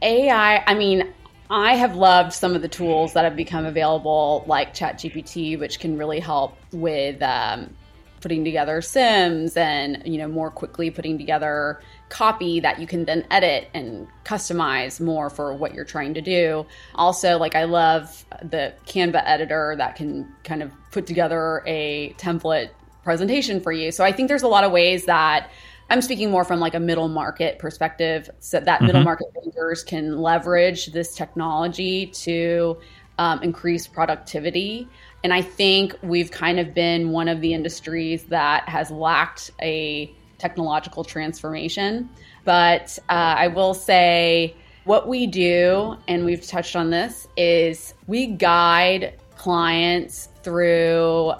AI. 0.02 0.62
I 0.66 0.74
mean, 0.74 1.12
I 1.48 1.74
have 1.76 1.94
loved 1.94 2.32
some 2.32 2.54
of 2.54 2.62
the 2.62 2.68
tools 2.68 3.12
that 3.12 3.24
have 3.24 3.36
become 3.36 3.64
available, 3.64 4.44
like 4.46 4.74
ChatGPT, 4.74 5.58
which 5.58 5.78
can 5.78 5.96
really 5.96 6.18
help 6.18 6.56
with 6.72 7.22
um, 7.22 7.74
putting 8.20 8.44
together 8.44 8.80
CIMs 8.80 9.56
and 9.56 10.02
you 10.04 10.18
know 10.18 10.26
more 10.26 10.50
quickly 10.50 10.90
putting 10.90 11.18
together 11.18 11.80
copy 12.08 12.60
that 12.60 12.80
you 12.80 12.86
can 12.86 13.04
then 13.04 13.24
edit 13.30 13.68
and 13.74 14.06
customize 14.24 15.00
more 15.00 15.30
for 15.30 15.54
what 15.54 15.74
you're 15.74 15.84
trying 15.84 16.14
to 16.14 16.20
do. 16.20 16.66
Also, 16.94 17.38
like 17.38 17.54
I 17.54 17.64
love 17.64 18.24
the 18.42 18.74
Canva 18.86 19.22
editor 19.24 19.74
that 19.78 19.96
can 19.96 20.32
kind 20.44 20.62
of 20.62 20.72
put 20.90 21.06
together 21.06 21.62
a 21.66 22.14
template 22.18 22.70
presentation 23.04 23.60
for 23.60 23.70
you. 23.70 23.92
So 23.92 24.04
I 24.04 24.10
think 24.10 24.28
there's 24.28 24.42
a 24.42 24.48
lot 24.48 24.64
of 24.64 24.72
ways 24.72 25.04
that 25.06 25.50
I'm 25.88 26.02
speaking 26.02 26.30
more 26.30 26.44
from 26.44 26.58
like 26.58 26.74
a 26.74 26.80
middle 26.80 27.08
market 27.08 27.58
perspective, 27.58 28.28
so 28.40 28.58
that 28.58 28.66
mm-hmm. 28.66 28.86
middle 28.86 29.02
market 29.04 29.28
bankers 29.34 29.84
can 29.84 30.18
leverage 30.18 30.86
this 30.86 31.14
technology 31.14 32.06
to 32.06 32.76
um, 33.18 33.42
increase 33.42 33.86
productivity. 33.86 34.88
And 35.22 35.32
I 35.32 35.42
think 35.42 35.94
we've 36.02 36.30
kind 36.30 36.58
of 36.58 36.74
been 36.74 37.10
one 37.10 37.28
of 37.28 37.40
the 37.40 37.54
industries 37.54 38.24
that 38.24 38.68
has 38.68 38.90
lacked 38.90 39.52
a 39.62 40.12
technological 40.38 41.04
transformation. 41.04 42.10
But 42.44 42.98
uh, 43.08 43.12
I 43.38 43.48
will 43.48 43.74
say 43.74 44.54
what 44.84 45.08
we 45.08 45.26
do, 45.26 45.96
and 46.08 46.24
we've 46.24 46.46
touched 46.46 46.76
on 46.76 46.90
this, 46.90 47.26
is 47.36 47.94
we 48.06 48.26
guide 48.26 49.18
clients 49.36 50.28
through 50.42 51.32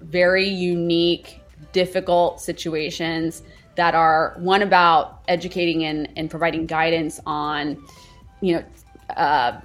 very 0.00 0.48
unique, 0.48 1.40
difficult 1.72 2.40
situations 2.40 3.42
that 3.76 3.94
are 3.94 4.34
one 4.38 4.62
about 4.62 5.22
educating 5.28 5.84
and, 5.84 6.08
and 6.16 6.30
providing 6.30 6.66
guidance 6.66 7.20
on, 7.26 7.82
you 8.40 8.56
know, 8.56 8.64
uh, 9.16 9.60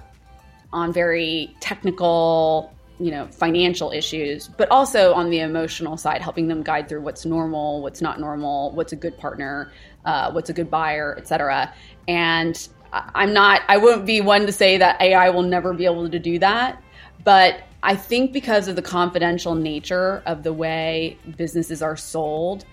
on 0.72 0.92
very 0.92 1.54
technical, 1.60 2.72
you 2.98 3.10
know, 3.10 3.26
financial 3.28 3.90
issues, 3.92 4.48
but 4.48 4.70
also 4.70 5.12
on 5.14 5.30
the 5.30 5.40
emotional 5.40 5.96
side, 5.96 6.20
helping 6.20 6.48
them 6.48 6.62
guide 6.62 6.88
through 6.88 7.00
what's 7.00 7.24
normal, 7.24 7.82
what's 7.82 8.00
not 8.00 8.20
normal, 8.20 8.72
what's 8.72 8.92
a 8.92 8.96
good 8.96 9.16
partner, 9.18 9.72
uh, 10.04 10.30
what's 10.32 10.50
a 10.50 10.52
good 10.52 10.70
buyer, 10.70 11.14
et 11.18 11.26
cetera. 11.26 11.72
And 12.06 12.68
I'm 12.92 13.32
not, 13.32 13.62
I 13.68 13.76
won't 13.76 14.04
be 14.04 14.20
one 14.20 14.46
to 14.46 14.52
say 14.52 14.76
that 14.78 15.00
AI 15.00 15.30
will 15.30 15.42
never 15.42 15.72
be 15.72 15.84
able 15.84 16.08
to 16.10 16.18
do 16.18 16.38
that, 16.40 16.82
but 17.24 17.62
I 17.82 17.96
think 17.96 18.32
because 18.32 18.68
of 18.68 18.76
the 18.76 18.82
confidential 18.82 19.54
nature 19.54 20.22
of 20.26 20.42
the 20.42 20.52
way 20.52 21.16
businesses 21.36 21.82
are 21.82 21.96
sold, 21.96 22.64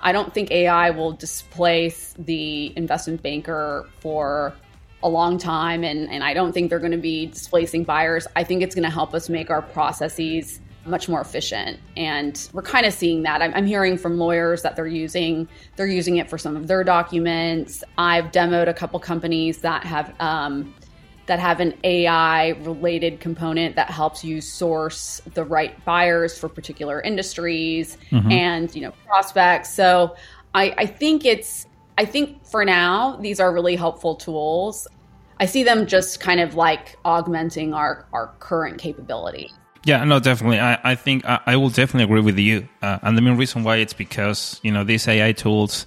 I 0.00 0.12
don't 0.12 0.32
think 0.32 0.50
AI 0.50 0.90
will 0.90 1.12
displace 1.12 2.14
the 2.18 2.72
investment 2.76 3.22
banker 3.22 3.88
for 4.00 4.54
a 5.02 5.08
long 5.08 5.38
time 5.38 5.84
and, 5.84 6.10
and 6.10 6.24
I 6.24 6.34
don't 6.34 6.52
think 6.52 6.70
they're 6.70 6.78
going 6.78 6.92
to 6.92 6.98
be 6.98 7.26
displacing 7.26 7.84
buyers. 7.84 8.26
I 8.36 8.44
think 8.44 8.62
it's 8.62 8.74
going 8.74 8.84
to 8.84 8.90
help 8.90 9.14
us 9.14 9.28
make 9.28 9.50
our 9.50 9.62
processes 9.62 10.60
much 10.88 11.08
more 11.08 11.20
efficient 11.20 11.78
and 11.96 12.48
we're 12.52 12.62
kind 12.62 12.86
of 12.86 12.94
seeing 12.94 13.22
that 13.22 13.42
I'm, 13.42 13.52
I'm, 13.54 13.66
hearing 13.66 13.98
from 13.98 14.16
lawyers 14.16 14.62
that 14.62 14.74
they're 14.74 14.86
using 14.86 15.46
they're 15.76 15.86
using 15.86 16.16
it 16.16 16.30
for 16.30 16.38
some 16.38 16.56
of 16.56 16.66
their 16.66 16.82
documents 16.82 17.84
i've 17.98 18.26
demoed 18.32 18.68
a 18.68 18.74
couple 18.74 18.98
companies 18.98 19.58
that 19.58 19.84
have 19.84 20.14
um, 20.18 20.74
that 21.28 21.38
have 21.38 21.60
an 21.60 21.74
AI 21.84 22.48
related 22.62 23.20
component 23.20 23.76
that 23.76 23.90
helps 23.90 24.24
you 24.24 24.40
source 24.40 25.22
the 25.34 25.44
right 25.44 25.82
buyers 25.84 26.36
for 26.36 26.48
particular 26.48 27.00
industries 27.00 27.96
mm-hmm. 28.10 28.32
and 28.32 28.74
you 28.74 28.82
know 28.82 28.92
prospects. 29.06 29.72
So 29.72 30.16
I, 30.54 30.74
I 30.76 30.86
think 30.86 31.24
it's 31.24 31.66
I 31.96 32.04
think 32.04 32.44
for 32.44 32.64
now 32.64 33.16
these 33.16 33.38
are 33.38 33.52
really 33.52 33.76
helpful 33.76 34.16
tools. 34.16 34.88
I 35.40 35.46
see 35.46 35.62
them 35.62 35.86
just 35.86 36.18
kind 36.18 36.40
of 36.40 36.54
like 36.54 36.96
augmenting 37.04 37.72
our 37.72 38.06
our 38.12 38.32
current 38.40 38.78
capability. 38.78 39.52
Yeah, 39.84 40.02
no, 40.04 40.18
definitely. 40.18 40.58
I, 40.58 40.78
I 40.82 40.94
think 40.96 41.24
I, 41.24 41.40
I 41.46 41.56
will 41.56 41.70
definitely 41.70 42.04
agree 42.04 42.20
with 42.20 42.38
you. 42.38 42.68
Uh, 42.82 42.98
and 43.02 43.16
the 43.16 43.22
main 43.22 43.36
reason 43.36 43.62
why 43.62 43.76
it's 43.76 43.92
because 43.92 44.60
you 44.62 44.72
know 44.72 44.82
these 44.82 45.06
AI 45.06 45.32
tools 45.32 45.86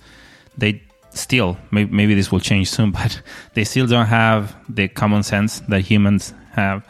they 0.58 0.84
still 1.12 1.58
maybe, 1.72 1.92
maybe 1.92 2.14
this 2.14 2.32
will 2.32 2.40
change 2.40 2.70
soon 2.70 2.92
but 3.00 3.22
they 3.54 3.64
still 3.64 3.88
don't 3.88 4.08
have 4.08 4.56
the 4.70 4.88
common 4.88 5.24
sense 5.24 5.60
that 5.62 5.82
humans 5.82 6.34
have 6.52 6.86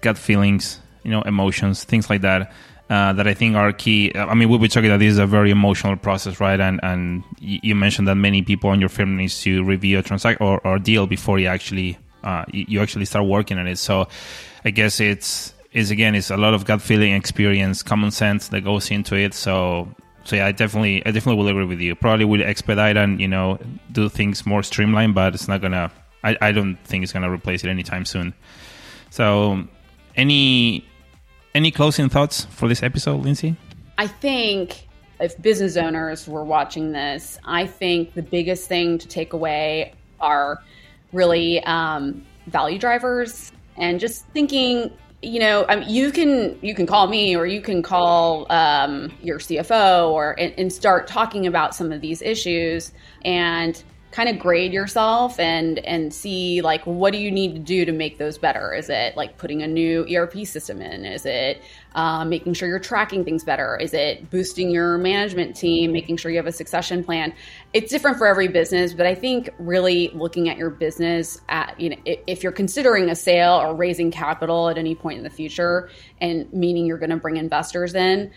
gut 0.00 0.18
feelings 0.18 0.78
you 1.02 1.10
know 1.10 1.22
emotions 1.22 1.84
things 1.84 2.08
like 2.10 2.20
that 2.20 2.52
uh, 2.92 3.10
that 3.14 3.26
I 3.26 3.32
think 3.32 3.56
are 3.56 3.72
key. 3.72 4.12
I 4.14 4.34
mean, 4.34 4.50
we 4.50 4.58
were 4.58 4.68
talking 4.68 4.90
that 4.90 4.98
this 4.98 5.12
is 5.12 5.18
a 5.18 5.26
very 5.26 5.50
emotional 5.50 5.96
process, 5.96 6.40
right? 6.40 6.60
And 6.60 6.78
and 6.82 7.24
you 7.38 7.74
mentioned 7.74 8.06
that 8.06 8.16
many 8.16 8.42
people 8.42 8.68
on 8.68 8.80
your 8.80 8.90
firm 8.90 9.16
needs 9.16 9.40
to 9.44 9.64
review 9.64 9.98
a 9.98 10.02
transaction 10.02 10.46
or, 10.46 10.60
or 10.66 10.78
deal 10.78 11.06
before 11.06 11.38
you 11.38 11.46
actually 11.46 11.96
uh, 12.22 12.44
you 12.52 12.82
actually 12.82 13.06
start 13.06 13.24
working 13.24 13.56
on 13.56 13.66
it. 13.66 13.78
So 13.78 14.08
I 14.64 14.70
guess 14.70 15.00
it's 15.00 15.54
is 15.72 15.90
again 15.90 16.14
it's 16.14 16.30
a 16.30 16.36
lot 16.36 16.52
of 16.52 16.66
gut 16.66 16.82
feeling, 16.82 17.14
experience, 17.14 17.82
common 17.82 18.10
sense 18.10 18.48
that 18.48 18.60
goes 18.60 18.90
into 18.90 19.14
it. 19.14 19.32
So 19.32 19.88
so 20.24 20.36
yeah, 20.36 20.46
I 20.46 20.52
definitely, 20.52 21.04
I 21.04 21.10
definitely 21.10 21.42
will 21.42 21.48
agree 21.48 21.64
with 21.64 21.80
you. 21.80 21.94
Probably 21.94 22.24
will 22.24 22.42
expedite 22.42 22.96
and 22.96 23.20
you 23.20 23.28
know 23.28 23.58
do 23.90 24.08
things 24.08 24.46
more 24.46 24.62
streamlined, 24.62 25.14
but 25.14 25.34
it's 25.34 25.48
not 25.48 25.60
gonna. 25.60 25.90
I, 26.24 26.36
I 26.40 26.52
don't 26.52 26.76
think 26.84 27.02
it's 27.02 27.12
gonna 27.12 27.30
replace 27.30 27.64
it 27.64 27.68
anytime 27.68 28.04
soon. 28.04 28.34
So, 29.10 29.64
any 30.16 30.86
any 31.54 31.70
closing 31.70 32.08
thoughts 32.08 32.44
for 32.46 32.68
this 32.68 32.82
episode, 32.82 33.22
Lindsey? 33.22 33.56
I 33.98 34.06
think 34.06 34.88
if 35.20 35.40
business 35.40 35.76
owners 35.76 36.26
were 36.26 36.44
watching 36.44 36.92
this, 36.92 37.38
I 37.44 37.66
think 37.66 38.14
the 38.14 38.22
biggest 38.22 38.68
thing 38.68 38.98
to 38.98 39.08
take 39.08 39.32
away 39.32 39.94
are 40.20 40.62
really 41.12 41.62
um, 41.64 42.24
value 42.46 42.78
drivers 42.78 43.52
and 43.76 44.00
just 44.00 44.26
thinking 44.28 44.90
you 45.22 45.38
know, 45.38 45.64
mean, 45.76 45.88
you 45.88 46.10
can 46.10 46.58
you 46.62 46.74
can 46.74 46.84
call 46.84 47.06
me 47.06 47.36
or 47.36 47.46
you 47.46 47.60
can 47.60 47.82
call 47.82 48.50
um, 48.50 49.12
your 49.22 49.38
CFO 49.38 50.10
or 50.10 50.38
and, 50.38 50.52
and, 50.58 50.72
start 50.72 51.06
talking 51.06 51.46
about 51.46 51.74
some 51.76 51.92
of 51.92 52.00
these 52.00 52.20
issues. 52.22 52.92
And 53.24 53.80
kind 54.12 54.28
of 54.28 54.38
grade 54.38 54.72
yourself 54.72 55.40
and 55.40 55.78
and 55.80 56.14
see 56.14 56.60
like 56.60 56.84
what 56.84 57.12
do 57.12 57.18
you 57.18 57.30
need 57.30 57.54
to 57.54 57.58
do 57.58 57.84
to 57.84 57.92
make 57.92 58.18
those 58.18 58.38
better? 58.38 58.72
Is 58.72 58.88
it 58.88 59.16
like 59.16 59.38
putting 59.38 59.62
a 59.62 59.66
new 59.66 60.06
erp 60.14 60.46
system 60.46 60.80
in? 60.80 61.04
Is 61.04 61.26
it 61.26 61.60
uh, 61.94 62.24
making 62.24 62.54
sure 62.54 62.68
you're 62.68 62.78
tracking 62.78 63.24
things 63.24 63.44
better? 63.44 63.76
Is 63.76 63.92
it 63.92 64.30
boosting 64.30 64.70
your 64.70 64.96
management 64.98 65.56
team 65.56 65.92
making 65.92 66.16
sure 66.16 66.30
you 66.30 66.38
have 66.38 66.46
a 66.46 66.52
succession 66.52 67.02
plan? 67.02 67.34
It's 67.72 67.90
different 67.90 68.18
for 68.18 68.26
every 68.26 68.48
business 68.48 68.92
but 68.94 69.06
i 69.06 69.14
think 69.14 69.50
really 69.58 70.08
looking 70.14 70.48
at 70.48 70.56
your 70.56 70.70
business 70.70 71.40
at 71.48 71.78
you 71.80 71.90
know 71.90 71.96
if 72.04 72.42
you're 72.42 72.52
considering 72.52 73.10
a 73.10 73.14
sale 73.14 73.54
or 73.54 73.74
raising 73.74 74.10
capital 74.10 74.68
at 74.68 74.78
any 74.78 74.94
point 74.94 75.18
in 75.18 75.24
the 75.24 75.30
future 75.30 75.88
and 76.20 76.50
meaning 76.52 76.86
you're 76.86 76.98
going 76.98 77.10
to 77.10 77.16
bring 77.16 77.36
investors 77.36 77.94
in 77.94 78.30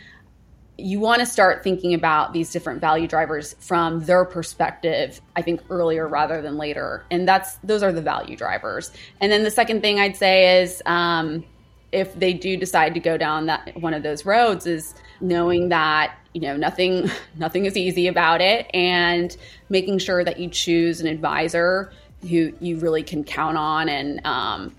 you 0.78 1.00
want 1.00 1.20
to 1.20 1.26
start 1.26 1.64
thinking 1.64 1.94
about 1.94 2.34
these 2.34 2.52
different 2.52 2.82
value 2.82 3.08
drivers 3.08 3.56
from 3.60 4.02
their 4.02 4.26
perspective 4.26 5.22
i 5.36 5.42
think 5.42 5.62
earlier 5.70 6.08
rather 6.08 6.42
than 6.42 6.58
later. 6.58 7.06
And 7.12 7.28
that's 7.28 7.56
those 7.64 7.84
are 7.84 7.92
the 7.92 8.02
value 8.02 8.36
drivers. 8.36 8.92
And 9.22 9.32
then 9.32 9.44
the 9.44 9.52
second 9.52 9.82
thing 9.82 10.00
i'd 10.00 10.18
say 10.18 10.62
is 10.62 10.82
um, 10.86 11.44
if 11.92 12.14
they 12.20 12.34
do 12.34 12.58
decide 12.58 12.94
to 12.94 13.00
go 13.00 13.18
down 13.18 13.46
that 13.46 13.72
one 13.80 13.94
of 13.94 14.04
those 14.04 14.26
roads 14.26 14.68
is 14.68 14.94
knowing 15.22 15.70
that 15.70 16.18
you 16.34 16.42
know 16.42 16.58
nothing 16.58 17.10
nothing 17.38 17.66
is 17.66 17.78
easy 17.78 18.08
about 18.08 18.42
it 18.42 18.70
and 18.74 19.38
making 19.70 19.98
sure 19.98 20.24
that 20.24 20.40
you 20.40 20.50
choose 20.50 21.00
an 21.00 21.08
advisor 21.08 21.92
who 22.22 22.54
you 22.60 22.78
really 22.80 23.04
can 23.04 23.24
count 23.24 23.58
on 23.58 23.88
and 23.88 24.26
um, 24.26 24.76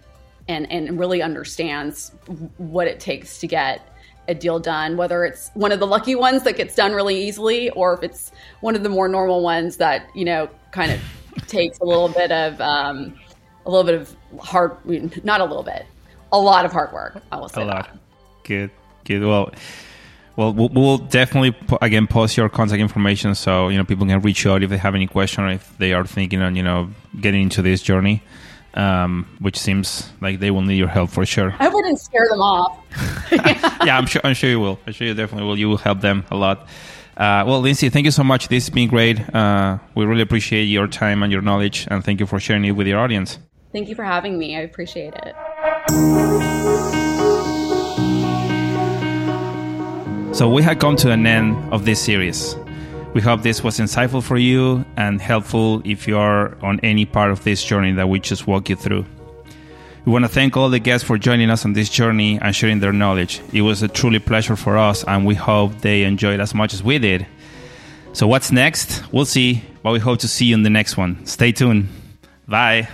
and 0.48 0.70
and 0.70 0.98
really 0.98 1.22
understands 1.22 2.12
what 2.58 2.86
it 2.86 3.00
takes 3.00 3.38
to 3.38 3.46
get 3.46 3.95
a 4.28 4.34
deal 4.34 4.58
done, 4.58 4.96
whether 4.96 5.24
it's 5.24 5.50
one 5.54 5.72
of 5.72 5.80
the 5.80 5.86
lucky 5.86 6.14
ones 6.14 6.42
that 6.44 6.56
gets 6.56 6.74
done 6.74 6.92
really 6.92 7.26
easily, 7.26 7.70
or 7.70 7.94
if 7.94 8.02
it's 8.02 8.32
one 8.60 8.74
of 8.74 8.82
the 8.82 8.88
more 8.88 9.08
normal 9.08 9.42
ones 9.42 9.76
that 9.78 10.08
you 10.14 10.24
know 10.24 10.48
kind 10.70 10.92
of 10.92 11.00
takes 11.46 11.78
a 11.78 11.84
little 11.84 12.08
bit 12.08 12.32
of 12.32 12.60
um, 12.60 13.18
a 13.64 13.70
little 13.70 13.84
bit 13.84 13.94
of 13.94 14.16
hard, 14.40 14.76
not 15.24 15.40
a 15.40 15.44
little 15.44 15.62
bit, 15.62 15.86
a 16.32 16.38
lot 16.38 16.64
of 16.64 16.72
hard 16.72 16.92
work. 16.92 17.22
I 17.32 17.36
will 17.36 17.48
say 17.48 17.62
a 17.62 17.66
lot. 17.66 17.86
That. 17.92 17.98
Good, 18.44 18.70
good. 19.04 19.22
Well. 19.22 19.52
Well, 20.38 20.52
we'll 20.52 20.98
definitely 20.98 21.56
again 21.80 22.06
post 22.06 22.36
your 22.36 22.50
contact 22.50 22.78
information 22.78 23.34
so 23.34 23.70
you 23.70 23.78
know 23.78 23.84
people 23.84 24.04
can 24.04 24.20
reach 24.20 24.44
out 24.44 24.62
if 24.62 24.68
they 24.68 24.76
have 24.76 24.94
any 24.94 25.06
question 25.06 25.44
or 25.44 25.48
if 25.52 25.78
they 25.78 25.94
are 25.94 26.04
thinking 26.04 26.42
on 26.42 26.54
you 26.54 26.62
know 26.62 26.90
getting 27.18 27.44
into 27.44 27.62
this 27.62 27.80
journey 27.80 28.22
um, 28.76 29.26
which 29.38 29.58
seems 29.58 30.10
like 30.20 30.38
they 30.38 30.50
will 30.50 30.62
need 30.62 30.76
your 30.76 30.88
help 30.88 31.10
for 31.10 31.24
sure. 31.26 31.54
I 31.58 31.68
wouldn't 31.68 31.98
scare 31.98 32.28
them 32.28 32.40
off. 32.40 32.78
yeah, 33.32 33.98
I'm 33.98 34.06
sure. 34.06 34.20
I'm 34.24 34.34
sure 34.34 34.50
you 34.50 34.60
will. 34.60 34.78
I'm 34.86 34.92
sure 34.92 35.06
you 35.06 35.14
definitely 35.14 35.46
will. 35.46 35.58
You 35.58 35.68
will 35.68 35.76
help 35.76 36.00
them 36.00 36.24
a 36.30 36.36
lot. 36.36 36.68
Uh, 37.16 37.44
well, 37.46 37.60
Lindsey, 37.60 37.88
thank 37.88 38.04
you 38.04 38.10
so 38.10 38.22
much. 38.22 38.48
This 38.48 38.66
has 38.66 38.74
been 38.74 38.88
great. 38.88 39.18
Uh, 39.34 39.78
we 39.94 40.04
really 40.04 40.20
appreciate 40.20 40.64
your 40.64 40.86
time 40.86 41.22
and 41.22 41.32
your 41.32 41.40
knowledge, 41.40 41.88
and 41.90 42.04
thank 42.04 42.20
you 42.20 42.26
for 42.26 42.38
sharing 42.38 42.64
it 42.64 42.72
with 42.72 42.86
your 42.86 42.98
audience. 42.98 43.38
Thank 43.72 43.88
you 43.88 43.94
for 43.94 44.04
having 44.04 44.38
me. 44.38 44.56
I 44.56 44.60
appreciate 44.60 45.14
it. 45.14 45.34
So 50.34 50.50
we 50.50 50.62
have 50.62 50.78
come 50.78 50.96
to 50.96 51.10
an 51.10 51.26
end 51.26 51.56
of 51.72 51.86
this 51.86 52.02
series. 52.02 52.56
We 53.14 53.22
hope 53.22 53.40
this 53.40 53.64
was 53.64 53.78
insightful 53.78 54.22
for 54.22 54.36
you 54.36 54.84
and 54.98 55.18
helpful 55.18 55.80
if 55.86 56.06
you 56.06 56.18
are 56.18 56.54
on 56.62 56.78
any 56.80 57.06
part 57.06 57.30
of 57.30 57.42
this 57.44 57.64
journey 57.64 57.92
that 57.92 58.10
we 58.10 58.20
just 58.20 58.46
walk 58.46 58.68
you 58.68 58.76
through. 58.76 59.06
We 60.06 60.12
want 60.12 60.24
to 60.24 60.28
thank 60.28 60.56
all 60.56 60.70
the 60.70 60.78
guests 60.78 61.04
for 61.04 61.18
joining 61.18 61.50
us 61.50 61.64
on 61.64 61.72
this 61.72 61.88
journey 61.90 62.38
and 62.40 62.54
sharing 62.54 62.78
their 62.78 62.92
knowledge. 62.92 63.42
It 63.52 63.62
was 63.62 63.82
a 63.82 63.88
truly 63.88 64.20
pleasure 64.20 64.54
for 64.54 64.78
us, 64.78 65.02
and 65.02 65.26
we 65.26 65.34
hope 65.34 65.80
they 65.80 66.04
enjoyed 66.04 66.38
as 66.38 66.54
much 66.54 66.72
as 66.72 66.80
we 66.80 67.00
did. 67.00 67.26
So, 68.12 68.28
what's 68.28 68.52
next? 68.52 69.02
We'll 69.12 69.24
see, 69.24 69.64
but 69.82 69.90
we 69.90 69.98
hope 69.98 70.20
to 70.20 70.28
see 70.28 70.46
you 70.46 70.54
in 70.54 70.62
the 70.62 70.70
next 70.70 70.96
one. 70.96 71.26
Stay 71.26 71.50
tuned. 71.50 71.88
Bye. 72.46 72.88